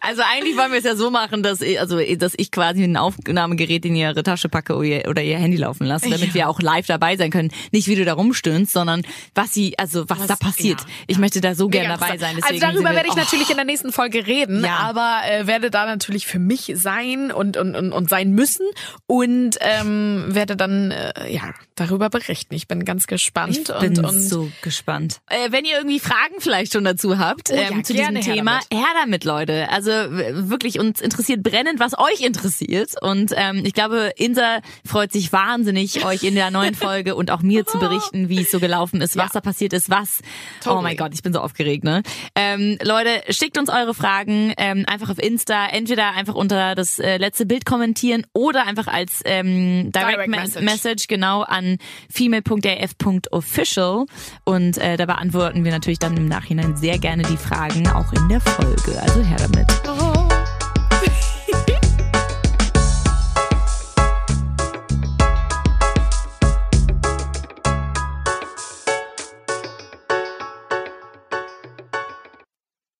Also 0.00 0.22
eigentlich 0.22 0.56
wollen 0.56 0.70
wir 0.72 0.78
es 0.78 0.84
ja 0.84 0.96
so 0.96 1.10
machen, 1.10 1.42
dass 1.42 1.60
ich, 1.60 1.80
also, 1.80 1.98
dass 2.16 2.34
ich 2.36 2.50
quasi 2.50 2.82
ein 2.84 2.96
Aufnahmegerät 2.96 3.84
in 3.84 3.96
ihre 3.96 4.22
Tasche 4.22 4.48
packe 4.48 4.74
oder 4.74 4.84
ihr, 4.84 5.08
oder 5.08 5.22
ihr 5.22 5.38
Handy 5.38 5.56
laufen 5.56 5.84
lasse, 5.86 6.08
damit 6.10 6.28
Ja. 6.28 6.34
wir 6.34 6.48
auch 6.48 6.60
live 6.60 6.86
dabei 6.86 7.16
sein 7.16 7.30
können. 7.30 7.50
Nicht 7.72 7.88
wie 7.88 7.94
du 7.96 8.04
da 8.04 8.14
rumstöhnst, 8.14 8.72
sondern 8.72 9.02
was 9.34 9.52
sie, 9.54 9.78
also 9.78 10.08
was, 10.08 10.20
Was- 10.20 10.26
da 10.26 10.36
passiert. 10.36 10.80
ja, 10.80 10.86
ich 11.06 11.16
ja. 11.16 11.20
möchte 11.20 11.40
da 11.40 11.54
so 11.54 11.68
Mega 11.68 11.80
gern 11.80 11.98
dabei 11.98 12.18
sein. 12.18 12.36
also 12.42 12.60
darüber 12.60 12.90
werde 12.94 13.08
ich 13.08 13.16
natürlich 13.16 13.50
in 13.50 13.56
der 13.56 13.64
nächsten 13.64 13.92
Folge 13.92 14.26
reden, 14.26 14.64
Ja. 14.64 14.76
aber 14.78 15.20
äh, 15.28 15.46
werde 15.46 15.70
da 15.70 15.86
natürlich 15.86 16.26
für 16.26 16.38
mich 16.38 16.72
sein 16.74 17.30
und 17.32 17.56
und, 17.56 17.74
und, 17.76 17.92
und 17.92 18.08
sein 18.10 18.32
müssen 18.32 18.66
und 19.06 19.56
ähm, 19.60 20.24
werde 20.28 20.56
dann 20.56 20.90
äh, 20.90 21.32
ja 21.32 21.52
darüber 21.76 22.10
berichten. 22.10 22.54
Ich 22.54 22.68
bin 22.68 22.84
ganz 22.84 23.06
gespannt 23.06 23.56
Ich 23.58 23.64
bin 23.80 23.98
und, 23.98 24.04
und 24.04 24.20
so 24.20 24.50
gespannt. 24.62 25.20
Äh, 25.28 25.50
wenn 25.52 25.64
ihr 25.64 25.76
irgendwie 25.76 26.00
Fragen 26.00 26.34
vielleicht 26.40 26.72
schon 26.72 26.84
dazu 26.84 27.18
habt 27.18 27.50
Oh 27.50 27.54
ähm, 27.54 27.84
zu 27.84 27.92
diesem 27.92 28.06
gerne 28.14 28.20
her 28.20 28.34
Thema, 28.34 28.60
damit. 28.70 28.84
her 28.84 28.90
damit, 29.00 29.24
Leute. 29.24 29.43
Also 29.52 29.90
w- 29.90 30.48
wirklich, 30.50 30.78
uns 30.80 31.00
interessiert 31.00 31.42
brennend, 31.42 31.80
was 31.80 31.96
euch 31.98 32.20
interessiert. 32.20 32.92
Und 33.00 33.32
ähm, 33.36 33.62
ich 33.64 33.72
glaube, 33.74 34.12
Insa 34.16 34.60
freut 34.86 35.12
sich 35.12 35.32
wahnsinnig, 35.32 36.04
euch 36.04 36.22
in 36.22 36.34
der 36.34 36.50
neuen 36.50 36.74
Folge 36.74 37.14
und 37.14 37.30
auch 37.30 37.42
mir 37.42 37.66
zu 37.66 37.78
berichten, 37.78 38.28
wie 38.28 38.40
es 38.42 38.50
so 38.50 38.60
gelaufen 38.60 39.00
ist, 39.00 39.16
was 39.16 39.26
Ja. 39.34 39.40
da 39.40 39.40
passiert 39.40 39.72
ist, 39.72 39.90
was. 39.90 40.20
Oh 40.22 40.64
Totally. 40.64 40.82
mein 40.82 40.96
Gott, 40.96 41.10
ich 41.14 41.22
bin 41.22 41.32
so 41.32 41.40
aufgeregt, 41.40 41.84
ne? 41.84 42.02
Ähm, 42.34 42.78
Leute, 42.82 43.10
schickt 43.30 43.58
uns 43.58 43.68
eure 43.70 43.94
Fragen 43.94 44.52
ähm, 44.56 44.84
einfach 44.86 45.10
auf 45.10 45.18
Insta, 45.18 45.66
entweder 45.66 46.12
einfach 46.14 46.34
unter 46.34 46.74
das 46.74 46.98
äh, 46.98 47.16
letzte 47.18 47.46
Bild 47.46 47.64
kommentieren 47.66 48.26
oder 48.32 48.66
einfach 48.66 48.86
als 48.86 49.20
ähm, 49.24 49.92
Direct, 49.92 49.94
Direct 50.14 50.28
Me- 50.30 50.36
Message. 50.38 50.64
Message 50.64 51.06
genau 51.08 51.42
an 51.42 51.78
female.af.official 52.10 54.06
und 54.44 54.78
äh, 54.78 54.96
da 54.96 55.06
beantworten 55.06 55.64
wir 55.64 55.72
natürlich 55.72 55.98
dann 55.98 56.16
im 56.16 56.28
Nachhinein 56.28 56.76
sehr 56.76 56.98
gerne 56.98 57.22
die 57.24 57.36
Fragen 57.36 57.88
auch 57.88 58.12
in 58.12 58.28
der 58.28 58.40
Folge. 58.40 59.00
Also 59.02 59.22
her 59.24 59.36
damit. 59.38 60.13